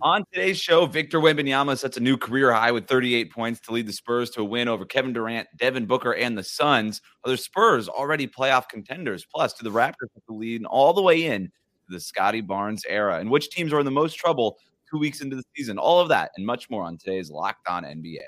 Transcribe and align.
On 0.00 0.24
today's 0.32 0.60
show, 0.60 0.86
Victor 0.86 1.18
Wembanyama 1.18 1.76
sets 1.76 1.96
a 1.96 2.00
new 2.00 2.16
career 2.16 2.52
high 2.52 2.70
with 2.70 2.86
38 2.86 3.32
points 3.32 3.60
to 3.60 3.72
lead 3.72 3.86
the 3.86 3.92
Spurs 3.92 4.30
to 4.30 4.42
a 4.42 4.44
win 4.44 4.68
over 4.68 4.84
Kevin 4.84 5.12
Durant, 5.12 5.48
Devin 5.56 5.86
Booker, 5.86 6.14
and 6.14 6.38
the 6.38 6.44
Suns. 6.44 7.00
Are 7.24 7.30
the 7.30 7.36
Spurs 7.36 7.88
already 7.88 8.28
playoff 8.28 8.68
contenders? 8.68 9.26
Plus, 9.34 9.54
do 9.54 9.64
the 9.64 9.76
Raptors 9.76 10.10
have 10.14 10.24
to 10.28 10.34
lead 10.34 10.64
all 10.66 10.92
the 10.92 11.02
way 11.02 11.24
in 11.24 11.46
to 11.46 11.50
the 11.88 12.00
Scottie 12.00 12.42
Barnes 12.42 12.84
era? 12.88 13.18
And 13.18 13.28
which 13.30 13.50
teams 13.50 13.72
are 13.72 13.80
in 13.80 13.84
the 13.84 13.90
most 13.90 14.14
trouble 14.14 14.58
two 14.88 14.98
weeks 14.98 15.20
into 15.20 15.34
the 15.34 15.42
season? 15.56 15.78
All 15.78 16.00
of 16.00 16.08
that 16.10 16.30
and 16.36 16.46
much 16.46 16.70
more 16.70 16.84
on 16.84 16.96
today's 16.96 17.30
Locked 17.30 17.66
On 17.68 17.82
NBA. 17.82 18.18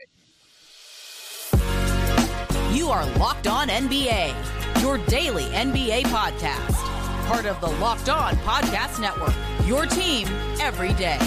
You 2.75 2.89
are 2.89 3.07
Locked 3.19 3.47
On 3.47 3.69
NBA, 3.69 4.83
your 4.83 4.99
daily 5.07 5.45
NBA 5.45 6.03
podcast. 6.05 6.87
Part 7.29 7.47
of 7.47 7.61
the 7.61 7.69
Locked 7.81 8.09
On 8.09 8.35
Podcast 8.39 9.01
Network, 9.01 9.35
your 9.67 9.87
team 9.87 10.27
every 10.61 10.93
day. 10.95 11.19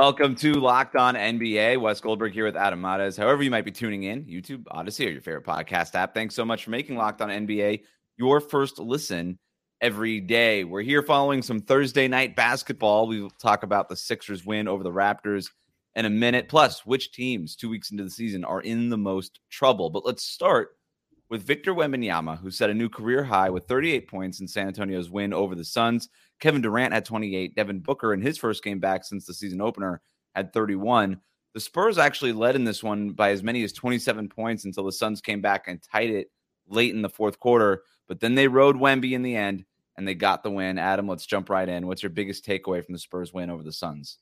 Welcome 0.00 0.34
to 0.36 0.54
Locked 0.54 0.96
On 0.96 1.14
NBA. 1.14 1.78
Wes 1.78 2.00
Goldberg 2.00 2.32
here 2.32 2.46
with 2.46 2.56
Adam 2.56 2.80
Mares. 2.80 3.18
However, 3.18 3.42
you 3.42 3.50
might 3.50 3.66
be 3.66 3.70
tuning 3.70 4.04
in, 4.04 4.24
YouTube, 4.24 4.64
Odysee, 4.70 5.06
or 5.06 5.10
your 5.10 5.20
favorite 5.20 5.44
podcast 5.44 5.94
app. 5.94 6.14
Thanks 6.14 6.34
so 6.34 6.42
much 6.42 6.64
for 6.64 6.70
making 6.70 6.96
Locked 6.96 7.20
On 7.20 7.28
NBA 7.28 7.82
your 8.16 8.40
first 8.40 8.78
listen 8.78 9.38
every 9.82 10.18
day. 10.18 10.64
We're 10.64 10.80
here 10.80 11.02
following 11.02 11.42
some 11.42 11.60
Thursday 11.60 12.08
night 12.08 12.34
basketball. 12.34 13.08
We 13.08 13.20
will 13.20 13.28
talk 13.28 13.62
about 13.62 13.90
the 13.90 13.96
Sixers 13.96 14.42
win 14.42 14.68
over 14.68 14.82
the 14.82 14.90
Raptors 14.90 15.50
in 15.94 16.06
a 16.06 16.10
minute. 16.10 16.48
Plus, 16.48 16.86
which 16.86 17.12
teams 17.12 17.54
two 17.54 17.68
weeks 17.68 17.90
into 17.90 18.02
the 18.02 18.10
season 18.10 18.42
are 18.42 18.62
in 18.62 18.88
the 18.88 18.96
most 18.96 19.40
trouble. 19.50 19.90
But 19.90 20.06
let's 20.06 20.24
start 20.24 20.70
with 21.28 21.42
Victor 21.42 21.74
Wembanyama, 21.74 22.38
who 22.38 22.50
set 22.50 22.70
a 22.70 22.74
new 22.74 22.88
career 22.88 23.22
high 23.22 23.50
with 23.50 23.68
38 23.68 24.08
points 24.08 24.40
in 24.40 24.48
San 24.48 24.68
Antonio's 24.68 25.10
win 25.10 25.34
over 25.34 25.54
the 25.54 25.62
Suns. 25.62 26.08
Kevin 26.40 26.62
Durant 26.62 26.92
had 26.92 27.04
28. 27.04 27.54
Devin 27.54 27.80
Booker, 27.80 28.12
in 28.12 28.20
his 28.20 28.38
first 28.38 28.64
game 28.64 28.80
back 28.80 29.04
since 29.04 29.26
the 29.26 29.34
season 29.34 29.60
opener, 29.60 30.00
had 30.34 30.52
31. 30.52 31.20
The 31.52 31.60
Spurs 31.60 31.98
actually 31.98 32.32
led 32.32 32.56
in 32.56 32.64
this 32.64 32.82
one 32.82 33.10
by 33.10 33.30
as 33.30 33.42
many 33.42 33.62
as 33.62 33.72
27 33.72 34.28
points 34.28 34.64
until 34.64 34.84
the 34.84 34.92
Suns 34.92 35.20
came 35.20 35.40
back 35.40 35.68
and 35.68 35.82
tied 35.82 36.10
it 36.10 36.30
late 36.68 36.94
in 36.94 37.02
the 37.02 37.08
fourth 37.08 37.38
quarter. 37.38 37.82
But 38.08 38.20
then 38.20 38.34
they 38.34 38.48
rode 38.48 38.76
Wemby 38.76 39.12
in 39.12 39.22
the 39.22 39.36
end 39.36 39.64
and 39.96 40.06
they 40.06 40.14
got 40.14 40.42
the 40.42 40.50
win. 40.50 40.78
Adam, 40.78 41.08
let's 41.08 41.26
jump 41.26 41.50
right 41.50 41.68
in. 41.68 41.86
What's 41.86 42.02
your 42.02 42.10
biggest 42.10 42.46
takeaway 42.46 42.84
from 42.84 42.92
the 42.92 42.98
Spurs 42.98 43.34
win 43.34 43.50
over 43.50 43.62
the 43.62 43.72
Suns? 43.72 44.18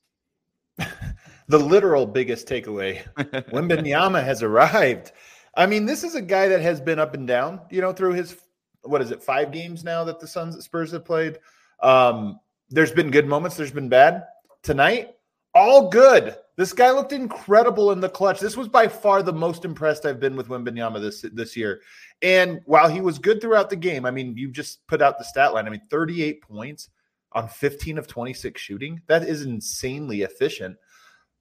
the 1.47 1.57
literal 1.57 2.05
biggest 2.05 2.47
takeaway 2.47 3.01
Wembanyama 3.17 4.23
has 4.23 4.43
arrived. 4.43 5.11
I 5.55 5.65
mean, 5.65 5.85
this 5.85 6.03
is 6.03 6.15
a 6.15 6.21
guy 6.21 6.47
that 6.47 6.61
has 6.61 6.79
been 6.81 6.99
up 6.99 7.13
and 7.13 7.27
down, 7.27 7.61
you 7.69 7.81
know, 7.81 7.91
through 7.91 8.13
his 8.13 8.37
what 8.83 9.01
is 9.01 9.11
it, 9.11 9.21
five 9.21 9.51
games 9.51 9.83
now 9.83 10.03
that 10.05 10.19
the 10.19 10.27
Suns 10.27 10.61
Spurs 10.63 10.91
have 10.91 11.05
played. 11.05 11.39
Um, 11.81 12.39
there's 12.69 12.91
been 12.91 13.11
good 13.11 13.27
moments, 13.27 13.57
there's 13.57 13.71
been 13.71 13.89
bad. 13.89 14.25
Tonight, 14.63 15.15
all 15.55 15.89
good. 15.89 16.35
This 16.57 16.73
guy 16.73 16.91
looked 16.91 17.13
incredible 17.13 17.91
in 17.93 18.01
the 18.01 18.09
clutch. 18.09 18.39
This 18.39 18.57
was 18.57 18.67
by 18.67 18.87
far 18.87 19.23
the 19.23 19.31
most 19.31 19.63
impressed 19.63 20.05
I've 20.05 20.19
been 20.19 20.35
with 20.35 20.49
Wembanyama 20.49 20.99
this 20.99 21.25
this 21.33 21.55
year. 21.55 21.81
And 22.21 22.59
while 22.65 22.89
he 22.89 22.99
was 22.99 23.17
good 23.17 23.39
throughout 23.39 23.69
the 23.69 23.77
game, 23.77 24.05
I 24.05 24.11
mean, 24.11 24.35
you 24.35 24.51
just 24.51 24.85
put 24.87 25.01
out 25.01 25.17
the 25.17 25.23
stat 25.23 25.53
line. 25.53 25.67
I 25.67 25.69
mean, 25.69 25.81
38 25.89 26.41
points 26.41 26.89
on 27.31 27.47
15 27.47 27.97
of 27.97 28.07
26 28.07 28.59
shooting. 28.59 29.01
That 29.07 29.23
is 29.23 29.43
insanely 29.43 30.23
efficient. 30.23 30.75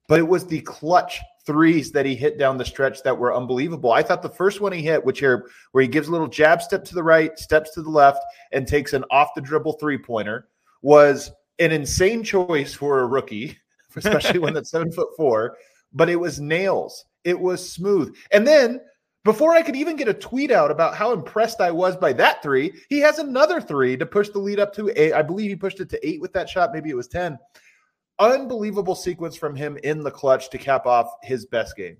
But 0.06 0.20
it 0.20 0.28
was 0.28 0.46
the 0.46 0.60
clutch 0.60 1.20
threes 1.48 1.90
that 1.92 2.06
he 2.06 2.14
hit 2.14 2.38
down 2.38 2.58
the 2.58 2.64
stretch 2.64 3.02
that 3.02 3.18
were 3.18 3.34
unbelievable. 3.34 3.90
I 3.90 4.02
thought 4.02 4.22
the 4.22 4.28
first 4.28 4.60
one 4.60 4.72
he 4.72 4.82
hit, 4.82 5.04
which 5.04 5.18
here 5.20 5.48
where 5.72 5.82
he 5.82 5.88
gives 5.88 6.08
a 6.08 6.12
little 6.12 6.28
jab 6.28 6.62
step 6.62 6.84
to 6.84 6.94
the 6.94 7.02
right, 7.02 7.36
steps 7.38 7.72
to 7.74 7.82
the 7.82 7.90
left, 7.90 8.22
and 8.52 8.68
takes 8.68 8.92
an 8.92 9.04
off 9.10 9.30
the 9.34 9.40
dribble 9.40 9.72
three 9.74 9.98
pointer, 9.98 10.48
was 10.82 11.32
an 11.58 11.72
insane 11.72 12.22
choice 12.22 12.74
for 12.74 13.00
a 13.00 13.06
rookie 13.06 13.58
especially 13.96 14.38
when 14.38 14.54
that's 14.54 14.70
seven 14.70 14.92
foot 14.92 15.08
four. 15.16 15.56
But 15.92 16.08
it 16.08 16.16
was 16.16 16.40
nails. 16.40 17.04
It 17.24 17.38
was 17.38 17.70
smooth. 17.70 18.14
And 18.30 18.46
then 18.46 18.80
before 19.24 19.54
I 19.54 19.62
could 19.62 19.76
even 19.76 19.96
get 19.96 20.08
a 20.08 20.14
tweet 20.14 20.50
out 20.50 20.70
about 20.70 20.94
how 20.94 21.12
impressed 21.12 21.60
I 21.60 21.70
was 21.70 21.96
by 21.96 22.12
that 22.14 22.42
three, 22.42 22.72
he 22.88 22.98
has 23.00 23.18
another 23.18 23.60
three 23.60 23.96
to 23.96 24.06
push 24.06 24.28
the 24.28 24.38
lead 24.38 24.60
up 24.60 24.74
to 24.74 24.90
eight. 24.96 25.12
I 25.12 25.22
believe 25.22 25.50
he 25.50 25.56
pushed 25.56 25.80
it 25.80 25.88
to 25.90 26.08
eight 26.08 26.20
with 26.20 26.32
that 26.34 26.48
shot. 26.48 26.72
Maybe 26.72 26.90
it 26.90 26.96
was 26.96 27.08
10. 27.08 27.38
Unbelievable 28.20 28.94
sequence 28.94 29.36
from 29.36 29.54
him 29.54 29.78
in 29.84 30.02
the 30.02 30.10
clutch 30.10 30.50
to 30.50 30.58
cap 30.58 30.86
off 30.86 31.10
his 31.22 31.46
best 31.46 31.76
game. 31.76 31.98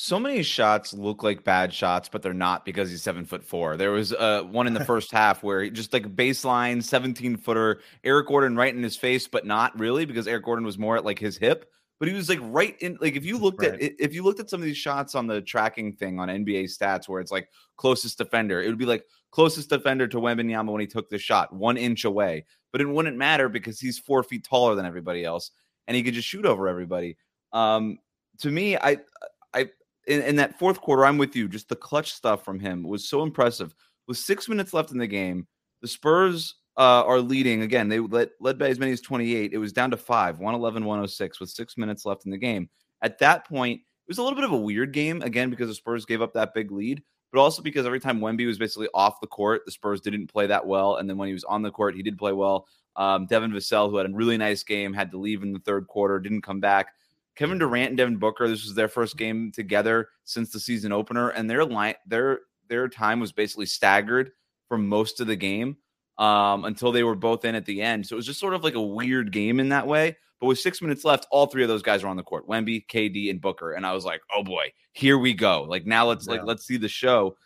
So 0.00 0.20
many 0.20 0.44
shots 0.44 0.94
look 0.94 1.24
like 1.24 1.42
bad 1.42 1.74
shots, 1.74 2.08
but 2.08 2.22
they're 2.22 2.32
not 2.32 2.64
because 2.64 2.88
he's 2.88 3.02
seven 3.02 3.24
foot 3.24 3.42
four. 3.42 3.76
There 3.76 3.90
was 3.90 4.12
uh, 4.12 4.42
one 4.42 4.68
in 4.68 4.74
the 4.74 4.84
first 4.84 5.10
half 5.10 5.42
where 5.42 5.62
he 5.62 5.70
just 5.70 5.92
like 5.92 6.14
baseline 6.14 6.80
17 6.80 7.36
footer, 7.36 7.80
Eric 8.04 8.28
Gordon 8.28 8.54
right 8.54 8.72
in 8.72 8.80
his 8.80 8.96
face, 8.96 9.26
but 9.26 9.44
not 9.44 9.76
really 9.76 10.04
because 10.04 10.28
Eric 10.28 10.44
Gordon 10.44 10.64
was 10.64 10.78
more 10.78 10.96
at 10.96 11.04
like 11.04 11.18
his 11.18 11.36
hip. 11.36 11.68
But 11.98 12.06
he 12.06 12.14
was 12.14 12.28
like 12.28 12.38
right 12.42 12.76
in 12.80 12.96
like 13.00 13.16
if 13.16 13.24
you 13.24 13.38
looked 13.38 13.60
right. 13.60 13.74
at 13.74 13.80
if 13.98 14.14
you 14.14 14.22
looked 14.22 14.38
at 14.38 14.48
some 14.48 14.60
of 14.60 14.66
these 14.66 14.76
shots 14.76 15.16
on 15.16 15.26
the 15.26 15.42
tracking 15.42 15.94
thing 15.94 16.20
on 16.20 16.28
NBA 16.28 16.66
stats 16.66 17.08
where 17.08 17.20
it's 17.20 17.32
like 17.32 17.48
closest 17.76 18.18
defender, 18.18 18.62
it 18.62 18.68
would 18.68 18.78
be 18.78 18.86
like 18.86 19.04
closest 19.32 19.68
defender 19.68 20.06
to 20.06 20.18
Wembanyama 20.18 20.70
when 20.70 20.80
he 20.80 20.86
took 20.86 21.10
the 21.10 21.18
shot, 21.18 21.52
one 21.52 21.76
inch 21.76 22.04
away. 22.04 22.44
But 22.72 22.80
it 22.80 22.88
wouldn't 22.88 23.16
matter 23.16 23.48
because 23.48 23.80
he's 23.80 23.98
four 23.98 24.22
feet 24.22 24.44
taller 24.44 24.74
than 24.74 24.86
everybody 24.86 25.24
else 25.24 25.50
and 25.88 25.96
he 25.96 26.02
could 26.04 26.14
just 26.14 26.28
shoot 26.28 26.46
over 26.46 26.68
everybody. 26.68 27.16
Um, 27.52 27.98
to 28.40 28.50
me, 28.50 28.76
I 28.76 28.98
I 29.52 29.70
in, 30.06 30.22
in, 30.22 30.36
that 30.36 30.58
fourth 30.58 30.80
quarter, 30.80 31.04
I'm 31.04 31.18
with 31.18 31.34
you. 31.34 31.48
Just 31.48 31.68
the 31.68 31.76
clutch 31.76 32.12
stuff 32.12 32.44
from 32.44 32.60
him 32.60 32.84
was 32.84 33.08
so 33.08 33.22
impressive. 33.22 33.74
With 34.06 34.18
six 34.18 34.48
minutes 34.48 34.72
left 34.72 34.92
in 34.92 34.98
the 34.98 35.06
game, 35.06 35.48
the 35.82 35.88
Spurs 35.88 36.54
uh, 36.76 37.04
are 37.04 37.20
leading 37.20 37.62
again. 37.62 37.88
They 37.88 37.98
led, 37.98 38.30
led 38.40 38.58
by 38.58 38.68
as 38.68 38.78
many 38.78 38.92
as 38.92 39.00
28. 39.00 39.52
It 39.52 39.58
was 39.58 39.72
down 39.72 39.90
to 39.90 39.96
five, 39.96 40.38
111, 40.38 40.84
106, 40.84 41.40
with 41.40 41.50
six 41.50 41.76
minutes 41.76 42.06
left 42.06 42.24
in 42.24 42.30
the 42.30 42.38
game. 42.38 42.70
At 43.02 43.18
that 43.18 43.46
point, 43.46 43.80
it 43.80 44.10
was 44.10 44.18
a 44.18 44.22
little 44.22 44.36
bit 44.36 44.44
of 44.44 44.52
a 44.52 44.56
weird 44.56 44.92
game 44.92 45.20
again 45.22 45.50
because 45.50 45.68
the 45.68 45.74
Spurs 45.74 46.06
gave 46.06 46.22
up 46.22 46.32
that 46.34 46.54
big 46.54 46.70
lead, 46.70 47.02
but 47.32 47.40
also 47.40 47.62
because 47.62 47.86
every 47.86 48.00
time 48.00 48.20
Wemby 48.20 48.46
was 48.46 48.58
basically 48.58 48.88
off 48.94 49.20
the 49.20 49.26
court, 49.26 49.62
the 49.64 49.72
Spurs 49.72 50.00
didn't 50.00 50.28
play 50.28 50.46
that 50.46 50.66
well. 50.66 50.96
And 50.96 51.08
then 51.08 51.16
when 51.16 51.28
he 51.28 51.34
was 51.34 51.44
on 51.44 51.62
the 51.62 51.70
court, 51.70 51.94
he 51.94 52.02
did 52.02 52.18
play 52.18 52.32
well. 52.32 52.66
Um, 52.96 53.26
Devin 53.26 53.52
Vassell, 53.52 53.90
who 53.90 53.96
had 53.96 54.10
a 54.10 54.12
really 54.12 54.36
nice 54.36 54.62
game, 54.62 54.92
had 54.92 55.10
to 55.12 55.18
leave 55.18 55.42
in 55.42 55.52
the 55.52 55.60
third 55.60 55.86
quarter, 55.86 56.18
didn't 56.18 56.42
come 56.42 56.60
back. 56.60 56.88
Kevin 57.36 57.58
Durant 57.58 57.90
and 57.90 57.96
Devin 57.96 58.16
Booker, 58.16 58.48
this 58.48 58.64
was 58.64 58.74
their 58.74 58.88
first 58.88 59.16
game 59.16 59.52
together 59.52 60.08
since 60.24 60.50
the 60.50 60.58
season 60.58 60.90
opener, 60.90 61.28
and 61.28 61.48
their 61.48 61.64
line 61.64 61.94
their 62.06 62.40
their 62.68 62.88
time 62.88 63.20
was 63.20 63.30
basically 63.30 63.66
staggered 63.66 64.32
for 64.66 64.76
most 64.76 65.20
of 65.20 65.28
the 65.28 65.36
game 65.36 65.76
um, 66.18 66.64
until 66.64 66.92
they 66.92 67.02
were 67.02 67.14
both 67.14 67.44
in 67.44 67.54
at 67.54 67.64
the 67.64 67.82
end. 67.82 68.06
So 68.06 68.14
it 68.14 68.18
was 68.18 68.26
just 68.26 68.40
sort 68.40 68.54
of 68.54 68.64
like 68.64 68.74
a 68.74 68.82
weird 68.82 69.32
game 69.32 69.60
in 69.60 69.68
that 69.70 69.86
way. 69.86 70.16
But 70.40 70.46
with 70.46 70.58
six 70.58 70.80
minutes 70.80 71.04
left, 71.04 71.26
all 71.30 71.46
three 71.46 71.62
of 71.62 71.68
those 71.68 71.82
guys 71.82 72.02
were 72.02 72.08
on 72.08 72.16
the 72.16 72.22
court: 72.22 72.48
Wemby, 72.48 72.86
KD, 72.86 73.30
and 73.30 73.40
Booker. 73.40 73.72
And 73.72 73.84
I 73.84 73.92
was 73.92 74.04
like, 74.04 74.20
"Oh 74.34 74.44
boy, 74.44 74.72
here 74.92 75.18
we 75.18 75.34
go! 75.34 75.64
Like 75.64 75.84
now, 75.84 76.06
let's 76.06 76.26
yeah. 76.26 76.34
like 76.34 76.42
let's 76.44 76.64
see 76.64 76.76
the 76.76 76.88
show." 76.88 77.36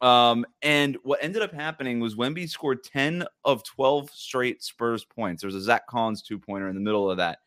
Um, 0.00 0.46
and 0.62 0.96
what 1.02 1.18
ended 1.20 1.42
up 1.42 1.52
happening 1.52 1.98
was 1.98 2.14
Wemby 2.14 2.48
scored 2.48 2.84
ten 2.84 3.24
of 3.44 3.64
twelve 3.64 4.10
straight 4.10 4.62
Spurs 4.62 5.04
points. 5.04 5.42
There 5.42 5.48
was 5.48 5.56
a 5.56 5.60
Zach 5.60 5.88
Collins 5.88 6.22
two 6.22 6.38
pointer 6.38 6.68
in 6.68 6.76
the 6.76 6.80
middle 6.80 7.10
of 7.10 7.16
that, 7.16 7.38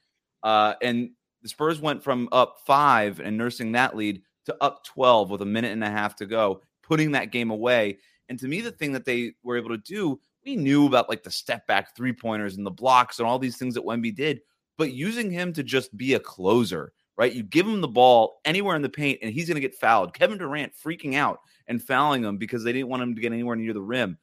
uh, 0.44 0.74
and 0.82 1.12
the 1.42 1.50
Spurs 1.50 1.80
went 1.80 2.04
from 2.04 2.30
up 2.32 2.58
five 2.66 3.20
and 3.20 3.38
nursing 3.38 3.72
that 3.72 3.96
lead 3.96 4.22
to 4.46 4.56
up 4.62 4.84
12 4.86 5.30
with 5.30 5.42
a 5.42 5.46
minute 5.46 5.72
and 5.72 5.84
a 5.84 5.90
half 5.90 6.16
to 6.18 6.26
go, 6.26 6.62
putting 6.84 7.12
that 7.12 7.32
game 7.32 7.52
away. 7.52 7.98
And 8.30 8.40
to 8.40 8.48
me, 8.48 8.62
the 8.62 8.72
thing 8.72 8.94
that 8.94 9.06
they 9.06 9.34
were 9.44 9.58
able 9.58 9.70
to 9.70 9.78
do, 9.78 10.20
we 10.46 10.56
knew 10.56 10.88
about 10.88 11.10
like 11.10 11.24
the 11.24 11.32
step 11.32 11.68
back 11.68 11.96
three 11.96 12.14
pointers 12.14 12.58
and 12.58 12.66
the 12.66 12.72
blocks 12.72 13.20
and 13.20 13.28
all 13.28 13.40
these 13.40 13.58
things 13.58 13.76
that 13.76 13.86
Wemby 13.86 14.16
did, 14.16 14.42
but 14.78 14.94
using 14.94 15.30
him 15.30 15.54
to 15.54 15.64
just 15.64 15.96
be 15.96 16.14
a 16.14 16.20
closer, 16.20 16.94
right? 17.18 17.34
You 17.34 17.44
give 17.44 17.68
him 17.68 17.82
the 17.82 17.88
ball 17.88 18.42
anywhere 18.46 18.76
in 18.76 18.82
the 18.82 18.90
paint 18.90 19.20
and 19.22 19.32
he's 19.32 19.48
going 19.48 19.56
to 19.56 19.62
get 19.62 19.76
fouled. 19.76 20.14
Kevin 20.14 20.38
Durant 20.38 20.74
freaking 20.74 21.16
out 21.16 21.40
and 21.68 21.82
fouling 21.82 22.24
him 22.24 22.38
because 22.38 22.64
they 22.64 22.74
didn't 22.74 22.90
want 22.90 23.04
him 23.04 23.16
to 23.16 23.22
get 23.22 23.34
anywhere 23.34 23.56
near 23.56 23.74
the 23.74 23.82
rim. 23.82 24.18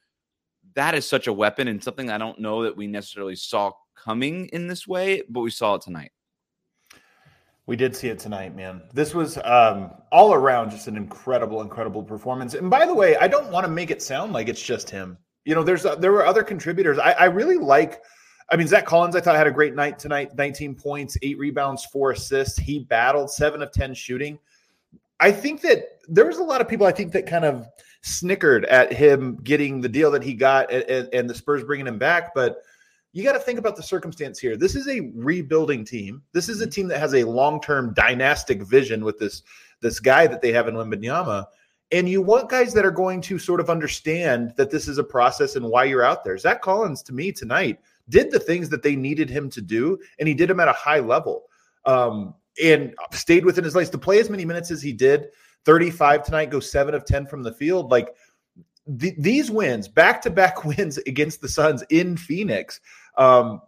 That 0.75 0.95
is 0.95 1.09
such 1.09 1.27
a 1.27 1.33
weapon 1.33 1.69
and 1.69 1.83
something 1.83 2.11
I 2.11 2.19
don't 2.19 2.41
know 2.41 2.65
that 2.65 2.77
we 2.77 2.87
necessarily 2.87 3.37
saw 3.37 3.73
coming 3.95 4.47
in 4.49 4.67
this 4.67 4.87
way, 4.87 5.23
but 5.29 5.41
we 5.41 5.51
saw 5.51 5.75
it 5.75 5.83
tonight. 5.83 6.13
We 7.67 7.77
did 7.77 7.95
see 7.95 8.09
it 8.09 8.19
tonight, 8.19 8.57
man. 8.57 8.81
This 8.95 9.15
was 9.15 9.37
um, 9.45 9.91
all 10.11 10.33
around 10.33 10.71
just 10.71 10.89
an 10.89 10.97
incredible, 10.97 11.61
incredible 11.61 12.03
performance. 12.03 12.55
And 12.55 12.71
by 12.71 12.87
the 12.87 12.95
way, 12.95 13.17
I 13.17 13.29
don't 13.29 13.51
want 13.51 13.67
to 13.67 13.71
make 13.71 13.91
it 13.91 14.01
sound 14.01 14.33
like 14.33 14.49
it's 14.49 14.63
just 14.63 14.89
him. 14.89 15.19
You 15.45 15.55
know, 15.55 15.63
there's 15.63 15.87
uh, 15.87 15.95
there 15.97 16.13
were 16.13 16.27
other 16.27 16.43
contributors. 16.43 16.99
I, 16.99 17.13
I 17.13 17.25
really 17.27 17.57
like. 17.57 18.03
I 18.51 18.57
mean, 18.57 18.67
Zach 18.67 18.87
Collins, 18.87 19.15
I 19.15 19.21
thought 19.21 19.37
had 19.37 19.47
a 19.47 19.53
great 19.53 19.75
night 19.75 19.99
tonight. 19.99 20.35
19 20.35 20.75
points, 20.75 21.19
eight 21.21 21.39
rebounds, 21.39 21.85
four 21.87 22.13
assists. 22.13 22.59
He 22.59 22.79
battled 22.79 23.31
seven 23.31 23.61
of 23.61 23.73
10 23.73 23.93
shooting. 23.93 24.39
I 25.21 25.33
think 25.33 25.61
that 25.63 25.99
there 26.09 26.25
was 26.25 26.39
a 26.39 26.43
lot 26.43 26.63
of 26.63 26.69
people. 26.69 26.87
I 26.87 26.93
think 26.93 27.13
that 27.13 27.27
kind 27.27 27.45
of 27.45 27.67
snickered 28.01 28.65
at 28.67 28.93
him 28.93 29.37
getting 29.43 29.81
the 29.81 29.89
deal 29.89 30.11
that 30.13 30.23
he 30.23 30.33
got, 30.33 30.73
and, 30.73 31.09
and 31.13 31.29
the 31.29 31.35
Spurs 31.35 31.65
bringing 31.65 31.87
him 31.87 31.99
back, 31.99 32.35
but 32.35 32.63
you 33.13 33.25
got 33.25 33.33
to 33.33 33.41
think 33.41 33.59
about 33.59 33.77
the 33.77 33.83
circumstance 33.83 34.39
here. 34.39 34.57
This 34.57 34.75
is 34.75 34.87
a 34.89 35.11
rebuilding 35.15 35.85
team. 35.85 36.23
This 36.33 36.49
is 36.49 36.61
a 36.61 36.65
mm-hmm. 36.65 36.71
team 36.71 36.89
that 36.89 37.01
has 37.01 37.15
a 37.15 37.25
long-term 37.25 37.95
dynastic 37.95 38.63
vision 38.63 39.05
with 39.05 39.19
this 39.19 39.43
this 39.81 40.01
guy 40.01 40.27
that 40.27 40.43
they 40.43 40.53
have 40.53 40.69
in 40.69 40.75
Wembanyama. 40.75 41.47
And 41.91 42.09
you 42.09 42.21
want 42.21 42.51
guys 42.51 42.75
that 42.75 42.85
are 42.85 42.91
going 42.91 43.21
to 43.23 43.39
sort 43.39 43.61
of 43.61 43.71
understand 43.71 44.53
that 44.57 44.71
this 44.71 44.89
is 44.89 44.99
a 44.99 45.05
process 45.05 45.57
and 45.57 45.67
why 45.67 45.85
you're 45.85 46.05
out 46.05 46.23
there. 46.23 46.37
Zach 46.37 46.61
Collins, 46.61 47.03
to 47.05 47.15
me 47.15 47.33
tonight, 47.33 47.81
did 48.09 48.31
the 48.31 48.39
things 48.39 48.69
that 48.69 48.83
they 48.83 48.95
needed 48.95 49.31
him 49.31 49.49
to 49.51 49.63
do, 49.63 49.99
and 50.19 50.29
he 50.29 50.35
did 50.35 50.51
them 50.51 50.61
at 50.61 50.69
a 50.69 50.73
high 50.73 51.01
level. 51.01 51.45
Um, 51.85 52.35
and 52.63 52.95
stayed 53.13 53.45
within 53.45 53.65
his 53.65 53.75
lanes 53.75 53.91
to 53.91 53.99
play 53.99 54.19
as 54.19 54.29
many 54.29 54.45
minutes 54.45 54.71
as 54.71 54.83
he 54.83 54.93
did. 54.93 55.29
35 55.65 56.25
tonight, 56.25 56.51
go 56.51 56.61
seven 56.61 56.95
of 56.95 57.05
10 57.05 57.27
from 57.27 57.43
the 57.43 57.53
field. 57.53 57.91
Like 57.91 58.15
th- 58.99 59.15
these 59.19 59.51
wins, 59.51 59.89
back 59.89 60.21
to 60.23 60.31
back 60.31 60.65
wins 60.65 60.99
against 60.99 61.41
the 61.41 61.49
Suns 61.49 61.85
in 61.91 62.17
Phoenix. 62.17 62.81
Um, 63.17 63.61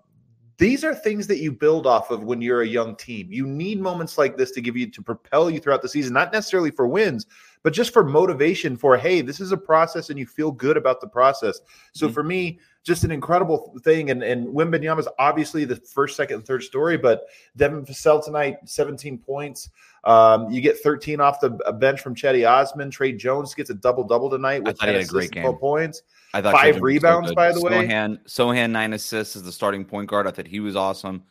these 0.58 0.84
are 0.84 0.94
things 0.94 1.26
that 1.26 1.38
you 1.38 1.52
build 1.52 1.86
off 1.86 2.10
of 2.10 2.24
when 2.24 2.42
you're 2.42 2.60
a 2.60 2.66
young 2.66 2.94
team. 2.94 3.28
You 3.30 3.46
need 3.46 3.80
moments 3.80 4.18
like 4.18 4.36
this 4.36 4.50
to 4.52 4.60
give 4.60 4.76
you 4.76 4.90
to 4.90 5.02
propel 5.02 5.50
you 5.50 5.58
throughout 5.58 5.80
the 5.80 5.88
season, 5.88 6.12
not 6.12 6.32
necessarily 6.34 6.70
for 6.70 6.86
wins, 6.86 7.26
but 7.62 7.72
just 7.72 7.92
for 7.92 8.04
motivation 8.04 8.76
for 8.76 8.96
hey, 8.96 9.20
this 9.20 9.40
is 9.40 9.52
a 9.52 9.56
process 9.56 10.10
and 10.10 10.18
you 10.18 10.26
feel 10.26 10.50
good 10.50 10.76
about 10.76 11.00
the 11.00 11.06
process. 11.06 11.60
So 11.92 12.06
mm-hmm. 12.06 12.14
for 12.14 12.22
me, 12.22 12.58
just 12.82 13.04
an 13.04 13.10
incredible 13.10 13.74
thing. 13.82 14.10
And 14.10 14.22
and 14.22 14.48
Wembanyama 14.48 15.00
is 15.00 15.08
obviously 15.18 15.64
the 15.64 15.76
first, 15.76 16.16
second, 16.16 16.36
and 16.36 16.46
third 16.46 16.62
story, 16.62 16.96
but 16.96 17.26
Devin 17.56 17.84
Vassell 17.84 18.24
tonight, 18.24 18.56
17 18.64 19.18
points. 19.18 19.68
Um, 20.04 20.50
you 20.50 20.62
get 20.62 20.78
13 20.78 21.20
off 21.20 21.40
the 21.40 21.50
bench 21.78 22.00
from 22.00 22.14
Cedi 22.14 22.48
Osman. 22.48 22.90
Tre 22.90 23.12
Jones 23.12 23.54
gets 23.54 23.68
a 23.70 23.74
double 23.74 24.04
double 24.04 24.30
tonight 24.30 24.62
with 24.62 24.76
I 24.76 24.86
thought 24.86 24.88
he 24.88 24.94
had 24.94 25.04
a 25.04 25.08
great 25.08 25.30
game. 25.30 25.52
points. 25.56 26.02
I 26.32 26.40
thought 26.40 26.54
five 26.54 26.80
rebounds, 26.80 27.30
so 27.30 27.34
by 27.34 27.52
the 27.52 27.60
way. 27.60 27.86
Sochan, 27.86 28.18
Sochan 28.24 28.70
nine 28.70 28.92
assists 28.94 29.36
as 29.36 29.42
the 29.42 29.52
starting 29.52 29.84
point 29.84 30.08
guard. 30.08 30.26
I 30.26 30.30
thought 30.30 30.46
he 30.46 30.60
was 30.60 30.76
awesome. 30.76 31.24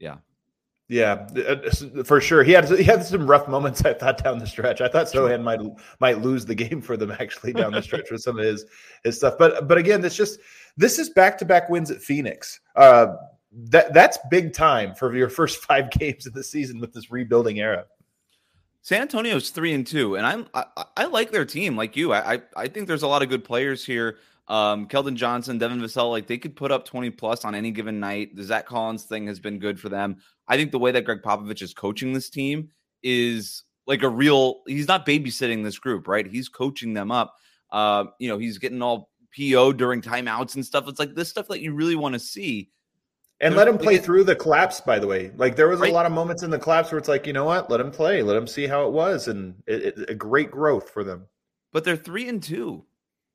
Yeah. 0.00 0.16
Yeah, 0.88 1.26
uh, 1.46 2.02
for 2.02 2.18
sure. 2.18 2.42
He 2.42 2.52
had 2.52 2.66
he 2.70 2.82
had 2.82 3.04
some 3.04 3.26
rough 3.26 3.46
moments. 3.46 3.84
I 3.84 3.92
thought 3.92 4.24
down 4.24 4.38
the 4.38 4.46
stretch. 4.46 4.80
I 4.80 4.88
thought 4.88 5.06
Sochan 5.06 5.42
might 5.42 5.60
might 6.00 6.22
lose 6.22 6.46
the 6.46 6.54
game 6.54 6.80
for 6.80 6.96
them 6.96 7.10
actually 7.12 7.52
down 7.52 7.72
the 7.72 7.82
stretch 7.82 8.10
with 8.10 8.22
some 8.22 8.38
of 8.38 8.44
his 8.44 8.64
his 9.04 9.18
stuff. 9.18 9.34
But 9.38 9.68
but 9.68 9.76
again, 9.76 10.00
this 10.00 10.16
just 10.16 10.40
this 10.78 10.98
is 10.98 11.10
back 11.10 11.36
to 11.38 11.44
back 11.44 11.68
wins 11.68 11.90
at 11.90 12.00
Phoenix. 12.00 12.60
Uh, 12.74 13.16
that 13.52 13.92
that's 13.92 14.18
big 14.30 14.54
time 14.54 14.94
for 14.94 15.14
your 15.14 15.28
first 15.28 15.62
five 15.64 15.90
games 15.90 16.26
of 16.26 16.32
the 16.32 16.42
season 16.42 16.80
with 16.80 16.94
this 16.94 17.10
rebuilding 17.10 17.60
era. 17.60 17.84
San 18.80 19.02
Antonio's 19.02 19.50
three 19.50 19.74
and 19.74 19.86
two, 19.86 20.16
and 20.16 20.26
I'm 20.26 20.46
I, 20.54 20.64
I 20.96 21.04
like 21.04 21.32
their 21.32 21.44
team 21.44 21.76
like 21.76 21.96
you. 21.96 22.14
I, 22.14 22.40
I 22.56 22.68
think 22.68 22.88
there's 22.88 23.02
a 23.02 23.08
lot 23.08 23.22
of 23.22 23.28
good 23.28 23.44
players 23.44 23.84
here. 23.84 24.16
Um, 24.48 24.88
Keldon 24.88 25.14
Johnson, 25.14 25.58
Devin 25.58 25.80
Vassell, 25.80 26.10
like 26.10 26.26
they 26.26 26.38
could 26.38 26.56
put 26.56 26.72
up 26.72 26.84
20 26.86 27.10
plus 27.10 27.44
on 27.44 27.54
any 27.54 27.70
given 27.70 28.00
night. 28.00 28.34
The 28.34 28.42
Zach 28.42 28.66
Collins 28.66 29.04
thing 29.04 29.26
has 29.26 29.38
been 29.38 29.58
good 29.58 29.78
for 29.78 29.90
them. 29.90 30.16
I 30.48 30.56
think 30.56 30.72
the 30.72 30.78
way 30.78 30.90
that 30.90 31.04
Gregg 31.04 31.22
Popovich 31.22 31.62
is 31.62 31.74
coaching 31.74 32.14
this 32.14 32.30
team 32.30 32.70
is 33.02 33.64
like 33.86 34.02
a 34.02 34.08
real. 34.08 34.62
He's 34.66 34.88
not 34.88 35.06
babysitting 35.06 35.64
this 35.64 35.78
group, 35.78 36.08
right? 36.08 36.26
He's 36.26 36.48
coaching 36.48 36.94
them 36.94 37.10
up. 37.12 37.34
Uh, 37.70 38.06
you 38.18 38.28
know, 38.28 38.38
he's 38.38 38.58
getting 38.58 38.80
all 38.80 39.10
PO 39.36 39.72
during 39.74 40.00
timeouts 40.00 40.54
and 40.54 40.64
stuff. 40.64 40.88
It's 40.88 40.98
like 40.98 41.14
this 41.14 41.28
stuff 41.28 41.48
that 41.48 41.60
you 41.60 41.74
really 41.74 41.96
want 41.96 42.14
to 42.14 42.18
see. 42.18 42.70
And 43.40 43.54
let 43.54 43.68
him 43.68 43.78
play 43.78 43.98
through 43.98 44.24
the 44.24 44.34
collapse, 44.34 44.80
by 44.80 44.98
the 44.98 45.06
way. 45.06 45.30
Like 45.36 45.54
there 45.54 45.68
was 45.68 45.78
right. 45.78 45.90
a 45.90 45.94
lot 45.94 46.06
of 46.06 46.12
moments 46.12 46.42
in 46.42 46.50
the 46.50 46.58
collapse 46.58 46.90
where 46.90 46.98
it's 46.98 47.08
like, 47.08 47.24
you 47.24 47.32
know 47.32 47.44
what? 47.44 47.70
Let 47.70 47.80
him 47.80 47.92
play. 47.92 48.22
Let 48.22 48.36
him 48.36 48.48
see 48.48 48.66
how 48.66 48.84
it 48.86 48.92
was. 48.92 49.28
And 49.28 49.54
it, 49.66 49.98
it, 49.98 50.10
a 50.10 50.14
great 50.14 50.50
growth 50.50 50.90
for 50.90 51.04
them. 51.04 51.26
But 51.72 51.84
they're 51.84 51.96
three 51.96 52.28
and 52.28 52.42
two, 52.42 52.84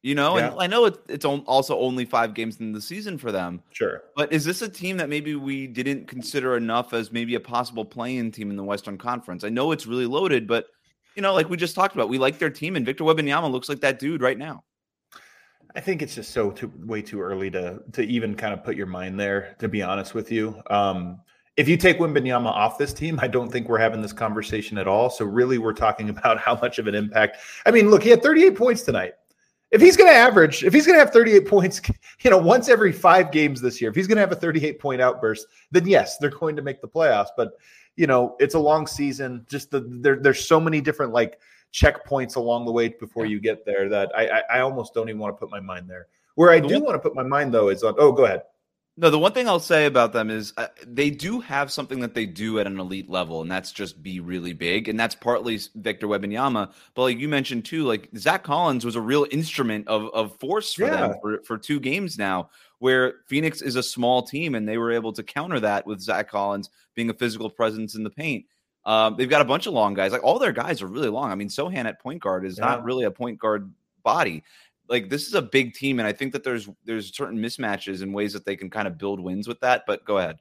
you 0.04 0.14
know? 0.14 0.38
Yeah. 0.38 0.52
And 0.52 0.62
I 0.62 0.68
know 0.68 0.86
it, 0.86 0.98
it's 1.10 1.26
also 1.26 1.80
only 1.80 2.06
five 2.06 2.36
games 2.36 2.60
in 2.60 2.72
the 2.72 2.82
season 2.82 3.18
for 3.18 3.32
them. 3.32 3.64
Sure. 3.72 4.04
But 4.16 4.32
is 4.32 4.46
this 4.46 4.62
a 4.62 4.70
team 4.70 4.98
that 4.98 5.10
maybe 5.10 5.34
we 5.34 5.66
didn't 5.66 6.08
consider 6.08 6.56
enough 6.56 6.94
as 6.94 7.12
maybe 7.12 7.34
a 7.36 7.40
possible 7.40 7.84
playing 7.84 8.32
team 8.32 8.52
in 8.52 8.58
the 8.58 8.64
Western 8.64 8.98
Conference? 8.98 9.44
I 9.44 9.50
know 9.50 9.72
it's 9.72 9.88
really 9.88 10.06
loaded, 10.06 10.48
but, 10.48 10.68
you 11.16 11.24
know, 11.24 11.34
like 11.34 11.50
we 11.50 11.58
just 11.58 11.74
talked 11.74 11.96
about, 11.96 12.10
we 12.10 12.20
like 12.20 12.38
their 12.38 12.52
team. 12.52 12.76
And 12.76 12.86
Victor 12.86 13.04
Wembanyama 13.04 13.50
looks 13.50 13.70
like 13.70 13.80
that 13.80 13.98
dude 13.98 14.22
right 14.22 14.38
now. 14.38 14.64
I 15.76 15.80
think 15.80 16.02
it's 16.04 16.14
just 16.14 16.32
so 16.32 16.52
too, 16.52 16.72
way 16.86 17.02
too 17.02 17.20
early 17.20 17.50
to 17.50 17.82
to 17.94 18.04
even 18.04 18.36
kind 18.36 18.54
of 18.54 18.64
put 18.64 18.76
your 18.76 18.86
mind 18.86 19.20
there. 19.20 19.56
To 19.58 19.68
be 19.68 19.82
honest 19.82 20.14
with 20.14 20.32
you, 20.32 20.62
um, 20.70 21.20
if 21.58 21.68
you 21.68 21.78
take 21.78 22.00
Wembanyama 22.00 22.48
off 22.48 22.78
this 22.78 22.94
team, 22.94 23.20
I 23.20 23.28
don't 23.28 23.52
think 23.52 23.68
we're 23.68 23.80
having 23.80 24.02
this 24.02 24.14
conversation 24.14 24.78
at 24.78 24.88
all. 24.88 25.10
So 25.10 25.26
really, 25.26 25.58
we're 25.58 25.74
talking 25.74 26.10
about 26.16 26.40
how 26.40 26.60
much 26.62 26.80
of 26.80 26.88
an 26.88 26.96
impact. 26.96 27.38
I 27.66 27.72
mean, 27.72 27.90
look, 27.90 28.04
he 28.04 28.10
had 28.10 28.22
38 28.22 28.56
points 28.56 28.84
tonight. 28.84 29.14
If 29.74 29.82
he's 29.82 29.98
going 29.98 30.10
to 30.10 30.16
average, 30.16 30.64
if 30.64 30.72
he's 30.72 30.86
going 30.86 30.96
to 30.96 31.04
have 31.04 31.12
38 31.12 31.48
points, 31.48 31.82
you 32.22 32.30
know, 32.30 32.38
once 32.38 32.70
every 32.70 32.92
five 32.92 33.32
games 33.32 33.60
this 33.60 33.82
year, 33.82 33.90
if 33.90 33.96
he's 33.96 34.08
going 34.08 34.16
to 34.18 34.22
have 34.22 34.32
a 34.32 34.36
38 34.36 34.80
point 34.80 35.02
outburst, 35.02 35.48
then 35.72 35.88
yes, 35.88 36.18
they're 36.18 36.30
going 36.30 36.56
to 36.56 36.62
make 36.62 36.80
the 36.80 36.88
playoffs. 36.88 37.30
But 37.36 37.54
you 37.96 38.08
know, 38.08 38.36
it's 38.40 38.56
a 38.56 38.60
long 38.60 38.88
season. 38.88 39.46
Just 39.50 39.72
the 39.72 39.82
there, 39.82 40.16
there's 40.16 40.48
so 40.48 40.60
many 40.60 40.80
different 40.80 41.12
like 41.12 41.40
checkpoints 41.74 42.36
along 42.36 42.66
the 42.66 42.72
way 42.72 42.90
before 42.90 43.26
you 43.26 43.40
get 43.40 43.66
there 43.66 43.90
that 43.90 44.12
I, 44.16 44.28
I, 44.28 44.42
I 44.58 44.60
almost 44.62 44.94
don't 44.94 45.10
even 45.10 45.20
want 45.20 45.36
to 45.36 45.40
put 45.40 45.50
my 45.50 45.60
mind 45.60 45.90
there. 45.90 46.08
Where 46.36 46.52
I 46.52 46.60
do 46.60 46.80
want 46.80 46.96
to 46.96 47.00
put 47.00 47.16
my 47.16 47.24
mind 47.24 47.54
though 47.54 47.70
is 47.70 47.84
on. 47.84 47.96
Oh, 47.98 48.12
go 48.12 48.26
ahead. 48.26 48.44
No, 48.96 49.10
the 49.10 49.18
one 49.18 49.32
thing 49.32 49.48
I'll 49.48 49.60
say 49.60 49.88
about 49.88 50.14
them 50.14 50.30
is 50.30 50.54
uh, 50.56 50.68
they 50.86 51.10
do 51.10 51.40
have 51.40 51.72
something 51.72 52.02
that 52.02 52.14
they 52.14 52.28
do 52.28 52.60
at 52.60 52.68
an 52.68 52.80
elite 52.80 53.10
level, 53.10 53.42
and 53.42 53.50
that's 53.50 53.72
just 53.72 54.04
be 54.04 54.20
really 54.20 54.54
big. 54.54 54.88
And 54.88 55.00
that's 55.00 55.16
partly 55.16 55.60
Victor 55.74 56.08
Wembanyama. 56.08 56.72
But 56.94 57.02
like 57.02 57.18
you 57.18 57.28
mentioned 57.28 57.66
too, 57.66 57.86
like 57.86 58.10
Zach 58.16 58.44
Collins 58.44 58.86
was 58.86 58.96
a 58.96 59.02
real 59.02 59.26
instrument 59.32 59.88
of, 59.88 60.14
of 60.14 60.38
force 60.40 60.74
for 60.76 60.84
yeah. 60.84 61.08
them 61.08 61.16
for, 61.22 61.42
for 61.42 61.58
two 61.58 61.80
games 61.80 62.20
now, 62.20 62.52
where 62.78 63.16
Phoenix 63.28 63.64
is 63.64 63.76
a 63.76 63.84
small 63.84 64.22
team 64.22 64.54
and 64.54 64.70
they 64.70 64.78
were 64.78 64.92
able 64.92 65.14
to 65.14 65.24
counter 65.24 65.60
that 65.60 65.88
with 65.88 66.00
Zach 66.00 66.30
Collins 66.30 66.70
being 66.94 67.10
a 67.10 67.16
physical 67.16 67.50
presence 67.50 67.96
in 67.96 68.04
the 68.04 68.12
paint. 68.12 68.46
Um, 68.86 69.16
they've 69.18 69.30
got 69.30 69.42
a 69.42 69.46
bunch 69.46 69.66
of 69.66 69.74
long 69.74 69.96
guys. 69.96 70.12
Like 70.12 70.24
all 70.24 70.38
their 70.38 70.52
guys 70.52 70.84
are 70.84 70.88
really 70.88 71.10
long. 71.10 71.32
I 71.32 71.36
mean, 71.36 71.48
Sochan 71.48 71.86
at 71.86 72.00
point 72.00 72.22
guard 72.22 72.46
is 72.46 72.60
yeah. 72.60 72.66
not 72.66 72.84
really 72.84 73.06
a 73.06 73.12
point 73.12 73.40
guard 73.40 73.74
body. 74.04 74.44
Like 74.90 75.10
this 75.10 75.28
is 75.28 75.34
a 75.34 75.42
big 75.42 75.74
team, 75.74 76.00
and 76.00 76.08
I 76.08 76.12
think 76.12 76.34
that 76.34 76.44
there's 76.44 76.70
there's 76.86 77.16
certain 77.16 77.38
mismatches 77.38 78.02
and 78.02 78.14
ways 78.14 78.34
that 78.34 78.46
they 78.46 78.56
can 78.56 78.70
kind 78.70 78.88
of 78.88 78.98
build 78.98 79.20
wins 79.20 79.48
with 79.48 79.60
that. 79.62 79.84
But 79.88 80.04
go 80.06 80.18
ahead. 80.18 80.40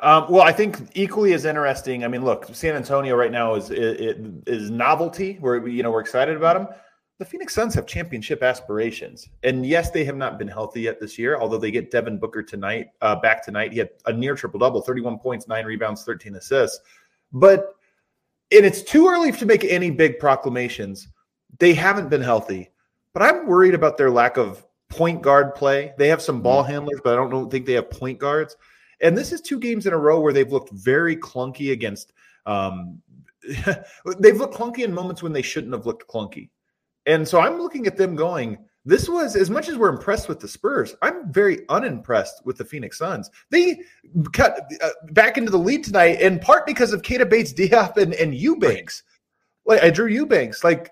Um, 0.00 0.26
well, 0.30 0.42
I 0.42 0.52
think 0.52 0.78
equally 0.94 1.34
as 1.34 1.44
interesting. 1.44 2.04
I 2.04 2.08
mean, 2.08 2.24
look, 2.24 2.46
San 2.52 2.74
Antonio 2.74 3.16
right 3.16 3.32
now 3.32 3.54
is 3.54 3.70
is, 3.70 4.16
is 4.46 4.70
novelty. 4.70 5.36
Where 5.40 5.66
you 5.66 5.82
know 5.82 5.90
we're 5.90 6.00
excited 6.00 6.36
about 6.36 6.58
them. 6.58 6.76
The 7.18 7.26
Phoenix 7.26 7.54
Suns 7.54 7.74
have 7.74 7.86
championship 7.86 8.42
aspirations, 8.42 9.28
and 9.42 9.66
yes, 9.66 9.90
they 9.90 10.04
have 10.04 10.16
not 10.16 10.38
been 10.38 10.48
healthy 10.48 10.80
yet 10.80 10.98
this 10.98 11.18
year. 11.18 11.38
Although 11.38 11.58
they 11.58 11.70
get 11.70 11.90
Devin 11.90 12.18
Booker 12.18 12.42
tonight, 12.42 12.86
uh, 13.02 13.16
back 13.16 13.44
tonight, 13.44 13.72
he 13.72 13.78
had 13.78 13.90
a 14.06 14.12
near 14.12 14.34
triple 14.34 14.58
double, 14.58 14.80
thirty-one 14.80 15.18
points, 15.18 15.46
nine 15.46 15.66
rebounds, 15.66 16.02
thirteen 16.02 16.34
assists. 16.36 16.80
But 17.32 17.74
and 18.52 18.64
it's 18.64 18.82
too 18.82 19.06
early 19.06 19.32
to 19.32 19.44
make 19.44 19.64
any 19.64 19.90
big 19.90 20.18
proclamations. 20.18 21.08
They 21.58 21.74
haven't 21.74 22.08
been 22.08 22.22
healthy, 22.22 22.70
but 23.12 23.22
I'm 23.22 23.46
worried 23.46 23.74
about 23.74 23.96
their 23.96 24.10
lack 24.10 24.36
of 24.36 24.66
point 24.88 25.22
guard 25.22 25.54
play. 25.54 25.92
They 25.98 26.08
have 26.08 26.22
some 26.22 26.42
ball 26.42 26.62
mm-hmm. 26.62 26.72
handlers, 26.72 27.00
but 27.02 27.12
I 27.12 27.16
don't 27.16 27.30
know, 27.30 27.46
think 27.46 27.66
they 27.66 27.74
have 27.74 27.90
point 27.90 28.18
guards. 28.18 28.56
And 29.00 29.16
this 29.16 29.32
is 29.32 29.40
two 29.40 29.58
games 29.58 29.86
in 29.86 29.92
a 29.92 29.98
row 29.98 30.20
where 30.20 30.32
they've 30.32 30.52
looked 30.52 30.72
very 30.72 31.16
clunky 31.16 31.72
against. 31.72 32.12
Um, 32.46 33.00
they've 34.18 34.36
looked 34.36 34.54
clunky 34.54 34.80
in 34.80 34.92
moments 34.92 35.22
when 35.22 35.32
they 35.32 35.42
shouldn't 35.42 35.72
have 35.72 35.86
looked 35.86 36.06
clunky. 36.08 36.50
And 37.06 37.26
so 37.26 37.40
I'm 37.40 37.58
looking 37.58 37.86
at 37.86 37.96
them 37.96 38.14
going, 38.14 38.58
this 38.84 39.08
was 39.08 39.36
as 39.36 39.50
much 39.50 39.68
as 39.68 39.76
we're 39.76 39.90
impressed 39.90 40.28
with 40.28 40.40
the 40.40 40.48
Spurs. 40.48 40.94
I'm 41.02 41.30
very 41.32 41.68
unimpressed 41.68 42.44
with 42.44 42.56
the 42.56 42.64
Phoenix 42.64 42.98
Suns. 42.98 43.30
They 43.50 43.80
cut 44.32 44.70
uh, 44.82 44.88
back 45.12 45.36
into 45.36 45.50
the 45.50 45.58
lead 45.58 45.84
tonight, 45.84 46.20
in 46.20 46.38
part 46.38 46.66
because 46.66 46.92
of 46.92 47.02
Keita 47.02 47.28
Bates-Diop, 47.28 47.98
and, 47.98 48.14
and 48.14 48.34
Eubanks. 48.34 49.02
Like 49.66 49.82
I 49.82 49.90
Drew 49.90 50.06
Eubanks. 50.06 50.64
Like 50.64 50.90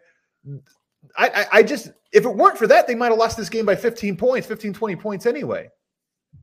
I, 1.19 1.29
I, 1.29 1.47
I 1.59 1.63
just 1.63 1.91
if 2.13 2.25
it 2.25 2.35
weren't 2.35 2.57
for 2.57 2.67
that, 2.69 2.87
they 2.87 2.95
might 2.95 3.11
have 3.11 3.19
lost 3.19 3.37
this 3.37 3.51
game 3.51 3.67
by 3.67 3.77
15 3.77 4.17
points, 4.17 4.47
15, 4.47 4.73
20 4.73 4.97
points 4.97 5.27
anyway. 5.27 5.69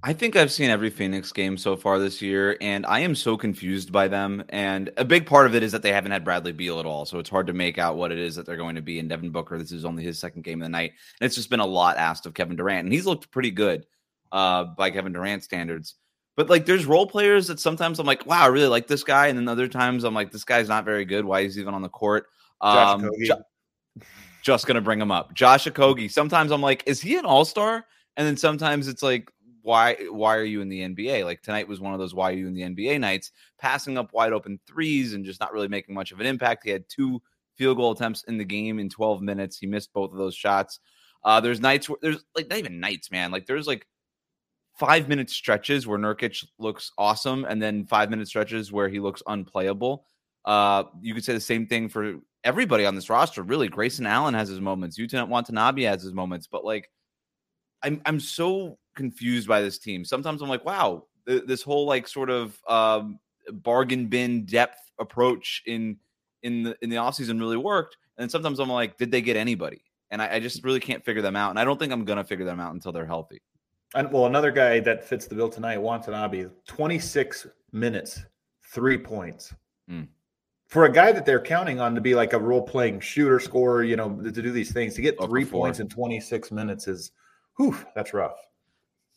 I 0.04 0.14
think 0.14 0.36
I've 0.36 0.52
seen 0.52 0.70
every 0.70 0.90
Phoenix 0.90 1.32
game 1.32 1.58
so 1.58 1.76
far 1.76 1.98
this 1.98 2.22
year, 2.22 2.58
and 2.62 2.86
I 2.86 3.00
am 3.00 3.16
so 3.16 3.38
confused 3.38 3.92
by 3.92 4.08
them. 4.08 4.44
And 4.50 4.92
a 4.98 5.06
big 5.06 5.26
part 5.26 5.48
of 5.48 5.56
it 5.56 5.64
is 5.64 5.72
that 5.72 5.82
they 5.82 5.92
haven't 5.92 6.12
had 6.12 6.24
Bradley 6.24 6.52
Beal 6.52 6.80
at 6.80 6.86
all, 6.86 7.06
so 7.06 7.18
it's 7.18 7.30
hard 7.30 7.48
to 7.48 7.54
make 7.54 7.80
out 7.80 7.96
what 7.96 8.12
it 8.12 8.20
is 8.20 8.36
that 8.36 8.46
they're 8.46 8.58
going 8.58 8.76
to 8.76 8.82
be. 8.82 9.00
And 9.00 9.10
Devin 9.10 9.32
Booker, 9.32 9.58
this 9.58 9.72
is 9.72 9.86
only 9.86 10.04
his 10.04 10.20
second 10.20 10.44
game 10.44 10.62
of 10.62 10.66
the 10.66 10.70
night, 10.70 10.92
and 11.20 11.26
it's 11.26 11.36
just 11.36 11.50
been 11.50 11.60
a 11.60 11.66
lot 11.66 11.98
asked 11.98 12.26
of 12.26 12.36
Kevin 12.36 12.56
Durant, 12.56 12.86
and 12.86 12.94
he's 12.94 13.06
looked 13.06 13.32
pretty 13.32 13.52
good 13.52 13.86
uh, 14.32 14.66
by 14.66 14.92
Kevin 14.92 15.14
Durant 15.14 15.44
standards. 15.44 15.96
But 16.36 16.50
like, 16.50 16.66
there's 16.66 16.86
role 16.86 17.08
players 17.08 17.48
that 17.48 17.60
sometimes 17.60 17.98
I'm 17.98 18.06
like, 18.06 18.26
wow, 18.26 18.44
I 18.44 18.48
really 18.48 18.68
like 18.68 18.88
this 18.88 19.04
guy, 19.04 19.28
and 19.28 19.38
then 19.40 19.48
other 19.48 19.68
times 19.68 20.04
I'm 20.04 20.14
like, 20.14 20.32
this 20.32 20.44
guy's 20.44 20.70
not 20.70 20.86
very 20.86 21.06
good. 21.06 21.26
Why 21.26 21.40
is 21.42 21.56
he 21.56 21.62
even 21.62 21.74
on 21.74 21.82
the 21.82 21.90
court? 21.90 22.28
Um, 22.62 23.10
jo- 23.24 23.44
just 24.46 24.68
gonna 24.68 24.80
bring 24.80 25.02
him 25.02 25.12
up, 25.12 25.34
Josh 25.34 25.66
Okogie. 25.66 26.12
Sometimes 26.12 26.52
I'm 26.52 26.62
like, 26.62 26.84
is 26.86 27.02
he 27.02 27.18
an 27.18 27.26
all 27.26 27.46
star? 27.46 27.84
And 28.16 28.28
then 28.28 28.38
sometimes 28.38 28.88
it's 28.88 29.02
like, 29.02 29.32
why 29.64 29.96
why 30.12 30.38
are 30.38 30.44
you 30.44 30.62
in 30.62 30.70
the 30.70 30.82
NBA? 30.82 31.26
Like 31.26 31.42
tonight 31.42 31.68
was 31.68 31.80
one 31.80 31.94
of 31.94 32.00
those 32.00 32.14
why 32.14 32.30
are 32.30 32.36
you 32.36 32.46
in 32.46 32.54
the 32.54 32.62
NBA 32.62 33.00
nights, 33.00 33.32
passing 33.58 33.98
up 33.98 34.14
wide 34.14 34.34
open 34.34 34.60
threes 34.68 35.16
and 35.16 35.26
just 35.26 35.40
not 35.40 35.52
really 35.52 35.68
making 35.68 35.96
much 35.96 36.12
of 36.12 36.20
an 36.20 36.28
impact. 36.28 36.64
He 36.64 36.70
had 36.70 36.88
two 36.88 37.24
field 37.56 37.78
goal 37.78 37.92
attempts 37.92 38.24
in 38.26 38.38
the 38.38 38.46
game 38.46 38.78
in 38.78 38.88
12 38.88 39.24
minutes. 39.24 39.58
He 39.58 39.66
missed 39.66 39.92
both 39.94 40.12
of 40.12 40.20
those 40.20 40.36
shots. 40.36 40.80
Uh, 41.24 41.42
there's 41.42 41.60
nights 41.60 41.90
where 41.90 41.98
there's 42.04 42.24
like 42.36 42.48
not 42.48 42.60
even 42.60 42.80
nights, 42.80 43.10
man. 43.10 43.32
Like 43.32 43.48
there's 43.48 43.66
like 43.66 43.88
five 44.78 45.10
minute 45.10 45.32
stretches 45.32 45.88
where 45.88 45.98
Nurkic 45.98 46.46
looks 46.60 46.92
awesome, 47.00 47.46
and 47.46 47.60
then 47.60 47.88
five 47.88 48.12
minute 48.12 48.28
stretches 48.28 48.72
where 48.72 48.90
he 48.90 49.00
looks 49.00 49.24
unplayable. 49.26 50.06
Uh, 50.46 50.84
you 51.02 51.14
could 51.14 51.26
say 51.26 51.34
the 51.34 51.40
same 51.40 51.66
thing 51.66 51.90
for 51.90 52.16
everybody 52.44 52.86
on 52.86 52.96
this 52.96 53.10
roster. 53.10 53.44
Really, 53.44 53.68
Grayson 53.68 54.06
Allen 54.06 54.34
has 54.34 54.48
his 54.48 54.62
moments. 54.62 54.98
Yuta 54.98 55.28
Watanabe 55.28 55.84
has 55.84 56.02
his 56.02 56.14
moments, 56.14 56.48
but 56.48 56.64
like 56.64 56.90
I'm 57.84 58.02
I'm 58.06 58.20
so 58.20 58.78
confused 58.96 59.48
by 59.48 59.62
this 59.62 59.78
team. 59.78 60.06
Sometimes 60.06 60.42
I'm 60.42 60.50
like, 60.50 60.66
wow, 60.66 61.06
th- 61.28 61.44
this 61.46 61.62
whole 61.62 61.86
like 61.86 62.08
sort 62.08 62.30
of 62.30 62.58
um, 62.68 63.20
bargain 63.52 64.08
bin 64.08 64.46
depth 64.46 64.80
approach 65.00 65.64
in 65.66 65.98
in 66.44 66.64
the 66.64 66.78
in 66.82 66.90
the 66.90 66.98
offseason 66.98 67.40
really 67.40 67.58
worked. 67.58 67.98
And 68.18 68.32
sometimes 68.32 68.60
I'm 68.60 68.70
like, 68.70 68.98
did 68.98 69.12
they 69.12 69.22
get 69.22 69.36
anybody? 69.36 69.82
And 70.12 70.22
I, 70.22 70.36
I 70.36 70.40
just 70.40 70.64
really 70.64 70.80
can't 70.80 71.04
figure 71.04 71.22
them 71.22 71.36
out. 71.36 71.50
And 71.50 71.60
I 71.60 71.66
don't 71.66 71.80
think 71.80 71.92
I'm 71.92 72.06
gonna 72.06 72.24
figure 72.24 72.46
them 72.46 72.60
out 72.60 72.74
until 72.74 72.92
they're 72.92 73.06
healthy. 73.06 73.42
And 73.94 74.12
well, 74.12 74.26
another 74.26 74.52
guy 74.52 74.80
that 74.82 75.04
fits 75.04 75.26
the 75.28 75.36
bill 75.36 75.50
tonight, 75.50 75.78
Watanabe, 75.78 76.48
26 76.68 77.48
minutes, 77.72 78.26
three 78.64 78.98
points. 78.98 79.54
Mm. 79.90 80.08
For 80.68 80.86
a 80.86 80.92
guy 80.92 81.12
that 81.12 81.26
they're 81.26 81.42
counting 81.42 81.80
on 81.80 81.94
to 81.96 82.02
be 82.02 82.16
like 82.16 82.34
a 82.34 82.40
role 82.40 82.62
playing 82.62 83.00
shooter 83.00 83.40
scorer, 83.40 83.84
you 83.84 83.96
know, 83.96 84.20
to 84.22 84.32
do 84.32 84.52
these 84.52 84.74
things, 84.74 84.96
to 84.96 85.02
get 85.02 85.22
three 85.24 85.46
points 85.46 85.80
in 85.80 85.88
26 85.88 86.52
minutes 86.52 86.88
is, 86.88 87.12
whew, 87.58 87.78
that's 87.96 88.14
rough. 88.14 88.38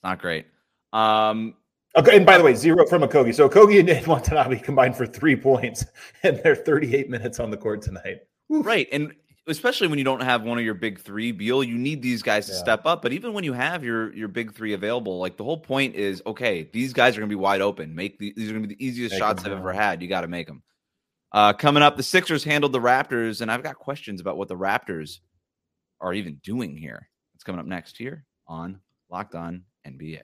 Not 0.05 0.21
great. 0.21 0.47
Um, 0.93 1.55
okay, 1.97 2.17
and 2.17 2.27
by 2.27 2.39
the 2.39 2.45
way, 2.45 2.55
zero 2.55 2.87
from 2.87 3.03
Okogie. 3.03 3.35
So 3.35 3.49
Okogie 3.49 3.79
and 3.79 3.87
Nate 3.89 4.07
Watanabe 4.07 4.59
combined 4.61 4.97
for 4.97 5.07
three 5.07 5.37
points, 5.37 5.87
and 6.23 6.39
they're 6.45 6.55
38 6.55 7.09
minutes 7.09 7.41
on 7.41 7.51
the 7.51 7.57
court 7.57 7.83
tonight. 7.83 8.19
Oof. 8.53 8.65
Right, 8.65 8.89
and 8.93 9.15
especially 9.49 9.89
when 9.89 9.99
you 9.99 10.05
don't 10.05 10.23
have 10.23 10.43
one 10.43 10.59
of 10.59 10.65
your 10.65 10.75
big 10.75 11.01
three, 11.01 11.33
Beal, 11.33 11.65
you 11.65 11.77
need 11.77 12.03
these 12.03 12.23
guys 12.23 12.47
to 12.47 12.53
yeah. 12.53 12.59
step 12.59 12.87
up. 12.87 13.03
But 13.03 13.13
even 13.13 13.33
when 13.33 13.45
you 13.45 13.53
have 13.53 13.83
your 13.83 14.15
your 14.15 14.29
big 14.29 14.55
three 14.55 14.75
available, 14.75 15.19
like 15.19 15.37
the 15.37 15.45
whole 15.45 15.59
point 15.59 15.95
is, 15.95 16.23
okay, 16.27 16.69
these 16.73 16.93
guys 16.93 17.17
are 17.17 17.21
going 17.21 17.31
to 17.31 17.35
be 17.35 17.41
wide 17.41 17.61
open. 17.61 17.95
Make 17.95 18.19
the, 18.19 18.33
these 18.37 18.49
are 18.49 18.53
going 18.53 18.63
to 18.63 18.69
be 18.69 18.75
the 18.75 18.85
easiest 18.85 19.15
make 19.15 19.19
shots 19.19 19.45
I've 19.45 19.53
ever 19.53 19.73
had. 19.73 20.03
You 20.03 20.09
got 20.09 20.21
to 20.23 20.29
make 20.29 20.47
them. 20.47 20.63
Uh, 21.31 21.53
coming 21.53 21.83
up, 21.83 21.97
the 21.97 22.03
Sixers 22.03 22.45
handled 22.45 22.73
the 22.73 22.81
Raptors, 22.81 23.41
and 23.41 23.51
I've 23.51 23.63
got 23.63 23.77
questions 23.77 24.21
about 24.21 24.39
what 24.39 24.49
the 24.49 24.57
Raptors 24.57 25.19
are 26.01 26.15
even 26.15 26.41
doing 26.43 26.77
here. 26.77 27.09
It's 27.35 27.45
coming 27.45 27.61
up 27.61 27.67
next 27.67 27.99
here 27.99 28.25
on 28.47 28.81
Locked 29.11 29.35
On 29.35 29.63
NBA. 29.87 30.23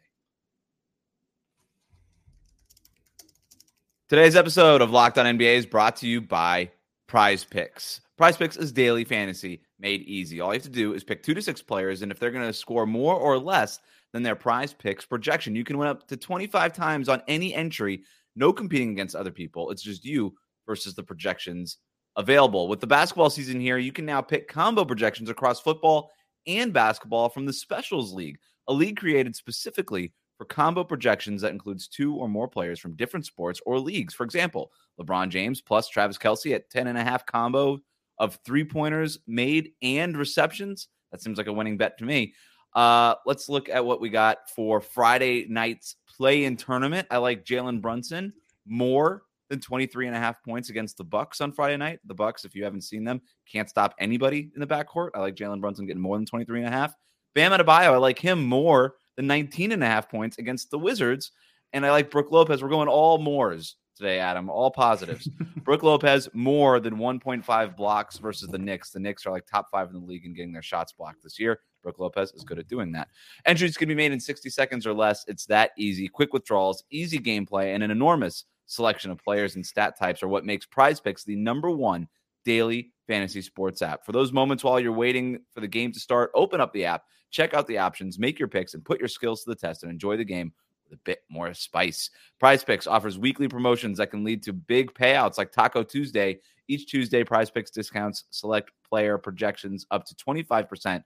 Today's 4.09 4.37
episode 4.37 4.81
of 4.81 4.91
Locked 4.91 5.19
On 5.19 5.27
NBA 5.27 5.57
is 5.57 5.67
brought 5.67 5.97
to 5.97 6.09
you 6.09 6.21
by 6.21 6.71
Prize 7.07 7.45
Picks. 7.45 8.01
Prize 8.17 8.37
Picks 8.37 8.57
is 8.57 8.73
daily 8.73 9.05
fantasy 9.05 9.61
made 9.79 10.03
easy. 10.03 10.41
All 10.41 10.55
you 10.55 10.59
have 10.59 10.63
to 10.63 10.71
do 10.71 10.95
is 10.95 11.05
pick 11.05 11.23
two 11.23 11.35
to 11.35 11.43
six 11.43 11.61
players, 11.61 12.01
and 12.01 12.11
if 12.11 12.19
they're 12.19 12.31
going 12.31 12.47
to 12.47 12.53
score 12.53 12.87
more 12.87 13.17
or 13.17 13.39
less 13.39 13.79
than 14.13 14.23
their 14.23 14.37
Prize 14.37 14.73
Picks 14.73 15.05
projection, 15.05 15.55
you 15.55 15.65
can 15.65 15.77
win 15.77 15.89
up 15.89 16.09
to 16.09 16.17
25 16.17 16.73
times 16.73 17.09
on 17.09 17.23
any 17.29 17.55
entry. 17.55 18.03
No 18.37 18.53
competing 18.53 18.91
against 18.91 19.15
other 19.15 19.31
people. 19.31 19.71
It's 19.71 19.83
just 19.83 20.05
you 20.05 20.35
versus 20.67 20.95
the 20.95 21.03
projections 21.03 21.79
available. 22.17 22.69
With 22.69 22.81
the 22.81 22.87
basketball 22.87 23.31
season 23.31 23.61
here, 23.61 23.79
you 23.79 23.93
can 23.93 24.07
now 24.07 24.21
pick 24.21 24.49
combo 24.49 24.85
projections 24.85 25.31
across 25.31 25.61
football 25.61 26.11
and 26.47 26.73
basketball 26.73 27.29
from 27.29 27.47
the 27.47 27.53
Specials 27.53 28.13
League, 28.13 28.39
a 28.69 28.73
league 28.73 28.97
created 28.97 29.35
specifically 29.35 30.13
for 30.37 30.45
combo 30.45 30.85
projections 30.85 31.43
that 31.43 31.53
includes 31.53 31.89
two 31.89 32.15
or 32.15 32.29
more 32.29 32.49
players 32.49 32.81
from 32.81 32.97
different 32.97 33.27
sports 33.27 33.61
or 33.67 33.79
leagues. 33.79 34.15
For 34.15 34.25
example, 34.25 34.71
LeBron 35.01 35.29
James 35.29 35.61
plus 35.61 35.89
Travis 35.89 36.19
Kelce 36.19 36.55
at 36.55 36.71
10 36.71 36.89
and 36.89 36.99
a 36.99 37.05
half 37.05 37.25
combo 37.27 37.81
of 38.19 38.39
three 38.45 38.65
pointers 38.65 39.19
made 39.27 39.73
and 39.83 40.17
receptions. 40.17 40.89
That 41.13 41.23
seems 41.23 41.39
like 41.39 41.47
a 41.47 41.53
winning 41.53 41.77
bet 41.77 41.99
to 41.99 42.05
me. 42.05 42.35
Uh, 42.75 43.15
let's 43.25 43.49
look 43.49 43.69
at 43.69 43.85
what 43.85 44.01
we 44.01 44.09
got 44.09 44.51
for 44.51 44.81
Friday 44.81 45.47
night's 45.49 45.97
play 46.17 46.45
in 46.45 46.57
tournament. 46.57 47.07
I 47.11 47.19
like 47.19 47.45
Jalen 47.45 47.81
Brunson 47.81 48.33
more 48.67 49.23
than 49.49 49.61
23 49.61 50.07
and 50.07 50.17
a 50.17 50.19
half 50.19 50.43
points 50.43 50.71
against 50.71 50.97
the 50.97 51.05
Bucks 51.05 51.41
on 51.41 51.53
Friday 51.53 51.77
night. 51.77 52.01
The 52.05 52.15
Bucks, 52.15 52.45
if 52.45 52.55
you 52.55 52.65
haven't 52.65 52.83
seen 52.83 53.05
them, 53.05 53.21
can't 53.51 53.69
stop 53.69 53.95
anybody 53.99 54.51
in 54.55 54.61
the 54.61 54.67
backcourt. 54.67 55.11
I 55.15 55.21
like 55.21 55.37
Jalen 55.37 55.61
Brunson 55.61 55.87
getting 55.87 56.03
more 56.03 56.17
than 56.17 56.27
23 56.27 56.61
and 56.61 56.69
a 56.69 56.77
half. 56.77 56.95
Bam 57.35 57.53
Adebayo, 57.53 57.93
I 57.93 57.97
like 57.97 58.19
him 58.19 58.45
more 58.45 58.95
than 59.17 59.27
19 59.27 59.73
and 59.73 59.83
a 59.83 59.87
half 59.87 60.09
points 60.09 60.39
against 60.39 60.71
the 60.71 60.79
Wizards. 60.79 61.33
And 61.73 61.85
I 61.85 61.91
like 61.91 62.11
Brook 62.11 62.29
Lopez. 62.31 62.63
We're 62.63 62.69
going 62.69 62.89
all 62.89 63.19
mores 63.19 63.77
today, 63.97 64.19
Adam. 64.19 64.49
All 64.49 64.71
positives. 64.71 65.29
Brook 65.65 65.83
Lopez 65.83 66.29
more 66.33 66.81
than 66.81 66.97
1.5 66.97 67.77
blocks 67.77 68.19
versus 68.19 68.49
the 68.49 68.59
Knicks. 68.59 68.91
The 68.91 69.01
Knicks 69.01 69.27
are 69.27 69.31
like 69.31 69.47
top 69.47 69.71
five 69.71 69.89
in 69.89 69.95
the 69.95 70.07
league 70.07 70.25
in 70.25 70.35
getting 70.35 70.53
their 70.53 70.63
shots 70.63 70.93
blocked 70.93 71.23
this 71.23 71.39
year. 71.39 71.61
Brook 71.83 71.99
Lopez 71.99 72.33
is 72.33 72.45
good 72.45 72.59
at 72.59 72.69
doing 72.69 72.93
that. 72.93 73.09
Entries 73.45 73.77
can 73.77 73.89
be 73.89 73.95
made 73.95 74.13
in 74.13 74.21
60 74.21 74.49
seconds 74.51 74.87
or 74.87 74.95
less. 74.95 75.25
It's 75.29 75.47
that 75.47 75.73
easy. 75.77 76.09
Quick 76.09 76.33
withdrawals, 76.33 76.85
easy 76.91 77.19
gameplay, 77.19 77.75
and 77.75 77.83
an 77.83 77.91
enormous 77.91 78.45
selection 78.67 79.11
of 79.11 79.23
players 79.23 79.57
and 79.57 79.65
stat 79.65 79.99
types 79.99 80.23
are 80.23 80.29
what 80.29 80.45
makes 80.45 80.67
Prize 80.67 81.01
Picks 81.01 81.25
the 81.25 81.37
number 81.37 81.71
one 81.71 82.09
daily 82.45 82.93
fantasy 83.07 83.43
sports 83.43 83.83
app. 83.83 84.05
For 84.05 84.13
those 84.13 84.33
moments 84.33 84.65
while 84.65 84.81
you're 84.81 84.93
waiting 84.93 85.41
for 85.53 85.61
the 85.61 85.69
game 85.69 85.93
to 85.93 86.01
start, 86.01 86.31
open 86.35 86.61
up 86.61 86.73
the 86.73 86.85
app, 86.85 87.05
check 87.31 87.55
out 87.55 87.67
the 87.67 87.79
options, 87.79 88.19
make 88.19 88.39
your 88.39 88.49
picks, 88.49 88.75
and 88.75 88.85
put 88.85 88.99
your 88.99 89.09
skills 89.09 89.45
to 89.45 89.51
the 89.51 89.57
test 89.57 89.83
and 89.83 89.91
enjoy 89.91 90.17
the 90.17 90.25
game 90.25 90.53
with 90.85 90.99
a 90.99 91.03
bit 91.05 91.21
more 91.29 91.53
spice. 91.55 92.11
Prize 92.39 92.65
Picks 92.65 92.87
offers 92.87 93.19
weekly 93.19 93.49
promotions 93.49 93.99
that 93.99 94.11
can 94.11 94.25
lead 94.25 94.43
to 94.45 94.53
big 94.53 94.93
payouts 94.95 95.39
like 95.39 95.53
Taco 95.53 95.83
Tuesday. 95.83 96.39
Each 96.69 96.87
Tuesday, 96.87 97.25
Prize 97.25 97.51
Picks 97.51 97.71
discounts 97.71 98.25
select 98.31 98.71
player 98.89 99.19
projections 99.19 99.87
up 99.91 100.05
to 100.07 100.15
25% 100.15 101.03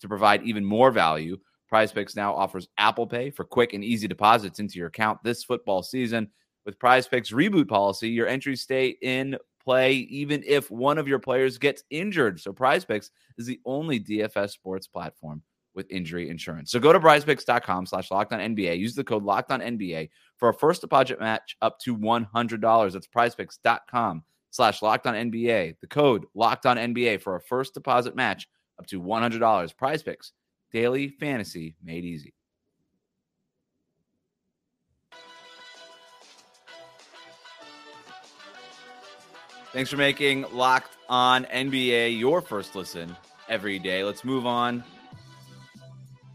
to 0.00 0.08
provide 0.08 0.42
even 0.42 0.64
more 0.64 0.90
value. 0.90 1.38
Prize 1.68 1.92
Picks 1.92 2.16
now 2.16 2.34
offers 2.34 2.68
Apple 2.76 3.06
Pay 3.06 3.30
for 3.30 3.44
quick 3.44 3.72
and 3.72 3.82
easy 3.82 4.06
deposits 4.06 4.58
into 4.58 4.78
your 4.78 4.88
account 4.88 5.18
this 5.24 5.42
football 5.42 5.82
season. 5.82 6.28
With 6.64 6.78
Prize 6.78 7.08
Picks 7.08 7.30
reboot 7.30 7.68
policy, 7.68 8.08
your 8.08 8.26
entries 8.26 8.62
stay 8.62 8.96
in 9.02 9.36
play 9.62 9.94
even 9.94 10.42
if 10.46 10.70
one 10.70 10.98
of 10.98 11.08
your 11.08 11.18
players 11.18 11.58
gets 11.58 11.84
injured. 11.90 12.40
So 12.40 12.52
Prize 12.52 12.84
Picks 12.84 13.10
is 13.38 13.46
the 13.46 13.60
only 13.64 14.00
DFS 14.00 14.50
sports 14.50 14.86
platform 14.86 15.42
with 15.74 15.90
injury 15.90 16.28
insurance. 16.28 16.70
So 16.70 16.78
go 16.78 16.92
to 16.92 17.00
prizepicks.com 17.00 17.86
slash 17.86 18.10
locked 18.10 18.32
NBA. 18.32 18.78
Use 18.78 18.94
the 18.94 19.04
code 19.04 19.24
locked 19.24 19.50
on 19.50 19.60
NBA 19.60 20.10
for 20.36 20.50
a 20.50 20.54
first 20.54 20.80
deposit 20.82 21.18
match 21.20 21.56
up 21.62 21.78
to 21.80 21.96
$100. 21.96 22.92
That's 22.92 23.06
prizepicks.com 23.06 24.22
slash 24.50 24.82
locked 24.82 25.06
on 25.06 25.14
NBA. 25.14 25.76
The 25.80 25.86
code 25.86 26.26
locked 26.34 26.66
on 26.66 26.76
NBA 26.76 27.22
for 27.22 27.36
a 27.36 27.40
first 27.40 27.74
deposit 27.74 28.14
match 28.14 28.48
up 28.78 28.86
to 28.88 29.00
$100. 29.00 29.76
Prize 29.76 30.02
Picks, 30.02 30.32
daily 30.72 31.08
fantasy 31.08 31.74
made 31.82 32.04
easy. 32.04 32.34
Thanks 39.72 39.88
for 39.88 39.96
making 39.96 40.44
Locked 40.52 40.98
On 41.08 41.46
NBA 41.46 42.18
your 42.18 42.42
first 42.42 42.76
listen 42.76 43.16
every 43.48 43.78
day. 43.78 44.04
Let's 44.04 44.22
move 44.22 44.44
on 44.44 44.84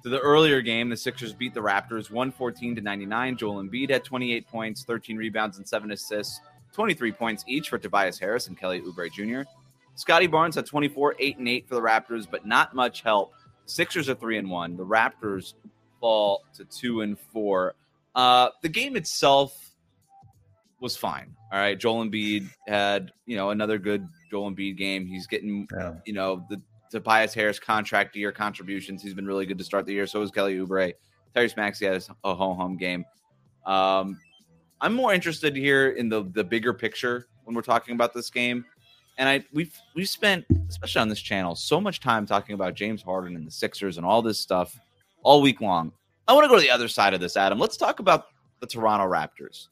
to 0.01 0.09
the 0.09 0.17
earlier 0.17 0.59
game. 0.61 0.89
The 0.89 0.97
Sixers 0.97 1.33
beat 1.33 1.53
the 1.53 1.59
Raptors 1.59 2.09
114 2.09 2.77
to 2.77 2.81
99. 2.81 3.37
Joel 3.37 3.63
Embiid 3.63 3.91
had 3.91 4.03
28 4.03 4.47
points, 4.47 4.83
13 4.85 5.17
rebounds, 5.17 5.59
and 5.59 5.69
7 5.69 5.91
assists, 5.91 6.41
23 6.73 7.11
points 7.11 7.43
each 7.47 7.69
for 7.69 7.77
Tobias 7.77 8.17
Harris 8.17 8.47
and 8.47 8.57
Kelly 8.57 8.81
Oubre 8.81 9.11
Jr. 9.11 9.47
Scottie 9.93 10.25
Barnes 10.25 10.55
had 10.55 10.65
24, 10.65 11.17
8 11.19 11.37
and 11.37 11.47
8 11.47 11.69
for 11.69 11.75
the 11.75 11.81
Raptors, 11.81 12.27
but 12.29 12.47
not 12.47 12.73
much 12.73 13.01
help. 13.01 13.33
Sixers 13.67 14.09
are 14.09 14.15
3 14.15 14.39
and 14.39 14.49
1. 14.49 14.77
The 14.77 14.85
Raptors 14.85 15.53
fall 15.99 16.43
to 16.55 16.65
2 16.65 17.01
and 17.01 17.19
4. 17.19 17.75
Uh, 18.15 18.49
the 18.63 18.69
game 18.69 18.95
itself 18.95 19.75
was 20.79 20.97
fine. 20.97 21.36
All 21.51 21.59
right, 21.59 21.79
Joel 21.79 22.05
Embiid 22.05 22.49
had 22.67 23.11
you 23.25 23.37
know 23.37 23.51
another 23.51 23.77
good 23.77 24.07
Joel 24.29 24.51
Embiid 24.51 24.77
game. 24.77 25.05
He's 25.05 25.27
getting 25.27 25.67
yeah. 25.77 25.93
you 26.05 26.13
know 26.13 26.45
the 26.49 26.61
Tobias 26.91 27.33
Harris 27.33 27.59
contract 27.59 28.15
year 28.15 28.31
contributions. 28.31 29.01
He's 29.01 29.13
been 29.13 29.25
really 29.25 29.45
good 29.45 29.57
to 29.57 29.63
start 29.63 29.85
the 29.85 29.93
year. 29.93 30.07
So 30.07 30.21
is 30.21 30.31
Kelly 30.31 30.57
Oubre. 30.57 30.93
Tyrese 31.35 31.55
Maxey 31.55 31.85
had 31.85 32.03
a 32.23 32.35
home 32.35 32.57
home 32.57 32.77
game. 32.77 33.05
Um, 33.65 34.19
I'm 34.81 34.93
more 34.93 35.13
interested 35.13 35.55
here 35.55 35.89
in 35.89 36.09
the 36.09 36.23
the 36.33 36.43
bigger 36.43 36.73
picture 36.73 37.27
when 37.43 37.55
we're 37.55 37.61
talking 37.61 37.95
about 37.95 38.13
this 38.13 38.29
game. 38.29 38.65
And 39.17 39.27
I 39.27 39.43
we've 39.53 39.75
we've 39.95 40.09
spent, 40.09 40.45
especially 40.69 41.01
on 41.01 41.09
this 41.09 41.21
channel, 41.21 41.55
so 41.55 41.81
much 41.81 41.99
time 41.99 42.25
talking 42.25 42.55
about 42.55 42.75
James 42.75 43.01
Harden 43.01 43.35
and 43.35 43.47
the 43.47 43.51
Sixers 43.51 43.97
and 43.97 44.05
all 44.05 44.21
this 44.21 44.39
stuff 44.39 44.77
all 45.23 45.41
week 45.41 45.61
long. 45.61 45.91
I 46.27 46.33
want 46.33 46.43
to 46.43 46.49
go 46.49 46.55
to 46.55 46.61
the 46.61 46.69
other 46.69 46.87
side 46.87 47.13
of 47.13 47.19
this, 47.19 47.37
Adam. 47.37 47.57
Let's 47.57 47.77
talk 47.77 47.99
about 47.99 48.27
the 48.59 48.67
Toronto 48.67 49.05
Raptors. 49.05 49.67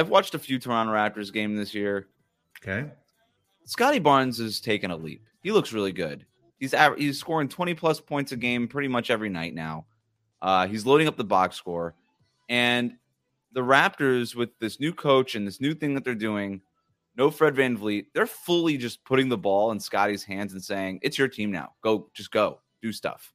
I've 0.00 0.08
watched 0.08 0.34
a 0.34 0.38
few 0.38 0.58
Toronto 0.58 0.94
Raptors 0.94 1.30
game 1.30 1.56
this 1.56 1.74
year. 1.74 2.08
Okay. 2.62 2.90
Scottie 3.66 3.98
Barnes 3.98 4.38
has 4.38 4.58
taken 4.58 4.90
a 4.90 4.96
leap. 4.96 5.26
He 5.42 5.52
looks 5.52 5.74
really 5.74 5.92
good. 5.92 6.24
He's 6.58 6.74
he's 6.96 7.18
scoring 7.18 7.48
20 7.48 7.74
plus 7.74 8.00
points 8.00 8.32
a 8.32 8.36
game 8.36 8.66
pretty 8.66 8.88
much 8.88 9.10
every 9.10 9.28
night 9.28 9.54
now. 9.54 9.84
Uh, 10.40 10.66
he's 10.66 10.86
loading 10.86 11.06
up 11.06 11.18
the 11.18 11.24
box 11.24 11.56
score. 11.56 11.94
And 12.48 12.94
the 13.52 13.60
Raptors, 13.60 14.34
with 14.34 14.58
this 14.58 14.80
new 14.80 14.94
coach 14.94 15.34
and 15.34 15.46
this 15.46 15.60
new 15.60 15.74
thing 15.74 15.94
that 15.94 16.04
they're 16.04 16.14
doing, 16.14 16.62
no 17.14 17.30
Fred 17.30 17.54
VanVleet, 17.54 18.06
they're 18.14 18.26
fully 18.26 18.78
just 18.78 19.04
putting 19.04 19.28
the 19.28 19.36
ball 19.36 19.70
in 19.70 19.78
Scottie's 19.80 20.24
hands 20.24 20.54
and 20.54 20.64
saying, 20.64 21.00
It's 21.02 21.18
your 21.18 21.28
team 21.28 21.52
now. 21.52 21.72
Go, 21.82 22.08
just 22.14 22.30
go, 22.30 22.60
do 22.80 22.90
stuff. 22.90 23.34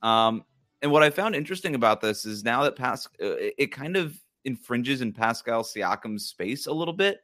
Um, 0.00 0.44
and 0.80 0.90
what 0.90 1.02
I 1.02 1.10
found 1.10 1.36
interesting 1.36 1.74
about 1.74 2.00
this 2.00 2.24
is 2.24 2.44
now 2.44 2.62
that 2.62 2.76
Pas, 2.76 3.06
uh, 3.22 3.36
it 3.58 3.72
kind 3.72 3.98
of 3.98 4.18
infringes 4.44 5.00
in 5.00 5.12
Pascal 5.12 5.62
Siakam's 5.62 6.26
space 6.26 6.66
a 6.66 6.72
little 6.72 6.94
bit. 6.94 7.20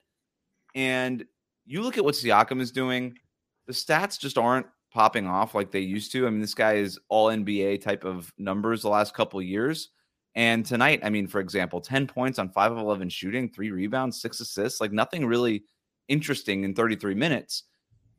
And 0.74 1.24
you 1.66 1.82
look 1.82 1.98
at 1.98 2.04
what 2.04 2.14
Siakam 2.14 2.60
is 2.60 2.70
doing, 2.70 3.18
the 3.66 3.72
stats 3.72 4.18
just 4.18 4.38
aren't 4.38 4.66
popping 4.90 5.26
off 5.26 5.54
like 5.54 5.70
they 5.70 5.80
used 5.80 6.12
to. 6.12 6.26
I 6.26 6.30
mean, 6.30 6.40
this 6.40 6.54
guy 6.54 6.74
is 6.74 6.98
all 7.08 7.28
NBA 7.28 7.80
type 7.82 8.04
of 8.04 8.32
numbers 8.38 8.82
the 8.82 8.88
last 8.88 9.14
couple 9.14 9.40
years. 9.42 9.90
And 10.34 10.64
tonight, 10.64 11.00
I 11.02 11.10
mean, 11.10 11.26
for 11.26 11.40
example, 11.40 11.80
10 11.80 12.06
points 12.06 12.38
on 12.38 12.48
5 12.48 12.72
of 12.72 12.78
11 12.78 13.08
shooting, 13.08 13.48
three 13.48 13.70
rebounds, 13.70 14.20
six 14.20 14.40
assists, 14.40 14.80
like 14.80 14.92
nothing 14.92 15.26
really 15.26 15.64
interesting 16.08 16.64
in 16.64 16.74
33 16.74 17.14
minutes. 17.14 17.64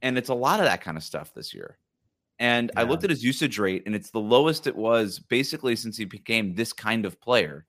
And 0.02 0.18
it's 0.18 0.30
a 0.30 0.34
lot 0.34 0.60
of 0.60 0.66
that 0.66 0.82
kind 0.82 0.98
of 0.98 1.04
stuff 1.04 1.34
this 1.34 1.54
year. 1.54 1.78
And 2.40 2.72
yeah. 2.74 2.82
I 2.82 2.84
looked 2.84 3.04
at 3.04 3.10
his 3.10 3.24
usage 3.24 3.60
rate, 3.60 3.84
and 3.86 3.96
it's 3.96 4.12
the 4.12 4.20
lowest 4.20 4.68
it 4.68 4.76
was 4.76 5.20
basically 5.20 5.76
since 5.76 5.98
he 5.98 6.06
became 6.06 6.54
this 6.54 6.72
kind 6.72 7.06
of 7.06 7.20
player. 7.20 7.66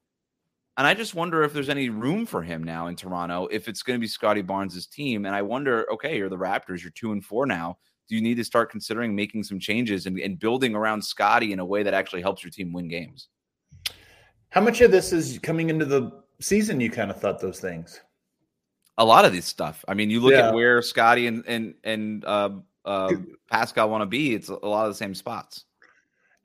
And 0.80 0.87
I 0.87 0.94
just 0.94 1.14
wonder 1.14 1.42
if 1.42 1.52
there's 1.52 1.68
any 1.68 1.90
room 1.90 2.25
for 2.25 2.42
him 2.42 2.64
now 2.64 2.87
in 2.87 2.96
Toronto 2.96 3.46
if 3.50 3.68
it's 3.68 3.82
going 3.82 3.99
to 3.99 4.00
be 4.00 4.06
Scottie 4.06 4.40
Barnes' 4.40 4.87
team. 4.87 5.26
And 5.26 5.37
I 5.37 5.42
wonder, 5.42 5.87
okay, 5.92 6.16
you're 6.16 6.30
the 6.30 6.38
Raptors, 6.38 6.82
you're 6.82 6.90
two 6.92 7.12
and 7.12 7.22
four 7.22 7.44
now. 7.44 7.76
Do 8.08 8.14
you 8.14 8.22
need 8.22 8.37
to 8.37 8.44
start 8.44 8.70
considering 8.70 9.14
making 9.14 9.42
some 9.42 9.60
changes 9.60 10.06
and, 10.06 10.18
and 10.18 10.38
building 10.38 10.75
around 10.75 11.04
Scottie 11.04 11.52
in 11.52 11.58
a 11.58 11.64
way 11.66 11.82
that 11.82 11.92
actually 11.92 12.22
helps 12.22 12.42
your 12.42 12.50
team 12.50 12.72
win 12.72 12.88
games? 12.88 13.28
How 14.49 14.62
much 14.62 14.80
of 14.80 14.90
this 14.90 15.12
is 15.12 15.38
coming 15.42 15.68
into 15.68 15.84
the 15.84 16.12
season? 16.40 16.80
You 16.80 16.90
kind 16.90 17.10
of 17.10 17.20
thought 17.20 17.42
those 17.42 17.60
things. 17.60 18.00
A 18.96 19.04
lot 19.04 19.26
of 19.26 19.34
these 19.34 19.44
stuff. 19.44 19.84
I 19.87 19.92
mean, 19.92 20.08
you 20.08 20.20
look 20.20 20.32
yeah. 20.32 20.49
at 20.49 20.54
where 20.54 20.80
Scottie 20.80 21.26
and 21.26 21.44
and 21.46 21.75
and 21.84 22.25
uh, 22.25 22.52
uh, 22.87 23.12
Pascal 23.50 23.90
want 23.90 24.00
to 24.00 24.06
be. 24.06 24.34
It's 24.34 24.49
a 24.49 24.54
lot 24.54 24.87
of 24.87 24.92
the 24.92 24.96
same 24.96 25.14
spots. 25.14 25.66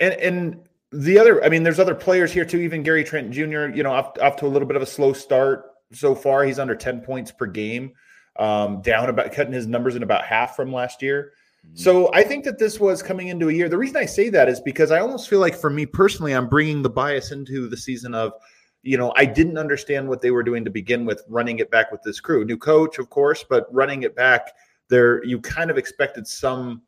And 0.02 0.14
and 0.16 0.60
the 0.96 1.20
other, 1.20 1.44
I 1.44 1.50
mean, 1.50 1.64
there's 1.64 1.80
other 1.80 1.96
players 1.96 2.32
here 2.32 2.46
too. 2.46 2.58
Even 2.60 2.84
Gary 2.84 3.04
Trent 3.04 3.32
Jr. 3.32 3.68
You 3.68 3.84
know, 3.84 3.92
off, 3.92 4.18
off 4.22 4.36
to 4.38 4.46
a 4.46 4.48
little 4.48 4.68
bit 4.68 4.76
of 4.76 4.82
a 4.82 4.88
slow 4.88 5.14
start 5.14 5.66
so 5.92 6.16
far. 6.16 6.44
He's 6.44 6.60
under 6.60 6.76
ten 6.76 7.02
points 7.02 7.32
per 7.32 7.46
game, 7.46 7.94
um, 8.38 8.82
down 8.82 9.10
about 9.10 9.32
cutting 9.32 9.54
his 9.54 9.68
numbers 9.68 9.96
in 9.96 10.04
about 10.04 10.26
half 10.26 10.56
from 10.56 10.72
last 10.74 11.02
year. 11.02 11.34
Mm-hmm. 11.66 11.78
So 11.78 12.14
I 12.14 12.24
think 12.24 12.44
that 12.46 12.60
this 12.60 12.80
was 12.80 13.04
coming 13.04 13.28
into 13.28 13.50
a 13.50 13.54
year. 13.54 13.70
The 13.70 13.78
reason 13.78 13.98
I 13.98 14.06
say 14.06 14.30
that 14.30 14.50
is 14.50 14.60
because 14.62 14.92
I 14.92 15.00
almost 15.00 15.30
feel 15.30 15.40
like 15.40 15.56
for 15.56 15.70
me 15.70 15.86
personally, 15.86 16.34
I'm 16.34 16.48
bringing 16.50 16.82
the 16.82 16.90
bias 16.90 17.32
into 17.32 17.68
the 17.68 17.78
season 17.78 18.14
of, 18.14 18.34
you 18.84 18.98
know, 18.98 19.14
I 19.16 19.26
didn't 19.26 19.58
understand 19.58 20.08
what 20.08 20.22
they 20.22 20.32
were 20.32 20.44
doing 20.44 20.64
to 20.66 20.72
begin 20.72 21.06
with, 21.06 21.24
running 21.28 21.60
it 21.60 21.72
back 21.72 21.92
with 21.92 22.04
this 22.04 22.20
crew. 22.20 22.46
New 22.46 22.58
coach, 22.58 23.00
of 23.00 23.10
course, 23.10 23.44
but 23.48 23.68
running 23.74 24.04
it 24.04 24.16
back 24.16 24.52
there, 24.90 25.24
you 25.24 25.40
kind 25.42 25.72
of 25.72 25.78
expected 25.78 26.28
some 26.28 26.84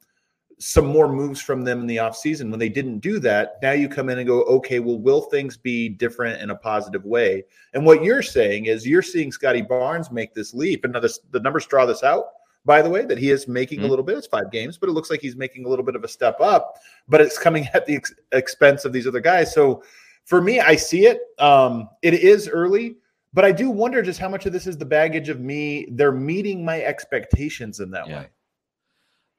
some 0.59 0.87
more 0.87 1.11
moves 1.11 1.39
from 1.39 1.63
them 1.63 1.81
in 1.81 1.87
the 1.87 1.97
offseason. 1.97 2.49
When 2.49 2.59
they 2.59 2.69
didn't 2.69 2.99
do 2.99 3.19
that, 3.19 3.57
now 3.61 3.73
you 3.73 3.87
come 3.87 4.09
in 4.09 4.17
and 4.17 4.27
go, 4.27 4.41
okay, 4.43 4.79
well, 4.79 4.97
will 4.97 5.21
things 5.21 5.55
be 5.55 5.87
different 5.87 6.41
in 6.41 6.49
a 6.49 6.55
positive 6.55 7.05
way? 7.05 7.43
And 7.73 7.85
what 7.85 8.03
you're 8.03 8.23
saying 8.23 8.65
is 8.65 8.87
you're 8.87 9.03
seeing 9.03 9.31
Scottie 9.31 9.61
Barnes 9.61 10.11
make 10.11 10.33
this 10.33 10.53
leap. 10.53 10.83
And 10.83 10.95
the, 10.95 11.15
the 11.31 11.39
numbers 11.39 11.67
draw 11.67 11.85
this 11.85 12.03
out 12.03 12.25
by 12.67 12.81
the 12.81 12.89
way, 12.89 13.05
that 13.05 13.17
he 13.17 13.31
is 13.31 13.47
making 13.47 13.79
mm-hmm. 13.79 13.87
a 13.87 13.89
little 13.89 14.03
bit. 14.03 14.17
It's 14.17 14.27
five 14.27 14.51
games, 14.51 14.77
but 14.77 14.89
it 14.89 14.91
looks 14.91 15.09
like 15.09 15.21
he's 15.21 15.37
making 15.37 15.65
a 15.65 15.69
little 15.69 15.85
bit 15.85 15.95
of 15.95 16.03
a 16.03 16.07
step 16.07 16.39
up, 16.41 16.75
but 17.07 17.21
it's 17.21 17.39
coming 17.39 17.65
at 17.73 17.87
the 17.87 17.95
ex- 17.95 18.13
expense 18.33 18.85
of 18.85 18.91
these 18.91 19.07
other 19.07 19.21
guys. 19.21 19.53
So 19.53 19.81
for 20.25 20.41
me, 20.41 20.59
I 20.59 20.75
see 20.75 21.07
it. 21.07 21.21
Um, 21.39 21.89
it 22.03 22.13
is 22.13 22.49
early, 22.49 22.97
but 23.33 23.45
I 23.45 23.53
do 23.53 23.71
wonder 23.71 24.01
just 24.03 24.19
how 24.19 24.27
much 24.27 24.45
of 24.45 24.51
this 24.51 24.67
is 24.67 24.77
the 24.77 24.85
baggage 24.85 25.29
of 25.29 25.39
me. 25.39 25.87
They're 25.91 26.11
meeting 26.11 26.63
my 26.63 26.81
expectations 26.81 27.79
in 27.79 27.89
that 27.91 28.07
yeah. 28.07 28.19
way. 28.19 28.27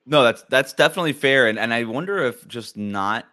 No, 0.09 0.23
that's 0.23 0.43
that's 0.45 0.73
definitely 0.73 1.13
fair, 1.13 1.49
and 1.49 1.59
and 1.59 1.73
I 1.73 1.85
wonder 1.85 2.19
if 2.19 2.49
just 2.49 2.79
not 2.79 3.27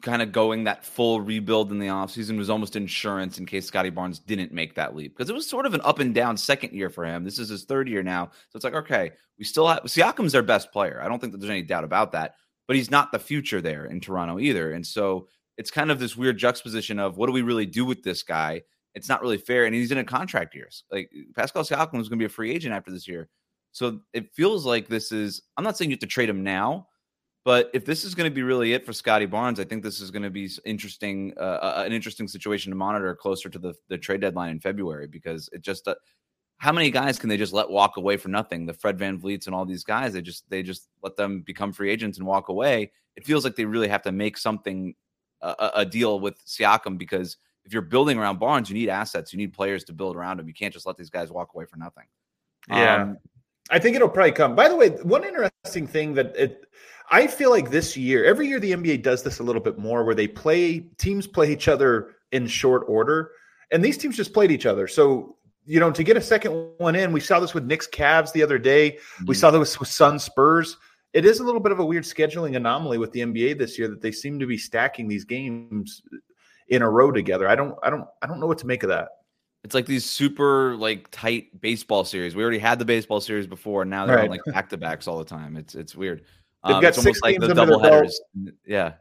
kind 0.00 0.22
of 0.22 0.30
going 0.30 0.62
that 0.64 0.84
full 0.84 1.20
rebuild 1.20 1.72
in 1.72 1.80
the 1.80 1.88
offseason 1.88 2.38
was 2.38 2.48
almost 2.48 2.76
insurance 2.76 3.38
in 3.38 3.46
case 3.46 3.66
Scottie 3.66 3.90
Barnes 3.90 4.20
didn't 4.20 4.52
make 4.52 4.76
that 4.76 4.94
leap 4.94 5.16
because 5.16 5.28
it 5.28 5.34
was 5.34 5.48
sort 5.48 5.66
of 5.66 5.74
an 5.74 5.80
up 5.82 5.98
and 5.98 6.14
down 6.14 6.36
second 6.36 6.72
year 6.72 6.88
for 6.88 7.04
him. 7.04 7.24
This 7.24 7.40
is 7.40 7.48
his 7.48 7.64
third 7.64 7.88
year 7.88 8.04
now. 8.04 8.26
So 8.50 8.56
it's 8.56 8.64
like, 8.64 8.74
okay, 8.74 9.10
we 9.38 9.44
still 9.44 9.66
have 9.66 9.82
Siakam's 9.82 10.30
their 10.30 10.42
best 10.42 10.70
player. 10.70 11.00
I 11.02 11.08
don't 11.08 11.18
think 11.18 11.32
that 11.32 11.38
there's 11.38 11.50
any 11.50 11.62
doubt 11.62 11.82
about 11.82 12.12
that, 12.12 12.36
but 12.68 12.76
he's 12.76 12.90
not 12.90 13.10
the 13.10 13.18
future 13.18 13.60
there 13.60 13.86
in 13.86 14.00
Toronto 14.00 14.38
either. 14.38 14.70
And 14.70 14.86
so 14.86 15.26
it's 15.56 15.72
kind 15.72 15.90
of 15.90 15.98
this 15.98 16.16
weird 16.16 16.38
juxtaposition 16.38 17.00
of 17.00 17.16
what 17.16 17.26
do 17.26 17.32
we 17.32 17.42
really 17.42 17.66
do 17.66 17.84
with 17.84 18.04
this 18.04 18.22
guy? 18.22 18.62
It's 18.94 19.08
not 19.08 19.22
really 19.22 19.38
fair. 19.38 19.64
And 19.64 19.74
he's 19.74 19.90
in 19.90 19.98
a 19.98 20.04
contract 20.04 20.54
years. 20.54 20.84
Like 20.92 21.10
Pascal 21.34 21.64
Siakam 21.64 22.00
is 22.00 22.08
going 22.08 22.18
to 22.18 22.22
be 22.22 22.26
a 22.26 22.28
free 22.28 22.52
agent 22.52 22.74
after 22.74 22.92
this 22.92 23.08
year. 23.08 23.28
So 23.76 24.00
it 24.14 24.32
feels 24.32 24.64
like 24.64 24.88
this 24.88 25.12
is, 25.12 25.42
I'm 25.58 25.62
not 25.62 25.76
saying 25.76 25.90
you 25.90 25.96
have 25.96 26.00
to 26.00 26.06
trade 26.06 26.30
him 26.30 26.42
now, 26.42 26.88
but 27.44 27.70
if 27.74 27.84
this 27.84 28.06
is 28.06 28.14
going 28.14 28.24
to 28.24 28.34
be 28.34 28.42
really 28.42 28.72
it 28.72 28.86
for 28.86 28.94
Scottie 28.94 29.26
Barnes, 29.26 29.60
I 29.60 29.64
think 29.64 29.82
this 29.82 30.00
is 30.00 30.10
going 30.10 30.22
to 30.22 30.30
be 30.30 30.48
interesting, 30.64 31.34
uh, 31.36 31.42
uh, 31.60 31.82
an 31.84 31.92
interesting 31.92 32.26
situation 32.26 32.72
to 32.72 32.76
monitor 32.76 33.14
closer 33.14 33.50
to 33.50 33.58
the, 33.58 33.74
the 33.90 33.98
trade 33.98 34.22
deadline 34.22 34.52
in 34.52 34.60
February 34.60 35.06
because 35.06 35.50
it 35.52 35.60
just 35.60 35.86
uh, 35.86 35.94
how 36.56 36.72
many 36.72 36.90
guys 36.90 37.18
can 37.18 37.28
they 37.28 37.36
just 37.36 37.52
let 37.52 37.68
walk 37.68 37.98
away 37.98 38.16
for 38.16 38.30
nothing? 38.30 38.64
The 38.64 38.72
Fred 38.72 38.96
VanVleets 38.96 39.44
and 39.44 39.54
all 39.54 39.66
these 39.66 39.84
guys, 39.84 40.14
they 40.14 40.22
just 40.22 40.48
they 40.48 40.62
just 40.62 40.88
let 41.02 41.16
them 41.16 41.42
become 41.42 41.70
free 41.70 41.90
agents 41.90 42.16
and 42.16 42.26
walk 42.26 42.48
away. 42.48 42.90
It 43.14 43.26
feels 43.26 43.44
like 43.44 43.56
they 43.56 43.66
really 43.66 43.88
have 43.88 44.02
to 44.04 44.10
make 44.10 44.38
something 44.38 44.94
a, 45.42 45.70
a 45.74 45.84
deal 45.84 46.18
with 46.18 46.42
Siakam 46.46 46.96
because 46.96 47.36
if 47.66 47.74
you're 47.74 47.82
building 47.82 48.16
around 48.16 48.38
Barnes, 48.38 48.70
you 48.70 48.74
need 48.74 48.88
assets, 48.88 49.34
you 49.34 49.36
need 49.36 49.52
players 49.52 49.84
to 49.84 49.92
build 49.92 50.16
around 50.16 50.40
him. 50.40 50.48
You 50.48 50.54
can't 50.54 50.72
just 50.72 50.86
let 50.86 50.96
these 50.96 51.10
guys 51.10 51.30
walk 51.30 51.50
away 51.54 51.66
for 51.66 51.76
nothing. 51.76 52.04
Yeah. 52.70 53.02
Um, 53.02 53.18
I 53.70 53.78
think 53.78 53.96
it'll 53.96 54.08
probably 54.08 54.32
come. 54.32 54.54
By 54.54 54.68
the 54.68 54.76
way, 54.76 54.90
one 54.90 55.24
interesting 55.24 55.86
thing 55.86 56.14
that 56.14 56.36
it 56.36 56.66
I 57.10 57.26
feel 57.26 57.50
like 57.50 57.70
this 57.70 57.96
year, 57.96 58.24
every 58.24 58.48
year 58.48 58.58
the 58.58 58.72
NBA 58.72 59.02
does 59.02 59.22
this 59.22 59.38
a 59.38 59.42
little 59.42 59.62
bit 59.62 59.78
more 59.78 60.04
where 60.04 60.14
they 60.14 60.26
play 60.26 60.80
teams 60.98 61.26
play 61.26 61.52
each 61.52 61.68
other 61.68 62.16
in 62.32 62.46
short 62.46 62.84
order. 62.88 63.30
And 63.70 63.84
these 63.84 63.98
teams 63.98 64.16
just 64.16 64.32
played 64.32 64.50
each 64.50 64.66
other. 64.66 64.88
So, 64.88 65.36
you 65.64 65.80
know, 65.80 65.90
to 65.90 66.02
get 66.02 66.16
a 66.16 66.20
second 66.20 66.52
one 66.78 66.94
in, 66.94 67.12
we 67.12 67.20
saw 67.20 67.40
this 67.40 67.54
with 67.54 67.64
Knicks 67.64 67.88
Cavs 67.88 68.32
the 68.32 68.42
other 68.42 68.58
day. 68.58 68.92
Mm-hmm. 68.92 69.26
We 69.26 69.34
saw 69.34 69.50
this 69.50 69.78
with 69.78 69.88
Sun 69.88 70.18
Spurs. 70.18 70.76
It 71.12 71.24
is 71.24 71.40
a 71.40 71.44
little 71.44 71.60
bit 71.60 71.72
of 71.72 71.78
a 71.78 71.84
weird 71.84 72.04
scheduling 72.04 72.56
anomaly 72.56 72.98
with 72.98 73.12
the 73.12 73.20
NBA 73.20 73.58
this 73.58 73.78
year 73.78 73.88
that 73.88 74.02
they 74.02 74.12
seem 74.12 74.38
to 74.38 74.46
be 74.46 74.58
stacking 74.58 75.08
these 75.08 75.24
games 75.24 76.02
in 76.68 76.82
a 76.82 76.90
row 76.90 77.10
together. 77.10 77.48
I 77.48 77.54
don't 77.54 77.76
I 77.82 77.90
don't 77.90 78.06
I 78.22 78.26
don't 78.26 78.40
know 78.40 78.46
what 78.46 78.58
to 78.58 78.66
make 78.66 78.82
of 78.82 78.88
that. 78.90 79.08
It's 79.66 79.74
like 79.74 79.86
these 79.86 80.04
super 80.04 80.76
like 80.76 81.10
tight 81.10 81.60
baseball 81.60 82.04
series. 82.04 82.36
We 82.36 82.42
already 82.44 82.60
had 82.60 82.78
the 82.78 82.84
baseball 82.84 83.20
series 83.20 83.48
before, 83.48 83.82
and 83.82 83.90
now 83.90 84.06
they're 84.06 84.14
right. 84.14 84.26
on 84.26 84.30
like 84.30 84.40
back 84.46 84.68
to 84.68 84.76
backs 84.76 85.08
all 85.08 85.18
the 85.18 85.24
time. 85.24 85.56
It's 85.56 85.74
it's 85.74 85.96
weird. 85.96 86.22
They've 86.64 86.76
um, 86.76 86.80
got 86.80 86.94
six 86.94 87.20
games 87.20 87.40
like 87.40 87.40
the 87.40 87.60
under 87.60 87.76
their 87.76 88.02
belt. 88.02 88.12
Yeah, 88.64 88.92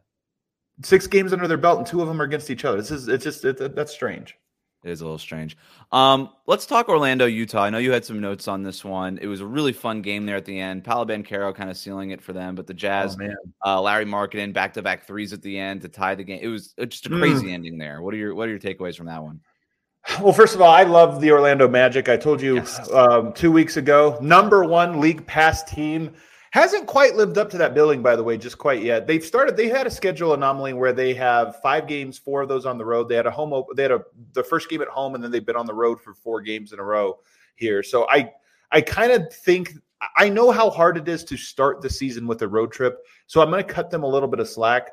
six 0.82 1.06
games 1.06 1.34
under 1.34 1.48
their 1.48 1.60
belt, 1.60 1.78
and 1.78 1.86
two 1.86 2.02
of 2.02 2.08
them 2.08 2.20
are 2.20 2.24
against 2.24 2.50
each 2.50 2.66
other. 2.66 2.78
This 2.78 2.90
is 2.90 3.08
it's 3.08 3.24
just 3.24 3.46
it, 3.46 3.76
that's 3.76 3.92
strange. 3.92 4.40
It 4.84 4.90
is 4.90 5.02
a 5.02 5.04
little 5.04 5.20
strange. 5.20 5.56
Um, 5.92 6.30
let's 6.48 6.66
talk 6.66 6.90
Orlando, 6.90 7.28
Utah. 7.28 7.62
I 7.62 7.70
know 7.70 7.78
you 7.78 7.92
had 7.92 8.04
some 8.04 8.20
notes 8.20 8.48
on 8.48 8.64
this 8.64 8.84
one. 8.84 9.20
It 9.20 9.28
was 9.28 9.42
a 9.42 9.46
really 9.46 9.72
fun 9.72 10.02
game 10.02 10.26
there 10.26 10.36
at 10.36 10.46
the 10.46 10.60
end. 10.60 10.84
Paolo 10.84 11.06
Banchero 11.06 11.54
kind 11.54 11.70
of 11.70 11.78
sealing 11.78 12.10
it 12.10 12.24
for 12.24 12.34
them, 12.34 12.56
but 12.56 12.66
the 12.66 12.74
Jazz, 12.74 13.16
oh, 13.22 13.36
uh, 13.64 13.80
Lauri 13.80 14.06
Markkanen, 14.06 14.52
back 14.52 14.74
to 14.74 14.82
back 14.82 15.06
threes 15.06 15.32
at 15.32 15.44
the 15.44 15.60
end 15.60 15.84
to 15.84 15.90
tie 15.90 16.16
the 16.16 16.24
game. 16.24 16.40
It 16.42 16.48
was 16.48 16.74
just 16.88 17.06
a 17.06 17.10
hmm. 17.10 17.20
crazy 17.20 17.48
mm. 17.50 17.54
ending 17.54 17.78
there. 17.78 18.02
What 18.02 18.16
are 18.16 18.18
your 18.18 18.34
What 18.34 18.48
are 18.48 18.52
your 18.52 18.60
takeaways 18.60 18.96
from 18.96 19.06
that 19.06 19.22
one? 19.22 19.42
Well, 20.22 20.34
first 20.34 20.56
of 20.56 20.62
all, 20.62 20.72
I 20.72 20.84
love 20.84 21.20
the 21.20 21.32
Orlando 21.32 21.68
Magic. 21.68 22.10
I 22.10 22.18
told 22.18 22.42
you 22.42 22.56
yes. 22.56 22.92
um, 22.92 23.34
two 23.34 23.52
weeks 23.52 23.76
ago, 23.76 24.18
number 24.22 24.64
one 24.64 25.02
league 25.02 25.26
pass 25.26 25.64
team 25.64 26.14
Hasn't 26.56 26.88
quite 26.88 27.16
lived 27.18 27.38
up 27.38 27.50
to 27.50 27.58
that 27.58 27.74
billing, 27.74 28.02
by 28.02 28.16
the 28.16 28.24
way, 28.24 28.38
just 28.38 28.58
quite 28.58 28.82
yet. 28.82 29.08
They've 29.08 29.22
started. 29.22 29.58
They 29.58 29.68
had 29.68 29.88
a 29.88 29.92
schedule 29.92 30.34
anomaly 30.34 30.72
where 30.72 30.94
they 30.94 31.14
have 31.14 31.62
five 31.62 31.86
games, 31.86 32.18
four 32.18 32.44
of 32.44 32.48
those 32.48 32.66
on 32.66 32.78
the 32.78 32.86
road. 32.86 33.10
They 33.10 33.16
had 33.16 33.26
a 33.26 33.32
home. 33.32 33.66
They 33.76 33.82
had 33.82 33.92
a 33.92 34.06
the 34.32 34.42
first 34.42 34.70
game 34.70 34.82
at 34.82 34.88
home, 34.88 35.16
and 35.16 35.22
then 35.22 35.32
they've 35.32 35.46
been 35.46 35.58
on 35.58 35.66
the 35.66 35.74
road 35.74 36.00
for 36.00 36.14
four 36.14 36.40
games 36.40 36.72
in 36.72 36.80
a 36.80 36.82
row 36.82 37.20
here. 37.56 37.84
So 37.84 38.08
I, 38.10 38.32
I 38.72 38.80
kind 38.80 39.12
of 39.12 39.34
think 39.34 39.74
I 40.16 40.30
know 40.30 40.50
how 40.50 40.70
hard 40.70 40.96
it 40.96 41.10
is 41.10 41.26
to 41.26 41.36
start 41.36 41.82
the 41.82 41.90
season 41.90 42.26
with 42.26 42.42
a 42.42 42.48
road 42.48 42.72
trip. 42.72 43.00
So 43.28 43.42
I'm 43.42 43.50
going 43.52 43.62
to 43.62 43.74
cut 43.74 43.92
them 43.92 44.04
a 44.04 44.08
little 44.08 44.30
bit 44.30 44.40
of 44.40 44.48
slack. 44.48 44.92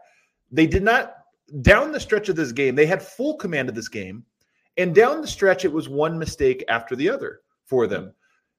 They 0.50 0.66
did 0.66 0.82
not 0.82 1.14
down 1.60 1.92
the 1.92 2.00
stretch 2.00 2.28
of 2.28 2.34
this 2.34 2.50
game. 2.50 2.74
They 2.74 2.86
had 2.86 3.00
full 3.00 3.36
command 3.36 3.68
of 3.68 3.76
this 3.76 3.88
game, 3.88 4.24
and 4.76 4.94
down 4.94 5.20
the 5.20 5.26
stretch, 5.26 5.64
it 5.64 5.72
was 5.72 5.88
one 5.88 6.18
mistake 6.18 6.64
after 6.68 6.96
the 6.96 7.10
other 7.10 7.40
for 7.64 7.86
them. 7.86 8.14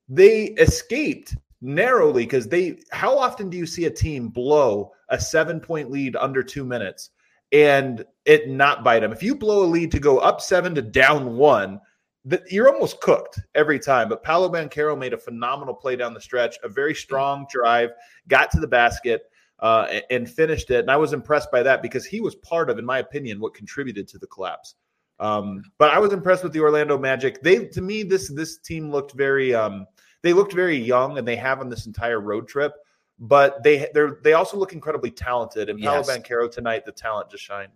They 0.09 0.45
escaped 0.45 1.35
narrowly 1.61 2.23
because 2.23 2.47
they 2.47 2.79
how 2.91 3.17
often 3.17 3.49
do 3.49 3.57
you 3.57 3.65
see 3.65 3.85
a 3.85 3.91
team 3.91 4.27
blow 4.29 4.91
a 5.09 5.19
seven 5.19 5.59
point 5.59 5.89
lead 5.89 6.15
under 6.15 6.43
two 6.43 6.65
minutes 6.65 7.11
and 7.51 8.05
it 8.25 8.49
not 8.49 8.83
bite 8.83 8.99
them? 8.99 9.13
If 9.13 9.23
you 9.23 9.35
blow 9.35 9.63
a 9.63 9.67
lead 9.67 9.91
to 9.91 9.99
go 9.99 10.19
up 10.19 10.41
seven 10.41 10.75
to 10.75 10.81
down 10.81 11.37
one 11.37 11.79
that 12.25 12.49
you're 12.51 12.71
almost 12.73 13.01
cooked 13.01 13.39
every 13.53 13.79
time. 13.79 14.07
But 14.07 14.23
Paolo 14.23 14.49
Banchero 14.49 14.97
made 14.97 15.13
a 15.13 15.17
phenomenal 15.17 15.73
play 15.73 15.95
down 15.95 16.13
the 16.13 16.21
stretch 16.21 16.57
a 16.63 16.69
very 16.69 16.95
strong 16.95 17.45
drive 17.49 17.91
got 18.27 18.49
to 18.51 18.59
the 18.59 18.67
basket 18.67 19.23
uh, 19.59 19.99
and 20.09 20.29
finished 20.29 20.71
it. 20.71 20.79
And 20.79 20.91
I 20.91 20.97
was 20.97 21.13
impressed 21.13 21.51
by 21.51 21.63
that 21.63 21.81
because 21.81 22.05
he 22.05 22.21
was 22.21 22.35
part 22.35 22.69
of 22.69 22.79
in 22.79 22.85
my 22.85 22.99
opinion 22.99 23.39
what 23.39 23.53
contributed 23.53 24.07
to 24.09 24.17
the 24.17 24.27
collapse 24.27 24.75
um, 25.23 25.63
but 25.77 25.91
I 25.91 25.99
was 25.99 26.11
impressed 26.11 26.43
with 26.43 26.51
the 26.51 26.59
Orlando 26.59 26.97
Magic 26.97 27.41
they 27.41 27.65
to 27.67 27.81
me 27.81 28.03
this 28.03 28.29
this 28.29 28.57
team 28.57 28.91
looked 28.91 29.13
very 29.13 29.55
um, 29.55 29.87
they 30.23 30.33
looked 30.33 30.53
very 30.53 30.77
young 30.77 31.17
and 31.17 31.27
they 31.27 31.35
have 31.35 31.59
on 31.59 31.69
this 31.69 31.85
entire 31.85 32.19
road 32.19 32.47
trip, 32.47 32.73
but 33.19 33.61
they 33.63 33.87
they 33.93 34.07
they 34.23 34.33
also 34.33 34.57
look 34.57 34.73
incredibly 34.73 35.11
talented. 35.11 35.69
And 35.69 35.79
yes. 35.79 36.07
Paolo 36.07 36.19
Banchero 36.19 36.51
tonight, 36.51 36.85
the 36.85 36.91
talent 36.91 37.29
just 37.29 37.43
shined. 37.43 37.71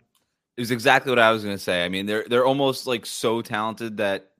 It 0.56 0.62
was 0.62 0.72
exactly 0.72 1.12
what 1.12 1.20
I 1.20 1.32
was 1.32 1.44
going 1.44 1.56
to 1.56 1.62
say. 1.62 1.86
I 1.86 1.90
mean, 1.90 2.06
they're 2.06 2.26
they're 2.28 2.46
almost 2.46 2.88
like 2.88 3.06
so 3.06 3.42
talented 3.42 3.98
that 3.98 4.32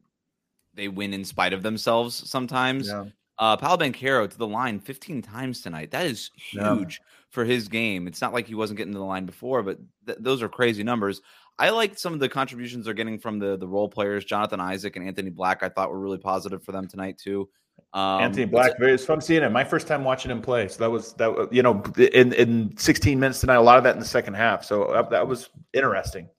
they 0.74 0.88
win 0.88 1.14
in 1.14 1.24
spite 1.24 1.54
of 1.54 1.64
themselves 1.64 2.30
sometimes. 2.30 2.88
Yeah. 2.88 3.06
Uh, 3.40 3.56
Paolo 3.56 3.78
Banchero 3.78 4.28
to 4.28 4.38
the 4.38 4.48
line 4.48 4.80
15 4.80 5.22
times 5.22 5.62
tonight. 5.62 5.92
That 5.92 6.08
is 6.08 6.32
huge 6.36 7.00
yeah. 7.00 7.06
for 7.30 7.46
his 7.46 7.68
game. 7.68 8.08
It's 8.08 8.20
not 8.20 8.34
like 8.34 8.48
he 8.48 8.56
wasn't 8.56 8.78
getting 8.78 8.94
to 8.94 9.00
the 9.00 9.06
line 9.06 9.28
before, 9.28 9.62
but 9.62 9.78
th- 10.08 10.18
those 10.20 10.42
are 10.42 10.50
crazy 10.50 10.84
numbers. 10.84 11.22
I 11.60 11.70
like 11.72 11.98
some 11.98 12.14
of 12.14 12.20
the 12.20 12.30
contributions 12.30 12.86
they're 12.86 12.94
getting 12.94 13.18
from 13.18 13.40
the 13.40 13.58
the 13.58 13.68
role 13.68 13.90
players. 13.90 14.26
Jonathan 14.26 14.60
Isaac 14.60 14.96
and 14.96 15.08
Anthony 15.08 15.30
Black, 15.30 15.64
I 15.64 15.70
thought 15.70 15.90
were 15.92 16.00
really 16.00 16.18
positive 16.18 16.64
for 16.64 16.72
them 16.72 16.88
tonight 16.88 17.18
too. 17.18 17.50
Um, 17.94 18.22
Anthony 18.22 18.46
Black, 18.46 18.74
fun 19.06 19.22
seeing 19.22 19.44
him. 19.44 19.54
My 19.54 19.64
first 19.64 19.88
time 19.88 20.04
watching 20.04 20.30
him 20.30 20.42
play, 20.42 20.68
so 20.68 20.80
that 20.80 20.90
was 20.90 21.14
that. 21.14 21.50
You 21.52 21.64
know, 21.64 21.82
in 21.98 22.34
in 22.34 22.78
16 22.78 23.20
minutes 23.20 23.40
tonight, 23.40 23.56
a 23.56 23.62
lot 23.62 23.78
of 23.78 23.84
that 23.86 23.96
in 23.96 24.00
the 24.00 24.06
second 24.06 24.36
half. 24.36 24.64
So 24.64 24.84
uh, 24.84 25.08
that 25.10 25.28
was 25.28 25.50
interesting. 25.74 26.30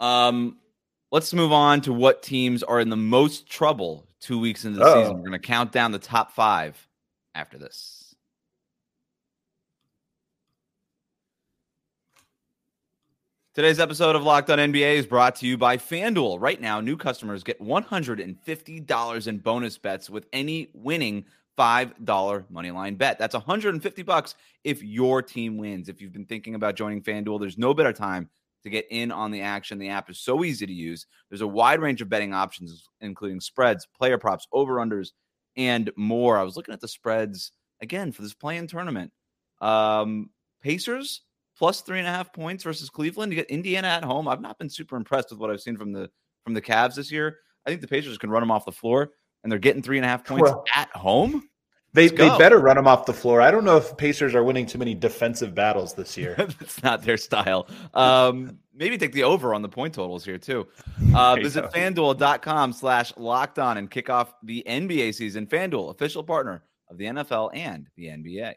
Um, 0.00 0.58
let's 1.12 1.32
move 1.32 1.52
on 1.52 1.80
to 1.82 1.92
what 1.92 2.22
teams 2.22 2.62
are 2.62 2.80
in 2.80 2.88
the 2.88 2.96
most 2.96 3.48
trouble 3.48 4.06
two 4.20 4.38
weeks 4.38 4.64
into 4.64 4.78
the 4.78 4.84
Uh-oh. 4.84 5.02
season. 5.02 5.16
We're 5.16 5.28
going 5.28 5.32
to 5.32 5.46
count 5.46 5.72
down 5.72 5.92
the 5.92 5.98
top 5.98 6.32
five 6.32 6.88
after 7.34 7.58
this. 7.58 8.03
Today's 13.54 13.78
episode 13.78 14.16
of 14.16 14.24
Locked 14.24 14.50
On 14.50 14.58
NBA 14.58 14.96
is 14.96 15.06
brought 15.06 15.36
to 15.36 15.46
you 15.46 15.56
by 15.56 15.76
FanDuel. 15.76 16.40
Right 16.40 16.60
now, 16.60 16.80
new 16.80 16.96
customers 16.96 17.44
get 17.44 17.60
$150 17.62 19.26
in 19.28 19.38
bonus 19.38 19.78
bets 19.78 20.10
with 20.10 20.26
any 20.32 20.70
winning 20.74 21.24
$5 21.56 21.94
moneyline 22.52 22.98
bet. 22.98 23.16
That's 23.16 23.34
150 23.34 24.02
bucks 24.02 24.34
if 24.64 24.82
your 24.82 25.22
team 25.22 25.56
wins. 25.56 25.88
If 25.88 26.02
you've 26.02 26.12
been 26.12 26.24
thinking 26.24 26.56
about 26.56 26.74
joining 26.74 27.00
FanDuel, 27.00 27.38
there's 27.38 27.56
no 27.56 27.72
better 27.72 27.92
time 27.92 28.28
to 28.64 28.70
get 28.70 28.88
in 28.90 29.12
on 29.12 29.30
the 29.30 29.42
action. 29.42 29.78
The 29.78 29.90
app 29.90 30.10
is 30.10 30.18
so 30.18 30.42
easy 30.42 30.66
to 30.66 30.72
use. 30.72 31.06
There's 31.30 31.40
a 31.40 31.46
wide 31.46 31.78
range 31.78 32.02
of 32.02 32.08
betting 32.08 32.34
options, 32.34 32.88
including 33.00 33.38
spreads, 33.38 33.86
player 33.96 34.18
props, 34.18 34.48
over 34.50 34.78
unders, 34.78 35.12
and 35.56 35.92
more. 35.94 36.38
I 36.38 36.42
was 36.42 36.56
looking 36.56 36.74
at 36.74 36.80
the 36.80 36.88
spreads 36.88 37.52
again 37.80 38.10
for 38.10 38.22
this 38.22 38.34
play-in 38.34 38.66
tournament. 38.66 39.12
Um, 39.60 40.30
Pacers 40.60 41.20
plus 41.56 41.80
three 41.80 41.98
and 41.98 42.08
a 42.08 42.10
half 42.10 42.32
points 42.32 42.64
versus 42.64 42.90
Cleveland. 42.90 43.32
You 43.32 43.36
get 43.36 43.50
Indiana 43.50 43.88
at 43.88 44.04
home. 44.04 44.28
I've 44.28 44.40
not 44.40 44.58
been 44.58 44.70
super 44.70 44.96
impressed 44.96 45.30
with 45.30 45.38
what 45.40 45.50
I've 45.50 45.60
seen 45.60 45.76
from 45.76 45.92
the 45.92 46.10
from 46.44 46.54
the 46.54 46.62
Cavs 46.62 46.94
this 46.94 47.10
year. 47.10 47.38
I 47.66 47.70
think 47.70 47.80
the 47.80 47.88
Pacers 47.88 48.18
can 48.18 48.30
run 48.30 48.42
them 48.42 48.50
off 48.50 48.64
the 48.64 48.72
floor, 48.72 49.12
and 49.42 49.50
they're 49.50 49.58
getting 49.58 49.82
three 49.82 49.96
and 49.96 50.04
a 50.04 50.08
half 50.08 50.24
points 50.24 50.50
well, 50.50 50.64
at 50.74 50.90
home. 50.90 51.48
They 51.94 52.08
they 52.08 52.28
better 52.38 52.58
run 52.58 52.74
them 52.74 52.88
off 52.88 53.06
the 53.06 53.12
floor. 53.12 53.40
I 53.40 53.52
don't 53.52 53.64
know 53.64 53.76
if 53.76 53.96
Pacers 53.96 54.34
are 54.34 54.42
winning 54.42 54.66
too 54.66 54.78
many 54.78 54.96
defensive 54.96 55.54
battles 55.54 55.94
this 55.94 56.16
year. 56.18 56.34
That's 56.36 56.82
not 56.82 57.02
their 57.02 57.16
style. 57.16 57.68
Um, 57.94 58.58
maybe 58.74 58.98
take 58.98 59.12
the 59.12 59.22
over 59.22 59.54
on 59.54 59.62
the 59.62 59.68
point 59.68 59.94
totals 59.94 60.24
here 60.24 60.38
too. 60.38 60.66
Uh, 61.14 61.36
visit 61.36 61.70
fanduel.com 61.70 62.72
slash 62.72 63.12
locked 63.16 63.60
on 63.60 63.78
and 63.78 63.88
kick 63.88 64.10
off 64.10 64.34
the 64.42 64.64
NBA 64.66 65.14
season. 65.14 65.46
FanDuel, 65.46 65.92
official 65.92 66.24
partner 66.24 66.64
of 66.90 66.98
the 66.98 67.04
NFL 67.04 67.50
and 67.54 67.88
the 67.96 68.06
NBA. 68.06 68.54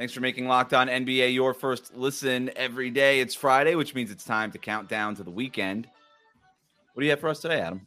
Thanks 0.00 0.14
for 0.14 0.20
making 0.20 0.48
Locked 0.48 0.72
On 0.72 0.88
NBA 0.88 1.34
your 1.34 1.52
first 1.52 1.94
listen 1.94 2.50
every 2.56 2.88
day. 2.88 3.20
It's 3.20 3.34
Friday, 3.34 3.74
which 3.74 3.94
means 3.94 4.10
it's 4.10 4.24
time 4.24 4.50
to 4.52 4.56
count 4.56 4.88
down 4.88 5.14
to 5.16 5.22
the 5.22 5.30
weekend. 5.30 5.86
What 6.94 7.02
do 7.02 7.04
you 7.04 7.10
have 7.10 7.20
for 7.20 7.28
us 7.28 7.40
today, 7.40 7.60
Adam? 7.60 7.86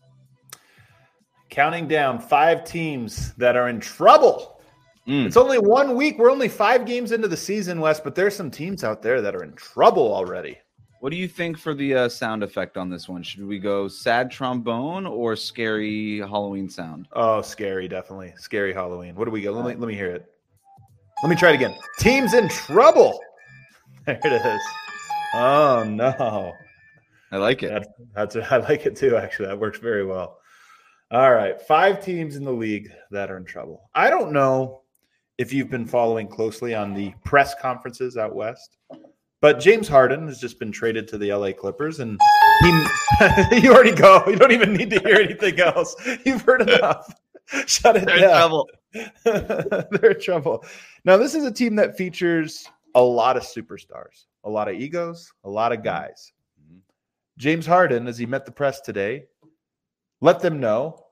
Counting 1.50 1.88
down 1.88 2.20
five 2.20 2.66
teams 2.66 3.34
that 3.34 3.56
are 3.56 3.68
in 3.68 3.80
trouble. 3.80 4.62
Mm. 5.08 5.26
It's 5.26 5.38
only 5.38 5.58
one 5.58 5.96
week. 5.96 6.20
We're 6.20 6.30
only 6.30 6.50
five 6.50 6.86
games 6.86 7.14
into 7.14 7.28
the 7.28 7.36
season, 7.36 7.80
Wes, 7.80 8.00
but 8.00 8.14
there's 8.14 8.36
some 8.36 8.52
teams 8.52 8.84
out 8.84 9.02
there 9.02 9.20
that 9.20 9.36
are 9.36 9.44
in 9.44 9.54
trouble 9.54 10.14
already. 10.14 10.60
What 11.00 11.10
do 11.10 11.16
you 11.16 11.28
think 11.28 11.58
for 11.58 11.74
the 11.74 11.96
uh, 11.96 12.10
sound 12.10 12.44
effect 12.44 12.78
on 12.78 12.92
this 12.92 13.10
one? 13.10 13.24
Should 13.24 13.44
we 13.44 13.58
go 13.58 13.88
sad 13.88 14.30
trombone 14.30 15.08
or 15.08 15.36
scary 15.36 16.20
Halloween 16.20 16.70
sound? 16.70 17.08
Oh, 17.14 17.42
scary, 17.42 17.88
definitely. 17.88 18.36
Scary 18.38 18.72
Halloween. 18.72 19.16
What 19.16 19.26
do 19.26 19.32
we 19.32 19.42
go? 19.42 19.52
Let 19.52 19.66
me, 19.66 19.74
let 19.74 19.88
me 19.88 19.96
hear 19.96 20.12
it. 20.12 20.30
Let 21.24 21.30
me 21.30 21.38
try 21.38 21.52
it 21.52 21.56
again. 21.56 21.74
Teams 22.00 22.34
in 22.34 22.50
trouble. 22.50 23.18
There 24.06 24.20
it 24.22 24.46
is. 24.46 24.62
Oh 25.34 25.86
no. 25.88 26.52
I 27.32 27.38
like 27.38 27.64
it. 27.64 27.70
That's, 28.14 28.36
that's 28.36 28.52
I 28.52 28.58
like 28.58 28.86
it 28.86 28.98
too. 28.98 29.16
Actually, 29.16 29.48
that 29.48 29.58
works 29.58 29.80
very 29.80 30.06
well. 30.06 30.40
All 31.12 31.32
right, 31.34 31.62
five 31.62 32.04
teams 32.04 32.36
in 32.36 32.44
the 32.44 32.52
league 32.52 32.92
that 33.12 33.32
are 33.32 33.38
in 33.38 33.46
trouble. 33.46 33.90
I 33.96 34.10
don't 34.10 34.34
know 34.34 34.82
if 35.38 35.54
you've 35.54 35.70
been 35.70 35.86
following 35.86 36.28
closely 36.28 36.76
on 36.76 36.94
the 36.94 37.14
press 37.24 37.56
conferences 37.56 38.18
out 38.18 38.36
west, 38.36 38.76
but 39.40 39.62
James 39.62 39.88
Harden 39.88 40.28
has 40.28 40.40
just 40.42 40.60
been 40.60 40.74
traded 40.74 41.08
to 41.08 41.18
the 41.18 41.34
LA 41.34 41.54
Clippers, 41.54 42.02
and 42.02 42.20
he 42.60 42.68
you 43.62 43.74
already 43.74 43.96
go. 43.96 44.24
You 44.28 44.36
don't 44.36 44.52
even 44.52 44.74
need 44.74 44.90
to 44.90 45.00
hear 45.00 45.16
anything 45.16 45.60
else. 45.62 45.96
You've 46.26 46.42
heard 46.42 46.64
enough. 46.64 47.10
Shut 47.68 47.96
it 47.98 48.06
They're 48.06 48.20
down. 48.20 48.30
In 48.30 48.38
trouble. 48.38 48.70
They're 49.92 50.12
in 50.12 50.22
trouble. 50.22 50.66
Now, 51.06 51.18
this 51.18 51.36
is 51.36 51.44
a 51.44 51.52
team 51.52 51.76
that 51.76 51.98
features 51.98 52.68
a 52.96 53.02
lot 53.02 53.38
of 53.38 53.44
superstars, 53.44 54.26
a 54.44 54.50
lot 54.50 54.68
of 54.68 54.76
egos, 54.76 55.32
a 55.44 55.50
lot 55.50 55.72
of 55.72 55.80
mm-hmm. 55.80 55.86
guys. 55.86 56.34
James 57.38 57.66
Harden, 57.66 58.08
as 58.08 58.18
he 58.18 58.26
met 58.26 58.46
the 58.46 58.52
press 58.52 58.82
today, 58.82 59.24
let 60.22 60.40
them 60.40 60.60
know 60.60 61.04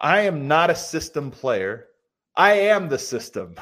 I 0.00 0.20
am 0.20 0.46
not 0.46 0.70
a 0.70 0.74
system 0.74 1.30
player. 1.30 1.86
I 2.36 2.52
am 2.52 2.88
the 2.88 2.98
system. 2.98 3.56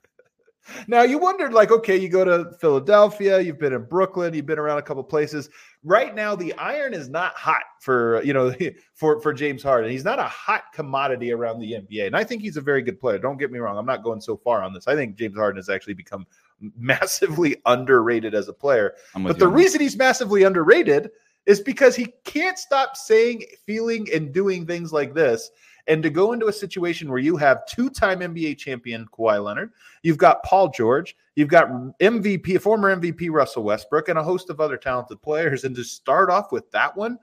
now 0.86 1.02
you 1.02 1.18
wondered, 1.18 1.52
like, 1.52 1.70
okay, 1.70 1.96
you 1.96 2.08
go 2.08 2.24
to 2.24 2.56
Philadelphia, 2.58 3.40
you've 3.40 3.58
been 3.58 3.72
in 3.72 3.84
Brooklyn, 3.84 4.34
you've 4.34 4.46
been 4.46 4.58
around 4.58 4.78
a 4.78 4.82
couple 4.82 5.02
places 5.02 5.48
right 5.84 6.14
now 6.14 6.34
the 6.34 6.52
iron 6.54 6.94
is 6.94 7.08
not 7.08 7.34
hot 7.34 7.62
for 7.80 8.22
you 8.22 8.32
know 8.32 8.54
for 8.94 9.20
for 9.20 9.32
James 9.32 9.62
Harden. 9.62 9.90
He's 9.90 10.04
not 10.04 10.18
a 10.18 10.24
hot 10.24 10.72
commodity 10.72 11.32
around 11.32 11.60
the 11.60 11.72
NBA, 11.72 12.06
and 12.06 12.16
I 12.16 12.24
think 12.24 12.42
he's 12.42 12.56
a 12.56 12.60
very 12.60 12.82
good 12.82 13.00
player. 13.00 13.18
Don't 13.18 13.38
get 13.38 13.50
me 13.50 13.58
wrong; 13.58 13.78
I'm 13.78 13.86
not 13.86 14.02
going 14.02 14.20
so 14.20 14.36
far 14.36 14.62
on 14.62 14.72
this. 14.72 14.88
I 14.88 14.94
think 14.94 15.16
James 15.16 15.36
Harden 15.36 15.56
has 15.56 15.68
actually 15.68 15.94
become 15.94 16.26
massively 16.76 17.56
underrated 17.66 18.34
as 18.34 18.48
a 18.48 18.52
player. 18.52 18.94
But 19.14 19.38
the 19.38 19.48
reason 19.48 19.80
he's 19.80 19.96
massively 19.96 20.42
underrated 20.42 21.10
is 21.46 21.60
because 21.60 21.94
he 21.94 22.12
can't 22.24 22.58
stop 22.58 22.96
saying, 22.96 23.44
feeling, 23.64 24.08
and 24.12 24.34
doing 24.34 24.66
things 24.66 24.92
like 24.92 25.14
this. 25.14 25.50
And 25.88 26.02
to 26.02 26.10
go 26.10 26.32
into 26.32 26.46
a 26.48 26.52
situation 26.52 27.08
where 27.08 27.18
you 27.18 27.36
have 27.36 27.64
two-time 27.66 28.20
NBA 28.20 28.58
champion 28.58 29.06
Kawhi 29.06 29.42
Leonard, 29.42 29.70
you've 30.02 30.18
got 30.18 30.42
Paul 30.42 30.68
George, 30.70 31.16
you've 31.36 31.48
got 31.48 31.68
MVP, 32.00 32.60
former 32.60 32.94
MVP 32.96 33.30
Russell 33.30 33.62
Westbrook, 33.62 34.08
and 34.08 34.18
a 34.18 34.22
host 34.22 34.50
of 34.50 34.60
other 34.60 34.76
talented 34.76 35.22
players, 35.22 35.64
and 35.64 35.76
to 35.76 35.84
start 35.84 36.30
off 36.30 36.50
with 36.50 36.70
that 36.72 36.96
one, 36.96 37.18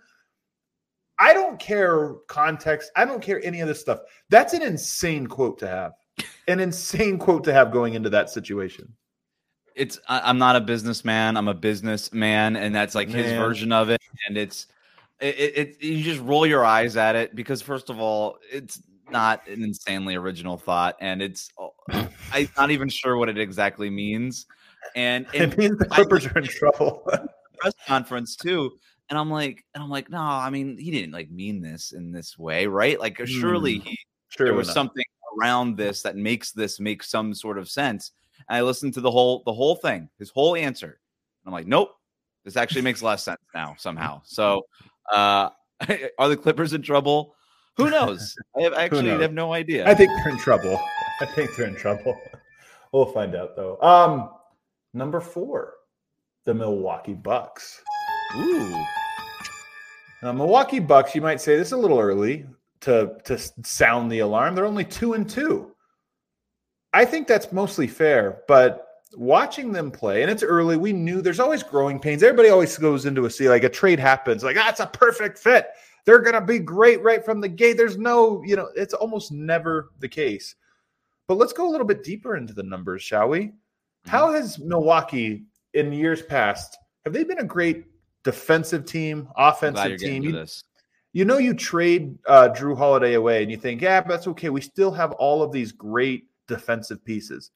I 1.20 1.34
don't 1.34 1.60
care 1.60 2.16
context. 2.28 2.92
I 2.96 3.06
don't 3.06 3.22
care 3.22 3.40
any 3.44 3.62
of 3.62 3.68
this 3.68 3.80
stuff. 3.80 4.00
That's 4.30 4.54
an 4.54 4.62
insane 4.62 5.28
quote 5.28 5.60
to 5.60 5.68
have. 5.68 5.94
An 6.48 6.60
insane 6.60 7.18
quote 7.18 7.44
to 7.46 7.54
have 7.54 7.72
going 7.72 7.94
into 7.94 8.10
that 8.12 8.30
situation. 8.30 8.94
It's 9.76 10.00
I'm 10.08 10.38
not 10.38 10.56
a 10.56 10.62
businessman. 10.62 11.36
I'm 11.36 11.48
a 11.48 11.54
businessman, 11.54 12.56
and 12.56 12.76
that's 12.76 12.94
like 12.94 13.10
Man. 13.10 13.24
his 13.24 13.34
version 13.34 13.72
of 13.72 13.90
it. 13.90 14.02
And 14.28 14.38
it's 14.38 14.68
it, 15.20 15.58
it, 15.58 15.84
you 15.84 16.04
just 16.04 16.22
roll 16.22 16.46
your 16.46 16.66
eyes 16.66 16.98
at 16.98 17.16
it 17.16 17.36
because 17.36 17.62
first 17.62 17.90
of 17.90 18.00
all, 18.00 18.38
it's 18.52 18.82
not 19.10 19.48
an 19.48 19.64
insanely 19.64 20.16
original 20.16 20.58
thought, 20.58 20.96
and 21.00 21.22
it's 21.22 21.50
I'm 21.90 22.10
not 22.58 22.72
even 22.72 22.90
sure 22.90 23.18
what 23.18 23.30
it 23.30 23.38
exactly 23.38 23.90
means. 23.90 24.46
And, 24.96 25.26
and 25.34 25.54
it 25.54 25.58
means 25.58 25.78
the 25.78 25.86
Clippers 25.86 26.26
I, 26.28 26.32
are 26.32 26.38
in 26.40 26.46
trouble. 26.46 27.08
press 27.60 27.74
conference 27.88 28.36
too, 28.36 28.72
and 29.10 29.18
I'm 29.18 29.30
like, 29.30 29.64
and 29.74 29.84
I'm 29.84 29.90
like, 29.90 30.10
no, 30.10 30.20
I 30.20 30.50
mean, 30.50 30.78
he 30.78 30.92
didn't 30.92 31.14
like 31.14 31.30
mean 31.30 31.62
this 31.62 31.92
in 31.92 32.12
this 32.12 32.38
way, 32.38 32.68
right? 32.68 33.00
Like, 33.00 33.26
surely 33.26 33.80
mm, 33.80 33.84
he 33.84 33.98
sure 34.30 34.48
there 34.48 34.56
was 34.56 34.68
enough. 34.68 34.74
something 34.74 35.04
around 35.40 35.78
this 35.78 36.02
that 36.02 36.16
makes 36.16 36.52
this 36.52 36.80
make 36.80 37.04
some 37.04 37.34
sort 37.34 37.58
of 37.58 37.70
sense. 37.70 38.12
And 38.50 38.58
I 38.58 38.62
listened 38.62 38.94
to 38.96 39.02
the 39.02 39.12
whole 39.12 39.44
the 39.46 39.54
whole 39.54 39.76
thing, 39.76 40.10
his 40.20 40.30
whole 40.30 40.56
answer. 40.56 40.88
And 40.88 41.48
I'm 41.48 41.54
like, 41.54 41.68
nope, 41.68 41.96
this 42.44 42.58
actually 42.58 42.82
makes 42.82 43.02
less 43.02 43.24
sense 43.24 43.40
now 43.54 43.76
somehow. 43.78 44.22
So 44.26 44.64
uh, 45.12 45.50
are 46.20 46.30
the 46.30 46.38
Clippers 46.38 46.74
in 46.74 46.82
trouble? 46.82 47.36
Who 47.78 47.90
knows? 47.90 48.36
I 48.58 48.62
have 48.62 48.74
actually 48.78 49.10
have 49.10 49.34
no 49.34 49.54
idea. 49.54 49.88
I 49.88 49.94
think 49.94 50.12
they're 50.18 50.34
in 50.34 50.40
trouble. 50.40 50.80
I 51.22 51.26
think 51.26 51.56
they're 51.56 51.68
in 51.68 51.76
trouble. 51.76 52.20
We'll 52.92 53.06
find 53.06 53.36
out 53.36 53.56
though. 53.56 53.80
Um, 53.82 54.30
number 54.94 55.20
four, 55.20 55.74
the 56.46 56.54
Milwaukee 56.54 57.14
Bucks. 57.14 57.82
Ooh. 58.38 58.84
Now, 60.22 60.32
Milwaukee 60.32 60.80
Bucks, 60.80 61.14
you 61.14 61.22
might 61.22 61.42
say 61.42 61.58
this 61.58 61.68
is 61.68 61.74
a 61.74 61.78
little 61.78 62.00
early 62.00 62.46
to 62.82 63.18
to 63.26 63.38
sound 63.64 64.12
the 64.12 64.20
alarm. 64.20 64.56
They're 64.56 64.66
only 64.66 64.86
two 64.86 65.14
and 65.14 65.30
two. 65.30 65.72
I 66.94 67.06
think 67.06 67.28
that's 67.28 67.52
mostly 67.52 67.88
fair, 67.88 68.44
but 68.48 68.88
watching 69.16 69.72
them 69.72 69.92
play, 69.92 70.22
and 70.22 70.32
it's 70.32 70.44
early. 70.44 70.78
We 70.78 70.94
knew 70.94 71.22
there's 71.22 71.40
always 71.40 71.64
growing 71.64 72.00
pains. 72.00 72.24
Everybody 72.24 72.50
always 72.50 72.78
goes 72.78 73.06
into 73.06 73.26
a 73.26 73.30
see 73.30 73.50
like 73.50 73.64
a 73.64 73.70
trade 73.70 74.00
happens, 74.00 74.44
like 74.44 74.56
that's 74.56 74.80
ah, 74.80 74.86
a 74.86 74.88
perfect 74.88 75.38
fit. 75.38 75.68
They're 76.06 76.22
gonna 76.22 76.42
be 76.42 76.60
great 76.60 77.02
right 77.02 77.24
from 77.24 77.42
the 77.42 77.50
gate. 77.50 77.78
There's 77.78 77.98
no, 77.98 78.44
you 78.44 78.56
know, 78.56 78.70
it's 78.76 78.94
almost 78.94 79.32
never 79.32 79.92
the 80.00 80.10
case. 80.10 80.56
But 81.28 81.38
let's 81.38 81.54
go 81.54 81.68
a 81.68 81.72
little 81.72 81.88
bit 81.88 82.04
deeper 82.04 82.36
into 82.36 82.54
the 82.54 82.64
numbers, 82.64 83.02
shall 83.02 83.30
we? 83.30 83.40
Mm-hmm. 83.40 84.10
How 84.10 84.34
has 84.34 84.60
Milwaukee 84.60 85.44
in 85.74 85.94
years 85.94 86.22
past 86.22 86.78
have 87.06 87.14
they 87.14 87.24
been 87.24 87.40
a 87.40 87.46
great 87.46 87.86
defensive 88.24 88.86
team, 88.86 89.28
offensive 89.36 90.00
team. 90.00 90.24
You, 90.24 90.46
you 91.12 91.26
know, 91.26 91.38
you 91.38 91.54
trade 91.54 92.18
uh, 92.28 92.50
Jrue 92.50 92.78
Holiday 92.78 93.14
away 93.14 93.44
and 93.44 93.52
you 93.52 93.58
think, 93.58 93.82
yeah, 93.82 94.02
but 94.02 94.10
that's 94.10 94.28
okay. 94.28 94.50
We 94.50 94.62
still 94.62 94.92
have 94.92 95.12
all 95.14 95.44
of 95.44 95.52
these 95.52 95.72
great 95.72 96.26
defensive 96.48 97.04
pieces. 97.06 97.52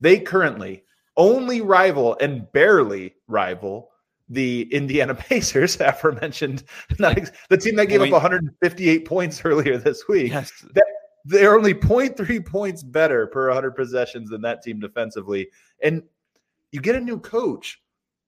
They 0.00 0.18
currently 0.18 0.82
only 1.16 1.60
rival 1.60 2.16
and 2.20 2.50
barely 2.52 3.14
rival 3.28 3.90
the 4.28 4.62
Indiana 4.72 5.14
Pacers, 5.28 5.76
aforementioned, 5.80 6.64
the 6.98 7.58
team 7.58 7.76
that 7.76 7.86
gave 7.86 8.02
up 8.02 8.10
158 8.10 9.04
points 9.04 9.44
earlier 9.44 9.78
this 9.78 10.06
week. 10.08 10.32
Yes. 10.32 10.52
That, 10.74 10.86
they're 11.24 11.56
only 11.56 11.74
0.3 11.74 12.46
points 12.46 12.84
better 12.84 13.26
per 13.26 13.48
100 13.48 13.72
possessions 13.72 14.30
than 14.30 14.42
that 14.42 14.62
team 14.62 14.78
defensively. 14.78 15.48
And 15.82 16.04
you 16.70 16.80
get 16.80 16.94
a 16.94 17.00
new 17.00 17.18
coach. 17.18 17.82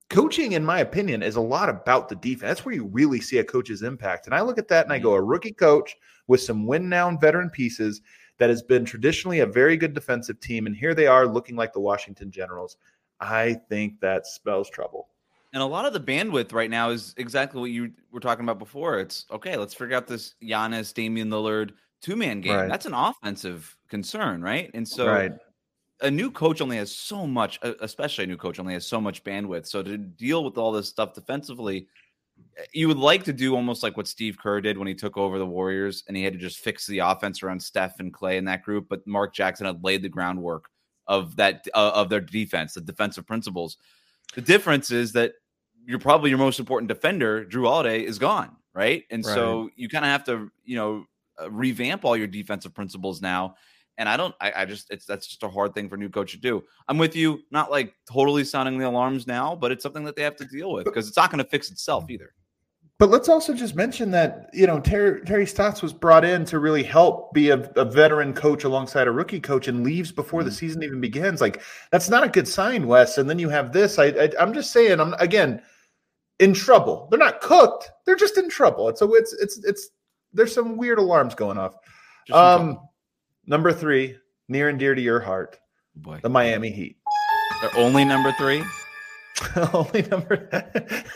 Coaching, 0.09 0.53
in 0.53 0.65
my 0.65 0.79
opinion, 0.79 1.23
is 1.23 1.35
a 1.35 1.41
lot 1.41 1.69
about 1.69 2.09
the 2.09 2.15
defense. 2.15 2.41
That's 2.41 2.65
where 2.65 2.75
you 2.75 2.85
really 2.85 3.21
see 3.21 3.37
a 3.37 3.43
coach's 3.43 3.83
impact. 3.83 4.25
And 4.25 4.35
I 4.35 4.41
look 4.41 4.57
at 4.57 4.67
that 4.69 4.85
and 4.85 4.91
I 4.91 4.97
mm-hmm. 4.97 5.03
go, 5.03 5.13
a 5.13 5.21
rookie 5.21 5.53
coach 5.53 5.95
with 6.27 6.41
some 6.41 6.65
win 6.65 6.89
now 6.89 7.15
veteran 7.15 7.49
pieces 7.51 8.01
that 8.39 8.49
has 8.49 8.63
been 8.63 8.85
traditionally 8.85 9.41
a 9.41 9.45
very 9.45 9.77
good 9.77 9.93
defensive 9.93 10.39
team. 10.39 10.65
And 10.65 10.75
here 10.75 10.95
they 10.95 11.07
are 11.07 11.27
looking 11.27 11.55
like 11.55 11.73
the 11.73 11.79
Washington 11.79 12.31
Generals. 12.31 12.77
I 13.19 13.53
think 13.53 13.99
that 13.99 14.25
spells 14.25 14.69
trouble. 14.69 15.09
And 15.53 15.61
a 15.61 15.65
lot 15.65 15.85
of 15.85 15.93
the 15.93 15.99
bandwidth 15.99 16.53
right 16.53 16.69
now 16.69 16.89
is 16.89 17.13
exactly 17.17 17.59
what 17.59 17.71
you 17.71 17.91
were 18.11 18.19
talking 18.19 18.45
about 18.45 18.59
before. 18.59 18.99
It's 18.99 19.25
okay, 19.31 19.57
let's 19.57 19.73
figure 19.73 19.95
out 19.95 20.07
this 20.07 20.35
Giannis, 20.43 20.93
Damian 20.93 21.29
Lillard 21.29 21.71
two 22.01 22.15
man 22.15 22.41
game. 22.41 22.55
Right. 22.55 22.69
That's 22.69 22.85
an 22.85 22.93
offensive 22.93 23.75
concern, 23.89 24.41
right? 24.41 24.69
And 24.73 24.87
so 24.87 25.07
right. 25.07 25.33
a 26.01 26.11
new 26.11 26.31
coach 26.31 26.61
only 26.61 26.77
has 26.77 26.95
so 26.95 27.27
much, 27.27 27.59
especially 27.81 28.25
a 28.25 28.27
new 28.27 28.37
coach 28.37 28.59
only 28.59 28.73
has 28.73 28.85
so 28.85 29.01
much 29.01 29.23
bandwidth. 29.23 29.65
So 29.65 29.83
to 29.83 29.97
deal 29.97 30.43
with 30.43 30.57
all 30.57 30.71
this 30.71 30.87
stuff 30.87 31.13
defensively, 31.13 31.87
you 32.73 32.87
would 32.87 32.97
like 32.97 33.23
to 33.25 33.33
do 33.33 33.55
almost 33.55 33.83
like 33.83 33.97
what 33.97 34.07
Steve 34.07 34.37
Kerr 34.37 34.61
did 34.61 34.77
when 34.77 34.87
he 34.87 34.95
took 34.95 35.17
over 35.17 35.37
the 35.37 35.45
Warriors 35.45 36.03
and 36.07 36.17
he 36.17 36.23
had 36.23 36.33
to 36.33 36.39
just 36.39 36.59
fix 36.59 36.85
the 36.87 36.99
offense 36.99 37.43
around 37.43 37.61
Steph 37.61 37.99
and 37.99 38.13
Clay 38.13 38.37
in 38.37 38.45
that 38.45 38.63
group. 38.63 38.87
But 38.89 39.05
Mark 39.07 39.33
Jackson 39.33 39.65
had 39.65 39.83
laid 39.83 40.01
the 40.01 40.09
groundwork 40.09 40.69
of 41.07 41.35
that 41.37 41.67
uh, 41.73 41.91
of 41.93 42.09
their 42.09 42.21
defense, 42.21 42.73
the 42.73 42.81
defensive 42.81 43.25
principles. 43.25 43.77
The 44.35 44.41
difference 44.41 44.91
is 44.91 45.11
that 45.13 45.33
you're 45.85 45.99
probably 45.99 46.29
your 46.29 46.39
most 46.39 46.59
important 46.59 46.87
defender, 46.87 47.45
Jrue 47.45 47.65
Holiday, 47.65 48.01
is 48.01 48.19
gone, 48.19 48.55
right? 48.73 49.03
And 49.09 49.25
right. 49.25 49.33
so 49.33 49.69
you 49.75 49.89
kind 49.89 50.05
of 50.05 50.11
have 50.11 50.23
to, 50.25 50.51
you 50.63 50.75
know, 50.75 51.05
uh, 51.41 51.49
revamp 51.49 52.05
all 52.05 52.15
your 52.15 52.27
defensive 52.27 52.73
principles 52.73 53.21
now. 53.21 53.55
And 53.97 54.07
I 54.07 54.15
don't, 54.15 54.35
I, 54.39 54.53
I, 54.57 54.65
just, 54.65 54.91
it's 54.91 55.05
that's 55.05 55.27
just 55.27 55.43
a 55.43 55.49
hard 55.49 55.73
thing 55.73 55.89
for 55.89 55.95
a 55.95 55.97
new 55.97 56.09
coach 56.09 56.31
to 56.31 56.37
do. 56.37 56.63
I'm 56.87 56.97
with 56.97 57.15
you, 57.15 57.41
not 57.51 57.69
like 57.69 57.93
totally 58.09 58.43
sounding 58.45 58.77
the 58.77 58.87
alarms 58.87 59.27
now, 59.27 59.55
but 59.55 59.71
it's 59.71 59.83
something 59.83 60.05
that 60.05 60.15
they 60.15 60.21
have 60.21 60.37
to 60.37 60.45
deal 60.45 60.71
with 60.71 60.85
because 60.85 61.07
it's 61.07 61.17
not 61.17 61.31
going 61.31 61.43
to 61.43 61.49
fix 61.49 61.69
itself 61.69 62.09
either. 62.09 62.33
But 62.99 63.09
let's 63.09 63.29
also 63.29 63.53
just 63.53 63.75
mention 63.75 64.11
that 64.11 64.49
you 64.51 64.67
know 64.67 64.81
Terry, 64.81 65.21
Terry 65.21 65.45
Stotts 65.45 65.81
was 65.81 65.93
brought 65.93 66.25
in 66.25 66.43
to 66.45 66.59
really 66.59 66.83
help 66.83 67.33
be 67.33 67.49
a, 67.49 67.57
a 67.77 67.85
veteran 67.85 68.33
coach 68.33 68.65
alongside 68.65 69.07
a 69.07 69.11
rookie 69.11 69.39
coach 69.39 69.69
and 69.69 69.85
leaves 69.85 70.11
before 70.11 70.43
the 70.43 70.49
mm. 70.49 70.53
season 70.53 70.83
even 70.83 70.99
begins. 70.99 71.39
Like 71.39 71.61
that's 71.91 72.09
not 72.09 72.25
a 72.25 72.29
good 72.29 72.47
sign, 72.47 72.87
Wes. 72.87 73.17
And 73.17 73.29
then 73.29 73.39
you 73.39 73.47
have 73.47 73.71
this. 73.71 73.97
I, 73.97 74.07
I 74.07 74.29
I'm 74.37 74.53
just 74.53 74.71
saying. 74.71 74.99
I'm 74.99 75.13
again 75.13 75.61
in 76.39 76.53
trouble. 76.53 77.07
They're 77.09 77.17
not 77.17 77.39
cooked. 77.39 77.89
They're 78.05 78.17
just 78.17 78.37
in 78.37 78.49
trouble. 78.49 78.89
It's 78.89 79.01
a 79.01 79.09
it's 79.13 79.31
it's 79.31 79.63
it's 79.63 79.89
there's 80.33 80.53
some 80.53 80.75
weird 80.75 80.99
alarms 80.99 81.35
going 81.35 81.57
off. 81.57 81.75
Um, 82.33 82.81
number 83.47 83.71
three, 83.71 84.17
near 84.49 84.67
and 84.67 84.77
dear 84.77 84.93
to 84.93 85.01
your 85.01 85.21
heart, 85.21 85.57
Boy. 85.95 86.19
the 86.21 86.29
Miami 86.29 86.69
Heat. 86.69 86.97
They're 87.61 87.77
only 87.77 88.03
number 88.03 88.33
three. 88.33 88.61
only 89.73 90.01
number. 90.03 90.49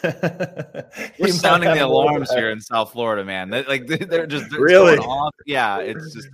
We're 1.20 1.28
sounding 1.30 1.74
the 1.74 1.86
alarms 1.86 2.32
here 2.32 2.50
in 2.50 2.60
South 2.60 2.92
Florida, 2.92 3.24
man. 3.24 3.50
They, 3.50 3.64
like 3.64 3.88
they're 4.10 4.26
just 4.26 4.50
they're 4.50 4.62
really, 4.62 4.98
yeah. 5.46 5.78
It's 5.80 6.14
just 6.14 6.28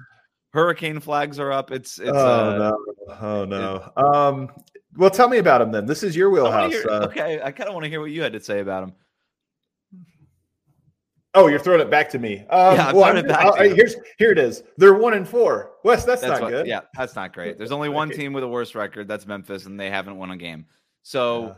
hurricane 0.52 1.00
flags 1.00 1.40
are 1.40 1.52
up. 1.52 1.72
It's 1.72 2.00
it's. 2.00 2.12
Oh 2.12 2.50
uh, 2.50 2.58
no! 2.58 3.16
Oh 3.22 3.46
no! 3.46 3.92
It, 3.98 4.04
um. 4.04 4.50
Well, 4.96 5.10
tell 5.10 5.30
me 5.30 5.38
about 5.38 5.62
him 5.62 5.72
then. 5.72 5.86
This 5.86 6.04
is 6.04 6.16
your 6.16 6.30
wheelhouse. 6.30 6.72
Hear, 6.72 6.86
uh, 6.90 7.06
okay, 7.06 7.42
I 7.42 7.52
kind 7.52 7.68
of 7.68 7.74
want 7.74 7.84
to 7.84 7.90
hear 7.90 8.02
what 8.02 8.12
you 8.12 8.24
had 8.24 8.34
to 8.34 8.40
say 8.40 8.60
about 8.60 8.84
him. 8.84 8.94
Oh, 11.36 11.48
you're 11.48 11.60
throwing 11.60 11.82
it 11.82 11.92
back 11.92 12.10
to 12.10 12.20
me. 12.20 12.40
Um, 12.50 12.76
yeah, 12.76 12.88
I'm 12.88 12.96
well, 12.96 13.16
it 13.16 13.28
back 13.28 13.56
to 13.56 13.76
here's 13.76 13.96
here 14.18 14.32
it 14.32 14.40
is. 14.40 14.64
They're 14.78 14.96
one 14.96 15.14
and 15.14 15.28
four. 15.28 15.74
Wes, 15.84 16.04
that's, 16.04 16.22
that's 16.22 16.34
not 16.34 16.42
what, 16.42 16.50
good. 16.50 16.68
Yeah, 16.68 16.82
that's 16.96 17.16
not 17.16 17.34
great. 17.34 17.58
There's 17.58 17.72
only 17.72 17.90
one 17.90 18.10
team 18.10 18.34
with 18.34 18.44
a 18.44 18.48
worse 18.48 18.74
record. 18.74 19.08
That's 19.08 19.28
Memphis, 19.28 19.66
and 19.68 19.80
they 19.80 19.92
haven't 19.92 20.18
won 20.18 20.32
a 20.32 20.38
game. 20.38 20.66
So, 21.04 21.56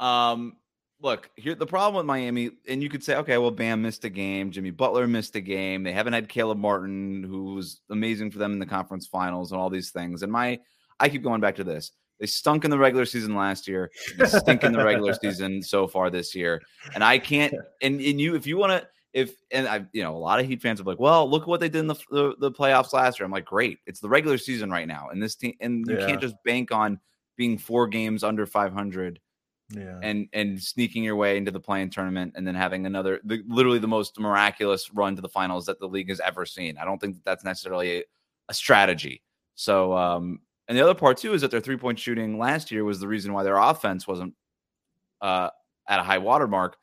yeah. 0.00 0.30
um, 0.30 0.56
look 1.00 1.30
here. 1.36 1.54
The 1.54 1.66
problem 1.66 1.94
with 1.94 2.06
Miami, 2.06 2.50
and 2.68 2.82
you 2.82 2.88
could 2.88 3.04
say, 3.04 3.16
okay, 3.16 3.38
well, 3.38 3.50
Bam 3.50 3.82
missed 3.82 4.04
a 4.04 4.10
game. 4.10 4.50
Jimmy 4.50 4.70
Butler 4.70 5.06
missed 5.06 5.36
a 5.36 5.40
game. 5.40 5.82
They 5.82 5.92
haven't 5.92 6.12
had 6.12 6.28
Caleb 6.28 6.58
Martin, 6.58 7.22
who 7.22 7.54
was 7.54 7.80
amazing 7.90 8.30
for 8.30 8.38
them 8.38 8.52
in 8.52 8.58
the 8.58 8.66
conference 8.66 9.06
finals, 9.06 9.52
and 9.52 9.60
all 9.60 9.70
these 9.70 9.90
things. 9.90 10.22
And 10.22 10.32
my, 10.32 10.58
I 11.00 11.08
keep 11.08 11.22
going 11.22 11.40
back 11.40 11.56
to 11.56 11.64
this. 11.64 11.92
They 12.20 12.26
stunk 12.26 12.64
in 12.64 12.70
the 12.70 12.78
regular 12.78 13.04
season 13.04 13.36
last 13.36 13.68
year. 13.68 13.90
They 14.18 14.26
stink 14.26 14.64
in 14.64 14.72
the 14.72 14.84
regular 14.84 15.14
season 15.22 15.62
so 15.62 15.86
far 15.86 16.10
this 16.10 16.34
year. 16.34 16.60
And 16.94 17.04
I 17.04 17.18
can't. 17.18 17.54
And 17.80 18.00
and 18.00 18.20
you, 18.20 18.34
if 18.34 18.46
you 18.46 18.56
want 18.56 18.72
to 18.72 18.88
if 19.12 19.34
and 19.50 19.66
I, 19.66 19.84
you 19.92 20.02
know, 20.02 20.14
a 20.14 20.18
lot 20.18 20.40
of 20.40 20.46
Heat 20.46 20.62
fans 20.62 20.80
are 20.80 20.84
like, 20.84 20.98
well, 20.98 21.28
look 21.28 21.46
what 21.46 21.60
they 21.60 21.68
did 21.68 21.80
in 21.80 21.86
the, 21.86 21.96
the, 22.10 22.34
the 22.38 22.52
playoffs 22.52 22.92
last 22.92 23.18
year. 23.18 23.24
I'm 23.24 23.32
like, 23.32 23.44
great, 23.44 23.78
it's 23.86 24.00
the 24.00 24.08
regular 24.08 24.38
season 24.38 24.70
right 24.70 24.86
now, 24.86 25.08
and 25.10 25.22
this 25.22 25.34
team, 25.34 25.54
and 25.60 25.84
you 25.88 25.98
yeah. 25.98 26.06
can't 26.06 26.20
just 26.20 26.36
bank 26.44 26.72
on 26.72 27.00
being 27.36 27.56
four 27.56 27.86
games 27.86 28.22
under 28.22 28.46
500, 28.46 29.18
yeah, 29.70 29.98
and 30.02 30.28
and 30.32 30.62
sneaking 30.62 31.04
your 31.04 31.16
way 31.16 31.36
into 31.36 31.50
the 31.50 31.60
play-in 31.60 31.90
tournament, 31.90 32.34
and 32.36 32.46
then 32.46 32.54
having 32.54 32.86
another, 32.86 33.20
the, 33.24 33.42
literally 33.46 33.78
the 33.78 33.88
most 33.88 34.18
miraculous 34.18 34.92
run 34.94 35.16
to 35.16 35.22
the 35.22 35.28
finals 35.28 35.66
that 35.66 35.78
the 35.78 35.88
league 35.88 36.08
has 36.08 36.20
ever 36.20 36.46
seen. 36.46 36.78
I 36.78 36.84
don't 36.84 36.98
think 36.98 37.16
that 37.16 37.24
that's 37.24 37.44
necessarily 37.44 37.98
a, 37.98 38.04
a 38.48 38.54
strategy. 38.54 39.22
So, 39.54 39.92
um, 39.96 40.40
and 40.68 40.76
the 40.76 40.82
other 40.82 40.94
part 40.94 41.18
too 41.18 41.34
is 41.34 41.42
that 41.42 41.50
their 41.50 41.60
three 41.60 41.76
point 41.76 41.98
shooting 41.98 42.38
last 42.38 42.70
year 42.70 42.84
was 42.84 43.00
the 43.00 43.08
reason 43.08 43.32
why 43.32 43.42
their 43.42 43.56
offense 43.56 44.06
wasn't 44.06 44.34
uh, 45.20 45.50
at 45.88 46.00
a 46.00 46.02
high 46.02 46.18
water 46.18 46.46
mark 46.46 46.76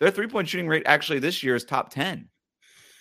their 0.00 0.10
three 0.10 0.26
point 0.26 0.48
shooting 0.48 0.66
rate 0.66 0.82
actually 0.86 1.20
this 1.20 1.42
year 1.42 1.54
is 1.54 1.64
top 1.64 1.90
10. 1.90 2.28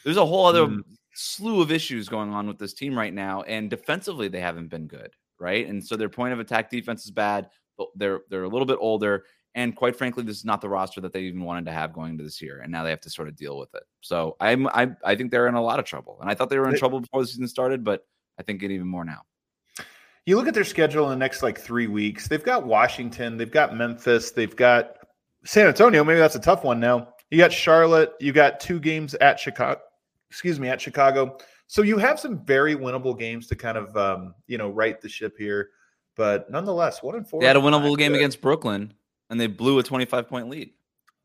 There's 0.03 0.17
a 0.17 0.25
whole 0.25 0.45
other 0.45 0.67
mm. 0.67 0.81
slew 1.13 1.61
of 1.61 1.71
issues 1.71 2.07
going 2.07 2.31
on 2.31 2.47
with 2.47 2.59
this 2.59 2.73
team 2.73 2.95
right 2.97 3.13
now. 3.13 3.41
And 3.43 3.69
defensively, 3.69 4.27
they 4.27 4.41
haven't 4.41 4.67
been 4.67 4.85
good. 4.85 5.11
Right. 5.39 5.67
And 5.67 5.83
so 5.83 5.95
their 5.95 6.09
point 6.09 6.33
of 6.33 6.39
attack 6.39 6.69
defense 6.69 7.05
is 7.05 7.11
bad. 7.11 7.49
They're 7.95 8.21
they're 8.29 8.43
a 8.43 8.49
little 8.49 8.65
bit 8.65 8.77
older. 8.79 9.25
And 9.55 9.75
quite 9.75 9.95
frankly, 9.95 10.23
this 10.23 10.37
is 10.37 10.45
not 10.45 10.61
the 10.61 10.69
roster 10.69 11.01
that 11.01 11.11
they 11.11 11.21
even 11.21 11.43
wanted 11.43 11.65
to 11.65 11.71
have 11.71 11.91
going 11.91 12.11
into 12.11 12.23
this 12.23 12.41
year. 12.41 12.61
And 12.61 12.71
now 12.71 12.83
they 12.83 12.91
have 12.91 13.01
to 13.01 13.09
sort 13.09 13.27
of 13.27 13.35
deal 13.35 13.57
with 13.57 13.73
it. 13.73 13.83
So 14.01 14.37
I'm 14.39 14.67
I 14.67 14.91
I 15.03 15.15
think 15.15 15.31
they're 15.31 15.47
in 15.47 15.55
a 15.55 15.61
lot 15.61 15.79
of 15.79 15.85
trouble. 15.85 16.19
And 16.21 16.29
I 16.29 16.35
thought 16.35 16.49
they 16.49 16.59
were 16.59 16.69
in 16.69 16.77
trouble 16.77 16.99
before 17.01 17.21
the 17.21 17.27
season 17.27 17.47
started, 17.47 17.83
but 17.83 18.05
I 18.39 18.43
think 18.43 18.61
it 18.63 18.71
even 18.71 18.87
more 18.87 19.03
now. 19.03 19.21
You 20.25 20.35
look 20.35 20.47
at 20.47 20.53
their 20.53 20.63
schedule 20.63 21.05
in 21.05 21.09
the 21.09 21.15
next 21.15 21.41
like 21.41 21.59
three 21.59 21.87
weeks. 21.87 22.27
They've 22.27 22.43
got 22.43 22.65
Washington, 22.65 23.37
they've 23.37 23.51
got 23.51 23.75
Memphis, 23.75 24.31
they've 24.31 24.55
got 24.55 24.97
San 25.43 25.67
Antonio, 25.67 26.03
maybe 26.03 26.19
that's 26.19 26.35
a 26.35 26.39
tough 26.39 26.63
one 26.63 26.79
now. 26.79 27.15
You 27.31 27.37
got 27.37 27.51
Charlotte, 27.51 28.13
you 28.19 28.31
got 28.31 28.59
two 28.59 28.79
games 28.79 29.15
at 29.15 29.39
Chicago, 29.39 29.81
excuse 30.29 30.59
me, 30.59 30.67
at 30.67 30.79
Chicago. 30.79 31.37
So 31.67 31.81
you 31.81 31.97
have 31.97 32.19
some 32.19 32.45
very 32.45 32.75
winnable 32.75 33.17
games 33.17 33.47
to 33.47 33.55
kind 33.55 33.77
of 33.77 33.95
um, 33.97 34.35
you 34.47 34.57
know, 34.57 34.69
right 34.69 34.99
the 35.01 35.09
ship 35.09 35.35
here. 35.37 35.69
But 36.19 36.51
nonetheless, 36.51 37.01
one 37.01 37.15
and 37.15 37.25
four. 37.25 37.39
They 37.39 37.47
had 37.47 37.55
a 37.55 37.61
winnable 37.61 37.97
game 37.97 38.13
against 38.13 38.41
Brooklyn 38.41 38.93
and 39.29 39.39
they 39.39 39.47
blew 39.47 39.79
a 39.79 39.83
25 39.83 40.27
point 40.27 40.49
lead. 40.49 40.69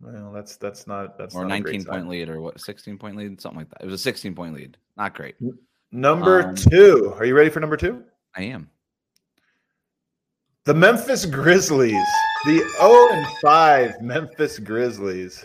Well, 0.00 0.30
that's 0.32 0.56
that's 0.56 0.86
not 0.86 1.18
that's 1.18 1.34
or 1.34 1.42
not 1.42 1.48
19 1.48 1.84
point 1.84 2.08
lead 2.08 2.28
or 2.28 2.40
what 2.40 2.60
16 2.60 2.96
point 2.96 3.16
lead, 3.16 3.40
something 3.40 3.58
like 3.58 3.70
that. 3.70 3.82
It 3.82 3.86
was 3.86 3.94
a 3.94 3.98
16 3.98 4.36
point 4.36 4.54
lead. 4.54 4.76
Not 4.96 5.16
great. 5.16 5.34
Number 5.90 6.42
um, 6.42 6.54
two. 6.54 7.12
Are 7.18 7.24
you 7.24 7.34
ready 7.34 7.50
for 7.50 7.58
number 7.58 7.76
two? 7.76 8.04
I 8.36 8.42
am. 8.42 8.70
The 10.62 10.74
Memphis 10.74 11.26
Grizzlies. 11.26 12.06
The 12.44 12.58
0 12.78 13.08
and 13.14 13.26
5 13.42 14.00
Memphis 14.00 14.60
Grizzlies. 14.60 15.44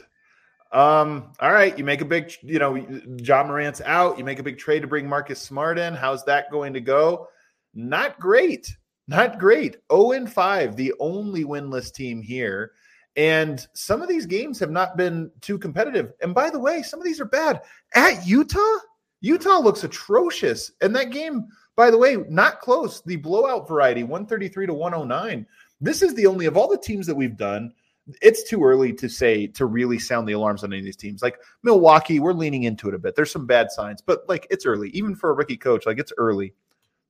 Um, 0.71 1.33
all 1.39 1.51
right, 1.51 1.75
you 1.75 1.83
make 1.83 2.01
a 2.01 2.05
big, 2.05 2.31
you 2.43 2.59
know, 2.59 2.75
Ja 3.17 3.43
Morant's 3.43 3.81
out. 3.81 4.19
You 4.19 4.23
make 4.23 4.37
a 4.37 4.43
big 4.43 4.59
trade 4.59 4.81
to 4.81 4.87
bring 4.87 5.09
Marcus 5.09 5.41
Smart 5.41 5.79
in. 5.79 5.95
How's 5.95 6.23
that 6.25 6.51
going 6.51 6.71
to 6.73 6.81
go? 6.81 7.29
Not 7.73 8.19
great. 8.19 8.75
Not 9.09 9.39
great. 9.39 9.77
0 9.91 10.11
and 10.11 10.31
5, 10.31 10.75
the 10.75 10.93
only 10.99 11.43
winless 11.43 11.91
team 11.91 12.21
here. 12.21 12.73
And 13.15 13.65
some 13.73 14.03
of 14.03 14.07
these 14.07 14.27
games 14.27 14.59
have 14.59 14.69
not 14.69 14.97
been 14.97 15.31
too 15.41 15.57
competitive. 15.57 16.13
And 16.21 16.35
by 16.35 16.51
the 16.51 16.59
way, 16.59 16.83
some 16.83 16.99
of 16.99 17.05
these 17.05 17.19
are 17.19 17.25
bad. 17.25 17.61
At 17.95 18.27
Utah, 18.27 18.77
Utah 19.21 19.57
looks 19.57 19.83
atrocious. 19.83 20.71
And 20.81 20.95
that 20.95 21.09
game, 21.09 21.47
by 21.75 21.89
the 21.89 21.97
way, 21.97 22.17
not 22.29 22.61
close. 22.61 23.01
The 23.01 23.15
blowout 23.15 23.67
variety, 23.67 24.03
133 24.03 24.67
to 24.67 24.73
109. 24.75 25.43
This 25.81 26.03
is 26.03 26.13
the 26.13 26.27
only 26.27 26.45
of 26.45 26.55
all 26.55 26.69
the 26.69 26.77
teams 26.77 27.07
that 27.07 27.15
we've 27.15 27.35
done. 27.35 27.73
It's 28.21 28.47
too 28.47 28.63
early 28.63 28.93
to 28.93 29.09
say 29.09 29.47
to 29.47 29.65
really 29.65 29.97
sound 29.97 30.27
the 30.27 30.33
alarms 30.33 30.63
on 30.63 30.71
any 30.71 30.81
of 30.81 30.85
these 30.85 30.95
teams. 30.95 31.23
Like 31.23 31.39
Milwaukee, 31.63 32.19
we're 32.19 32.33
leaning 32.33 32.63
into 32.63 32.87
it 32.89 32.93
a 32.93 32.99
bit. 32.99 33.15
There's 33.15 33.31
some 33.31 33.47
bad 33.47 33.71
signs, 33.71 34.03
but 34.03 34.29
like 34.29 34.45
it's 34.51 34.67
early, 34.67 34.89
even 34.89 35.15
for 35.15 35.31
a 35.31 35.33
rookie 35.33 35.57
coach. 35.57 35.87
Like 35.87 35.97
it's 35.97 36.13
early. 36.19 36.53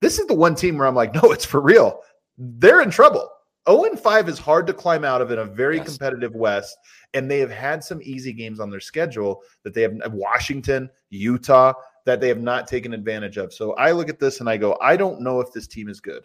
This 0.02 0.20
is 0.20 0.28
the 0.28 0.34
one 0.34 0.56
team 0.56 0.78
where 0.78 0.88
I'm 0.88 0.96
like, 0.96 1.14
no, 1.14 1.32
it's 1.32 1.46
for 1.46 1.62
real. 1.62 2.02
They're 2.38 2.82
in 2.82 2.90
trouble. 2.90 3.30
0 3.70 3.84
and 3.84 4.00
5 4.00 4.30
is 4.30 4.40
hard 4.40 4.66
to 4.68 4.74
climb 4.74 5.04
out 5.04 5.22
of 5.22 5.30
in 5.32 5.40
a 5.40 5.46
very 5.46 5.78
Yes. 5.78 5.88
competitive 5.90 6.34
West, 6.34 6.76
and 7.14 7.30
they 7.30 7.40
have 7.40 7.52
had 7.52 7.84
some 7.84 8.00
easy 8.02 8.34
games 8.34 8.60
on 8.60 8.70
their 8.70 8.80
schedule 8.80 9.42
that 9.64 9.74
they 9.74 9.82
have 9.84 9.94
Washington, 10.12 10.90
Utah, 11.10 11.74
that 12.06 12.20
they 12.22 12.30
have 12.30 12.42
not 12.42 12.68
taken 12.68 12.94
advantage 12.94 13.38
of. 13.38 13.54
So 13.54 13.74
I 13.74 13.92
look 13.92 14.10
at 14.10 14.20
this 14.20 14.40
and 14.40 14.50
I 14.50 14.58
go, 14.58 14.78
I 14.82 14.96
don't 14.98 15.22
know 15.22 15.40
if 15.42 15.52
this 15.54 15.68
team 15.68 15.90
is 15.90 16.00
good. 16.00 16.24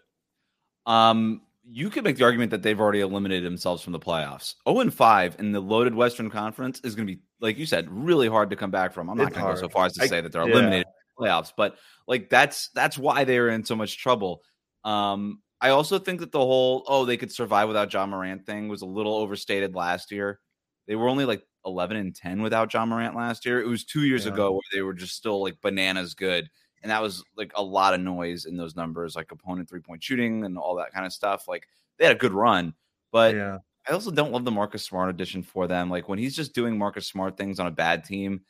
Um, 0.86 1.42
you 1.70 1.90
could 1.90 2.04
make 2.04 2.16
the 2.16 2.24
argument 2.24 2.50
that 2.52 2.62
they've 2.62 2.80
already 2.80 3.00
eliminated 3.00 3.44
themselves 3.44 3.82
from 3.82 3.92
the 3.92 3.98
playoffs. 3.98 4.54
0 4.68 4.80
and 4.80 4.94
5 4.94 5.36
in 5.38 5.52
the 5.52 5.60
loaded 5.60 5.94
Western 5.94 6.30
Conference 6.30 6.80
is 6.84 6.94
going 6.94 7.06
to 7.08 7.14
be, 7.14 7.20
like 7.40 7.58
you 7.58 7.66
said, 7.66 7.88
really 7.90 8.28
hard 8.28 8.48
to 8.50 8.56
come 8.56 8.70
back 8.70 8.92
from. 8.92 9.10
I'm 9.10 9.16
not 9.18 9.32
going 9.32 9.44
to 9.46 9.54
go 9.54 9.60
so 9.60 9.68
far 9.68 9.86
as 9.86 9.94
to 9.94 10.04
I- 10.04 10.06
say 10.06 10.20
that 10.20 10.30
they're 10.32 10.46
yeah. 10.46 10.52
eliminated 10.54 10.86
playoffs, 11.18 11.52
but 11.56 11.76
like 12.06 12.30
that's 12.30 12.68
that's 12.74 12.98
why 12.98 13.24
they're 13.24 13.50
in 13.50 13.64
so 13.64 13.76
much 13.76 13.98
trouble. 13.98 14.42
Um, 14.84 15.40
I 15.60 15.70
also 15.70 15.98
think 15.98 16.20
that 16.20 16.32
the 16.32 16.38
whole 16.38 16.84
oh 16.86 17.04
they 17.04 17.16
could 17.16 17.32
survive 17.32 17.68
without 17.68 17.92
Ja 17.92 18.06
Morant 18.06 18.44
thing 18.46 18.68
was 18.68 18.82
a 18.82 18.86
little 18.86 19.14
overstated 19.14 19.74
last 19.74 20.10
year. 20.10 20.40
They 20.86 20.96
were 20.96 21.08
only 21.08 21.24
like 21.24 21.42
11 21.64 21.96
and 21.96 22.14
10 22.14 22.42
without 22.42 22.72
Ja 22.74 22.84
Morant 22.84 23.16
last 23.16 23.46
year. 23.46 23.60
It 23.60 23.66
was 23.66 23.84
two 23.84 24.04
years 24.04 24.26
Yeah. 24.26 24.32
ago 24.32 24.52
where 24.52 24.60
they 24.72 24.82
were 24.82 24.92
just 24.92 25.14
still 25.14 25.42
like 25.42 25.60
bananas 25.62 26.14
good 26.14 26.50
and 26.84 26.90
that 26.90 27.00
was 27.00 27.24
like 27.34 27.50
a 27.56 27.62
lot 27.62 27.94
of 27.94 28.00
noise 28.00 28.44
in 28.44 28.58
those 28.58 28.76
numbers, 28.76 29.16
like 29.16 29.32
opponent 29.32 29.68
three 29.68 29.80
point 29.80 30.02
shooting 30.02 30.44
and 30.44 30.58
all 30.58 30.74
that 30.76 30.92
kind 30.92 31.06
of 31.06 31.14
stuff. 31.14 31.48
Like 31.48 31.66
they 31.98 32.04
had 32.04 32.14
a 32.14 32.18
good 32.18 32.32
run, 32.34 32.74
but 33.10 33.34
yeah. 33.34 33.58
I 33.88 33.92
also 33.92 34.10
don't 34.10 34.32
love 34.32 34.44
the 34.44 34.50
Marcus 34.50 34.84
Smart 34.84 35.08
addition 35.08 35.42
for 35.42 35.66
them. 35.66 35.88
Like 35.88 36.10
when 36.10 36.18
he's 36.18 36.36
just 36.36 36.54
doing 36.54 36.76
Marcus 36.76 37.06
Smart 37.06 37.38
things 37.38 37.58
on 37.58 37.66
a 37.66 37.70
bad 37.70 38.04
team, 38.04 38.42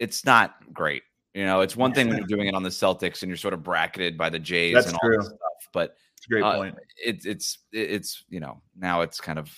it's 0.00 0.24
not 0.24 0.54
great. 0.72 1.04
You 1.34 1.44
know, 1.44 1.60
it's 1.60 1.76
one 1.76 1.92
thing 1.94 2.08
when 2.08 2.18
you're 2.18 2.26
doing 2.26 2.48
it 2.48 2.54
on 2.54 2.62
the 2.62 2.70
Celtics 2.70 3.22
and 3.22 3.28
you're 3.30 3.36
sort 3.36 3.54
of 3.54 3.62
bracketed 3.62 4.18
by 4.18 4.30
the 4.30 4.38
Jays 4.38 4.74
That's 4.74 4.88
and 4.88 4.96
all 5.02 5.08
true. 5.08 5.22
stuff, 5.22 5.38
but 5.72 5.96
It's 6.16 6.26
a 6.26 6.28
great 6.28 6.42
Uh, 6.42 6.54
point. 6.56 6.76
it's 6.96 7.24
it's 7.24 7.58
it's 7.72 8.24
you 8.28 8.40
know 8.40 8.60
now 8.76 9.02
it's 9.02 9.20
kind 9.20 9.38
of 9.38 9.50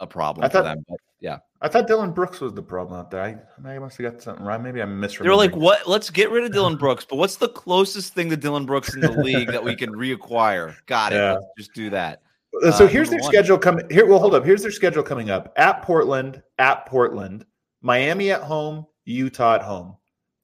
a 0.00 0.06
problem 0.06 0.44
I 0.44 0.48
for 0.48 0.62
them. 0.62 0.84
But 0.88 0.98
yeah, 1.20 1.38
I 1.60 1.68
thought 1.68 1.86
Dillon 1.88 2.12
Brooks 2.12 2.40
was 2.40 2.52
the 2.54 2.62
problem 2.62 2.98
out 2.98 3.10
there. 3.10 3.22
I, 3.22 3.36
I 3.68 3.78
must 3.78 3.96
have 3.98 4.12
got 4.12 4.22
something 4.22 4.44
wrong. 4.44 4.62
Maybe 4.62 4.80
I'm 4.80 5.00
misremembering. 5.00 5.22
They're 5.24 5.36
like, 5.36 5.56
"What? 5.56 5.88
Let's 5.88 6.10
get 6.10 6.30
rid 6.30 6.44
of 6.44 6.52
Dillon 6.52 6.76
Brooks." 6.84 7.04
But 7.04 7.16
what's 7.16 7.36
the 7.36 7.48
closest 7.48 8.14
thing 8.14 8.30
to 8.30 8.36
Dillon 8.36 8.64
Brooks 8.66 8.94
in 8.94 9.00
the 9.00 9.10
league 9.12 9.48
that 9.48 9.62
we 9.64 9.74
can 9.74 9.90
reacquire? 9.92 10.74
Got 10.86 11.12
it. 11.12 11.16
Yeah. 11.16 11.32
Let's 11.34 11.46
just 11.58 11.74
do 11.74 11.90
that. 11.90 12.22
Uh, 12.64 12.70
So 12.72 12.84
Uh, 12.84 12.88
here's 12.88 13.10
their 13.10 13.18
one. 13.20 13.32
schedule 13.32 13.58
coming. 13.58 13.84
Here, 13.90 14.06
well, 14.06 14.18
hold 14.20 14.34
up. 14.34 14.44
Here's 14.44 14.62
their 14.62 14.70
schedule 14.70 15.02
coming 15.02 15.30
up: 15.30 15.52
at 15.56 15.82
Portland, 15.82 16.42
at 16.58 16.86
Portland, 16.86 17.44
Miami 17.82 18.30
at 18.30 18.42
home, 18.42 18.86
Utah 19.06 19.54
at 19.56 19.62
home. 19.62 19.96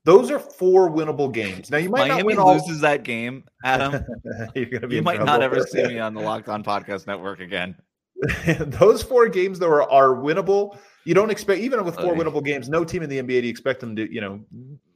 Those 0.04 0.30
are 0.30 0.38
four 0.38 0.90
winnable 0.90 1.32
games. 1.32 1.70
Now 1.70 1.76
you 1.78 1.90
might 1.90 2.08
Miami 2.08 2.18
not 2.22 2.24
win 2.26 2.38
all. 2.38 2.54
loses 2.54 2.80
that 2.80 3.02
game, 3.02 3.44
Adam. 3.64 4.02
You're 4.54 4.66
gonna 4.66 4.88
be 4.88 4.96
you 4.96 5.02
might 5.02 5.22
not 5.22 5.42
ever 5.42 5.60
see 5.60 5.82
me 5.86 5.98
on 6.00 6.14
the 6.14 6.20
Locked 6.20 6.48
On 6.48 6.64
Podcast 6.64 7.06
Network 7.06 7.40
again. 7.40 7.76
Those 8.60 9.02
four 9.02 9.28
games 9.28 9.58
though 9.58 9.68
are, 9.68 9.90
are 9.90 10.08
winnable. 10.16 10.78
You 11.04 11.14
don't 11.14 11.30
expect 11.30 11.60
even 11.60 11.82
with 11.84 11.94
four 11.96 12.12
Okay. 12.12 12.20
winnable 12.22 12.44
games. 12.44 12.68
No 12.68 12.84
team 12.84 13.02
in 13.02 13.08
the 13.08 13.18
NBA 13.18 13.26
do 13.26 13.34
you 13.46 13.48
expect 13.50 13.80
them 13.80 13.96
to. 13.96 14.12
You 14.12 14.20
know, 14.20 14.40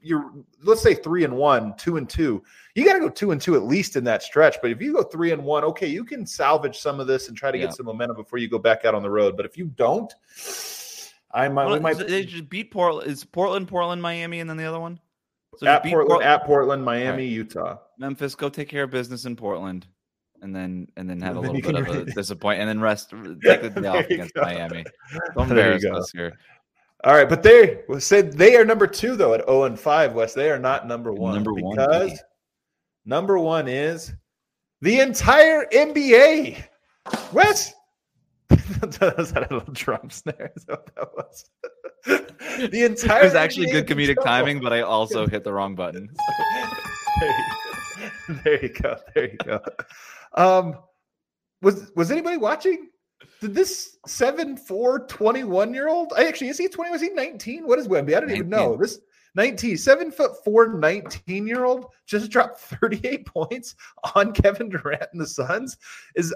you're 0.03 0.31
let's 0.63 0.83
say 0.83 0.95
three 0.95 1.25
and 1.25 1.35
one, 1.37 1.75
two 1.77 1.97
and 1.97 2.09
two. 2.09 2.43
You 2.75 2.85
got 2.85 2.95
to 2.95 3.01
go 3.01 3.09
two 3.09 3.31
and 3.31 3.41
two 3.41 3.55
at 3.57 3.63
least 3.63 3.97
in 3.97 4.05
that 4.05 4.23
stretch. 4.23 4.57
But 4.61 4.71
if 4.71 4.83
you 4.83 4.93
go 4.93 5.03
three 5.03 5.33
and 5.33 5.43
one, 5.45 5.65
okay, 5.65 5.87
you 5.87 6.05
can 6.05 6.27
salvage 6.27 6.79
some 6.79 7.01
of 7.01 7.07
this 7.07 7.29
and 7.29 7.37
try 7.37 7.51
to 7.51 7.57
Yeah. 7.59 7.65
get 7.67 7.75
some 7.75 7.87
momentum 7.87 8.17
before 8.17 8.39
you 8.39 8.49
go 8.49 8.59
back 8.59 8.85
out 8.85 8.95
on 8.95 9.03
the 9.03 9.11
road. 9.11 9.35
But 9.37 9.47
if 9.47 9.57
you 9.57 9.67
don't, 9.67 10.13
I 11.35 11.49
might. 11.49 11.67
we 11.67 11.73
Well, 11.73 11.81
might 11.81 11.99
they 11.99 12.25
just 12.25 12.49
beat 12.49 12.71
Portland. 12.71 13.11
Is 13.11 13.25
Portland, 13.25 13.69
Portland, 13.69 14.01
Miami, 14.01 14.41
and 14.41 14.49
then 14.49 14.57
the 14.57 14.65
other 14.65 14.81
one? 14.81 15.01
So 15.57 15.67
at 15.67 15.83
beat 15.83 15.93
Portland, 15.93 16.23
at 16.23 16.45
Portland, 16.45 16.85
Miami, 16.85 17.27
Utah. 17.27 17.79
Memphis. 17.99 18.35
Go 18.35 18.49
take 18.49 18.69
care 18.69 18.85
of 18.85 18.91
business 18.91 19.25
in 19.25 19.37
Portland, 19.37 19.87
and 20.43 20.55
then 20.55 20.87
and 20.97 21.11
then 21.11 21.21
have 21.21 21.37
a 21.37 21.41
And 21.41 21.49
then 21.49 21.55
little 21.55 21.73
bit 21.73 21.89
of 21.89 22.09
a 22.09 22.13
disappointment, 22.13 22.69
and 22.69 22.79
then 22.79 22.81
rest. 22.81 23.11
Take 23.45 23.63
the 23.63 23.71
day 23.71 23.89
off 23.89 24.07
against 24.07 24.35
go. 24.35 24.43
Miami. 24.43 24.85
Don't 25.37 25.51
embarrass 25.51 25.85
us 25.85 26.11
here. 26.13 26.39
All 27.05 27.15
right, 27.15 27.29
but 27.29 27.43
they 27.43 27.83
said 27.99 28.33
they 28.33 28.57
are 28.57 28.65
number 28.65 28.87
two 28.87 29.15
though 29.15 29.35
at 29.35 29.45
0 29.45 29.65
and 29.65 29.79
5, 29.79 30.15
West, 30.15 30.35
They 30.35 30.51
are 30.51 30.59
not 30.59 30.89
number 30.89 31.13
one. 31.13 31.35
Number 31.35 31.53
one, 31.53 31.77
because 31.77 32.19
number 33.05 33.39
one 33.39 33.69
is 33.69 34.15
the 34.81 35.01
entire 35.01 35.67
NBA. 35.67 36.65
Wes. 37.33 37.74
was 39.17 39.33
that 39.33 39.51
a 39.51 39.55
little 39.55 39.73
drum 39.73 40.11
snare? 40.11 40.53
Is 40.57 40.65
that 40.65 40.81
what 40.81 40.95
that 40.97 41.15
was? 41.15 41.45
the 42.71 42.85
entire 42.85 43.23
It 43.23 43.25
was 43.25 43.35
actually 43.35 43.67
good 43.67 43.87
comedic 43.87 44.23
timing, 44.23 44.61
but 44.61 44.73
I 44.73 44.83
also 44.83 45.27
hit 45.29 45.45
the 45.45 45.53
wrong 45.53 45.75
button. 45.75 46.09
there, 48.45 48.63
you, 48.63 48.69
go. 48.71 48.97
There 49.15 49.31
you 49.31 49.39
go. 49.45 49.61
Um, 50.35 50.79
was 51.63 51.91
was 51.97 52.11
anybody 52.11 52.37
watching? 52.37 52.89
Did 53.41 53.55
this 53.55 53.97
7 54.07 54.57
4 54.57 55.07
21 55.07 55.75
year 55.75 55.89
old? 55.89 56.13
I 56.17 56.27
actually 56.27 56.49
is 56.49 56.59
he 56.59 56.69
20? 56.69 56.91
Was 56.91 57.01
he 57.01 57.11
19? 57.11 57.67
What 57.67 57.79
is 57.79 57.89
Wemby? 57.89 58.15
I 58.17 58.21
don't 58.21 58.31
even 58.31 58.49
know. 58.49 58.77
This 58.77 59.01
19, 59.35 59.77
7 59.77 60.11
foot 60.13 60.33
4, 60.45 60.75
19 60.75 61.47
year 61.47 61.65
old 61.65 61.87
just 62.07 62.31
dropped 62.31 62.61
38 62.61 63.27
points 63.27 63.75
on 64.15 64.33
Kevin 64.33 64.69
Durant 64.69 65.07
and 65.13 65.21
the 65.21 65.27
Suns. 65.27 65.77
Is 66.15 66.35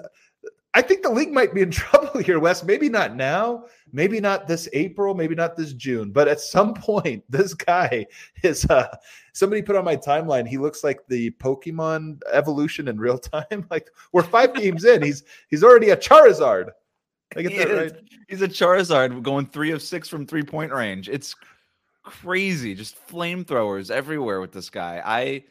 I 0.75 0.81
think 0.83 1.01
the 1.01 1.09
league 1.09 1.31
might 1.31 1.53
be 1.53 1.61
in 1.61 1.71
trouble 1.71 2.19
here, 2.21 2.39
Wes. 2.39 2.63
Maybe 2.63 2.89
not 2.89 3.15
now, 3.15 3.65
maybe 3.91 4.19
not 4.19 4.47
this 4.47 4.69
April, 4.73 5.15
maybe 5.15 5.35
not 5.35 5.57
this 5.57 5.73
June, 5.73 6.11
but 6.11 6.27
at 6.27 6.39
some 6.39 6.73
point, 6.73 7.23
this 7.29 7.53
guy 7.53 8.05
is 8.43 8.65
uh 8.69 8.95
somebody 9.33 9.61
put 9.61 9.75
on 9.75 9.85
my 9.85 9.95
timeline. 9.95 10.47
He 10.47 10.57
looks 10.57 10.83
like 10.83 10.99
the 11.07 11.31
Pokemon 11.31 12.21
evolution 12.31 12.87
in 12.87 12.99
real 12.99 13.17
time. 13.17 13.65
Like 13.69 13.89
we're 14.11 14.23
five 14.23 14.53
games 14.53 14.85
in. 14.85 15.01
He's 15.01 15.23
he's 15.49 15.63
already 15.63 15.89
a 15.89 15.97
Charizard. 15.97 16.69
I 17.35 17.43
get 17.43 17.51
He 17.51 17.57
that 17.59 17.69
is. 17.69 17.91
right. 17.93 18.01
He's 18.27 18.41
a 18.41 18.47
Charizard 18.47 19.21
going 19.23 19.45
three 19.47 19.71
of 19.71 19.81
six 19.81 20.07
from 20.07 20.25
three 20.25 20.43
point 20.43 20.71
range. 20.71 21.09
It's 21.09 21.35
crazy. 22.03 22.73
Just 22.75 22.95
flamethrowers 23.07 23.91
everywhere 23.91 24.41
with 24.41 24.51
this 24.51 24.69
guy. 24.69 25.01
I 25.05 25.43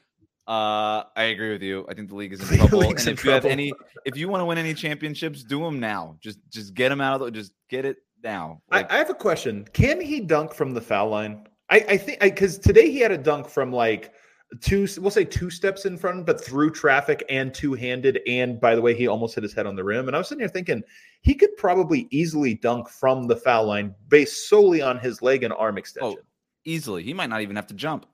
uh 0.49 1.05
I 1.15 1.25
agree 1.25 1.53
with 1.53 1.63
you. 1.63 1.87
I 1.89 1.95
think 1.95 2.09
the 2.09 2.15
league 2.15 2.33
is 2.33 2.51
in 2.51 2.59
trouble. 2.69 2.83
and 2.83 3.07
if 3.07 3.25
you 3.25 3.31
have 3.31 3.45
any 3.45 3.73
if 4.05 4.17
you 4.17 4.29
want 4.29 4.41
to 4.41 4.47
win 4.47 4.59
any 4.59 4.75
championships, 4.75 5.45
do 5.45 5.61
them 5.61 5.79
now. 5.79 6.17
Just 6.21 6.39
just 6.51 6.75
get 6.75 6.89
them 6.89 7.01
out 7.01 7.21
of 7.21 7.27
the 7.27 7.31
just 7.31 7.53
get 7.69 7.85
it 7.85 7.99
now. 8.25 8.63
Like, 8.71 8.91
I, 8.91 8.97
I 8.97 8.99
have 8.99 9.11
a 9.11 9.15
question. 9.15 9.67
Can 9.73 10.01
he 10.01 10.21
dunk 10.21 10.53
from 10.55 10.73
the 10.73 10.81
foul 10.81 11.11
line? 11.11 11.47
I, 11.71 11.85
I 11.89 11.97
think 11.99 12.21
because 12.21 12.59
today 12.59 12.91
he 12.91 12.99
had 13.01 13.13
a 13.13 13.19
dunk 13.19 13.49
from 13.49 13.73
like 13.73 14.13
two, 14.61 14.89
we'll 14.99 15.11
say 15.11 15.25
two 15.25 15.51
steps 15.51 15.85
in 15.85 15.99
front, 15.99 16.25
but 16.25 16.43
through 16.43 16.71
traffic 16.71 17.23
and 17.29 17.53
two 17.53 17.75
handed. 17.75 18.21
And 18.27 18.61
by 18.61 18.75
the 18.75 18.81
way, 18.81 18.95
he 18.95 19.07
almost 19.07 19.35
hit 19.35 19.43
his 19.43 19.53
head 19.53 19.67
on 19.67 19.77
the 19.77 19.85
rim. 19.85 20.07
And 20.07 20.17
I 20.17 20.19
was 20.19 20.29
sitting 20.29 20.41
here 20.41 20.49
thinking 20.49 20.83
he 21.21 21.35
could 21.35 21.55
probably 21.57 22.09
easily 22.11 22.55
dunk 22.55 22.89
from 22.89 23.27
the 23.27 23.37
foul 23.37 23.67
line 23.67 23.95
based 24.09 24.49
solely 24.49 24.81
on 24.81 24.99
his 24.99 25.21
leg 25.21 25.43
and 25.43 25.53
arm 25.53 25.77
extension. 25.79 26.21
easily. 26.65 27.03
He 27.03 27.13
might 27.13 27.29
not 27.29 27.43
even 27.43 27.57
have 27.57 27.67
to 27.69 27.75
jump. 27.75 28.07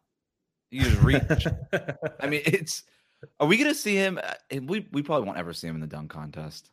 He 0.74 0.80
just 0.80 1.00
reach. 1.02 1.22
I 2.20 2.26
mean, 2.26 2.42
it's 2.44 2.82
are 3.40 3.46
we 3.46 3.56
gonna 3.56 3.74
see 3.74 3.94
him? 3.94 4.18
uh, 4.22 4.34
We 4.62 4.88
we 4.92 5.02
probably 5.02 5.26
won't 5.26 5.38
ever 5.38 5.52
see 5.52 5.68
him 5.68 5.76
in 5.76 5.80
the 5.80 5.86
dunk 5.86 6.10
contest. 6.10 6.70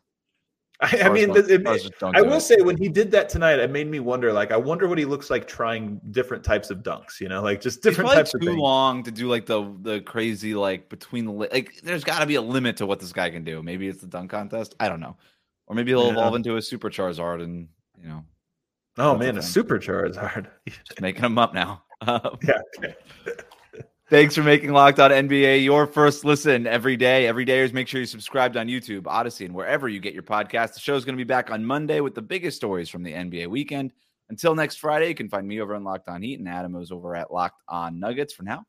I, 0.80 1.02
I 1.04 1.08
mean, 1.10 1.28
don't- 1.28 1.38
it- 1.38 1.50
it- 1.50 1.60
stars 1.60 1.82
just 1.82 1.98
don't 2.00 2.16
I 2.16 2.22
will 2.22 2.40
say 2.40 2.56
when 2.62 2.76
he 2.76 2.88
did 2.88 3.12
that 3.12 3.28
tonight, 3.28 3.60
it 3.60 3.70
made 3.70 3.86
me 3.86 4.00
wonder. 4.00 4.32
Like, 4.32 4.50
I 4.50 4.56
wonder 4.56 4.88
what 4.88 4.98
he 4.98 5.04
looks 5.04 5.30
like 5.30 5.46
trying 5.46 6.00
different 6.10 6.42
types 6.42 6.70
of 6.70 6.78
dunks. 6.78 7.20
You 7.20 7.28
know, 7.28 7.40
like 7.42 7.60
just 7.60 7.80
different 7.82 8.10
types 8.10 8.34
of 8.34 8.40
too 8.40 8.48
things. 8.48 8.58
long 8.58 9.04
to 9.04 9.12
do 9.12 9.28
like 9.28 9.46
the 9.46 9.72
the 9.82 10.00
crazy 10.00 10.54
like 10.54 10.88
between 10.88 11.24
the 11.26 11.32
like. 11.32 11.80
There's 11.84 12.02
got 12.02 12.18
to 12.18 12.26
be 12.26 12.34
a 12.34 12.42
limit 12.42 12.76
to 12.78 12.86
what 12.86 12.98
this 12.98 13.12
guy 13.12 13.30
can 13.30 13.44
do. 13.44 13.62
Maybe 13.62 13.86
it's 13.86 14.00
the 14.00 14.08
dunk 14.08 14.32
contest. 14.32 14.74
I 14.80 14.88
don't 14.88 14.98
know, 15.00 15.16
or 15.68 15.76
maybe 15.76 15.92
he'll 15.92 16.06
Yeah. 16.06 16.12
evolve 16.14 16.34
into 16.34 16.56
a 16.56 16.62
super 16.62 16.90
Charizard 16.90 17.44
and 17.44 17.68
you 18.02 18.08
know 18.08 18.24
Oh 18.98 19.16
man, 19.16 19.38
a 19.38 19.42
super 19.42 19.78
Charizard. 19.78 20.48
just 20.66 21.00
making 21.00 21.22
him 21.24 21.38
up 21.38 21.54
now. 21.54 21.82
Um, 22.04 22.36
yeah. 22.42 22.58
Okay. 24.12 24.20
Thanks 24.20 24.34
for 24.34 24.42
making 24.42 24.72
Locked 24.72 25.00
On 25.00 25.10
NBA 25.10 25.64
your 25.64 25.86
first 25.86 26.22
listen 26.22 26.66
every 26.66 26.98
day. 26.98 27.26
Every 27.26 27.46
dayers, 27.46 27.72
make 27.72 27.88
sure 27.88 27.98
you 27.98 28.06
subscribed 28.06 28.58
on 28.58 28.66
YouTube, 28.68 29.06
Odysee, 29.06 29.46
and 29.46 29.54
wherever 29.54 29.88
you 29.88 30.00
get 30.00 30.12
your 30.12 30.22
podcast. 30.22 30.74
The 30.74 30.80
show 30.80 30.96
is 30.96 31.06
going 31.06 31.16
to 31.16 31.24
be 31.24 31.26
back 31.26 31.50
on 31.50 31.64
Monday 31.64 32.00
with 32.00 32.14
the 32.14 32.20
biggest 32.20 32.58
stories 32.58 32.90
from 32.90 33.02
the 33.02 33.12
NBA 33.14 33.46
weekend. 33.46 33.90
Until 34.28 34.54
next 34.54 34.76
Friday, 34.76 35.08
you 35.08 35.14
can 35.14 35.30
find 35.30 35.48
me 35.48 35.62
over 35.62 35.74
on 35.74 35.82
Locked 35.82 36.10
On 36.10 36.20
Heat 36.20 36.38
and 36.38 36.46
Adam 36.46 36.76
is 36.76 36.92
over 36.92 37.16
at 37.16 37.32
Locked 37.32 37.62
On 37.68 37.98
Nuggets. 37.98 38.34
For 38.34 38.42
now, 38.42 38.64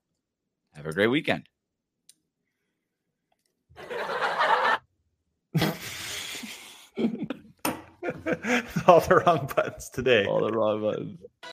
have 0.75 0.85
a 0.85 0.93
great 0.93 1.07
weekend. 1.07 1.45
All 8.87 9.01
the 9.01 9.23
wrong 9.25 9.49
buttons 9.53 9.89
today. 9.89 10.25
All 10.25 10.45
the 10.45 10.53
wrong 10.53 10.81
buttons. 10.81 11.19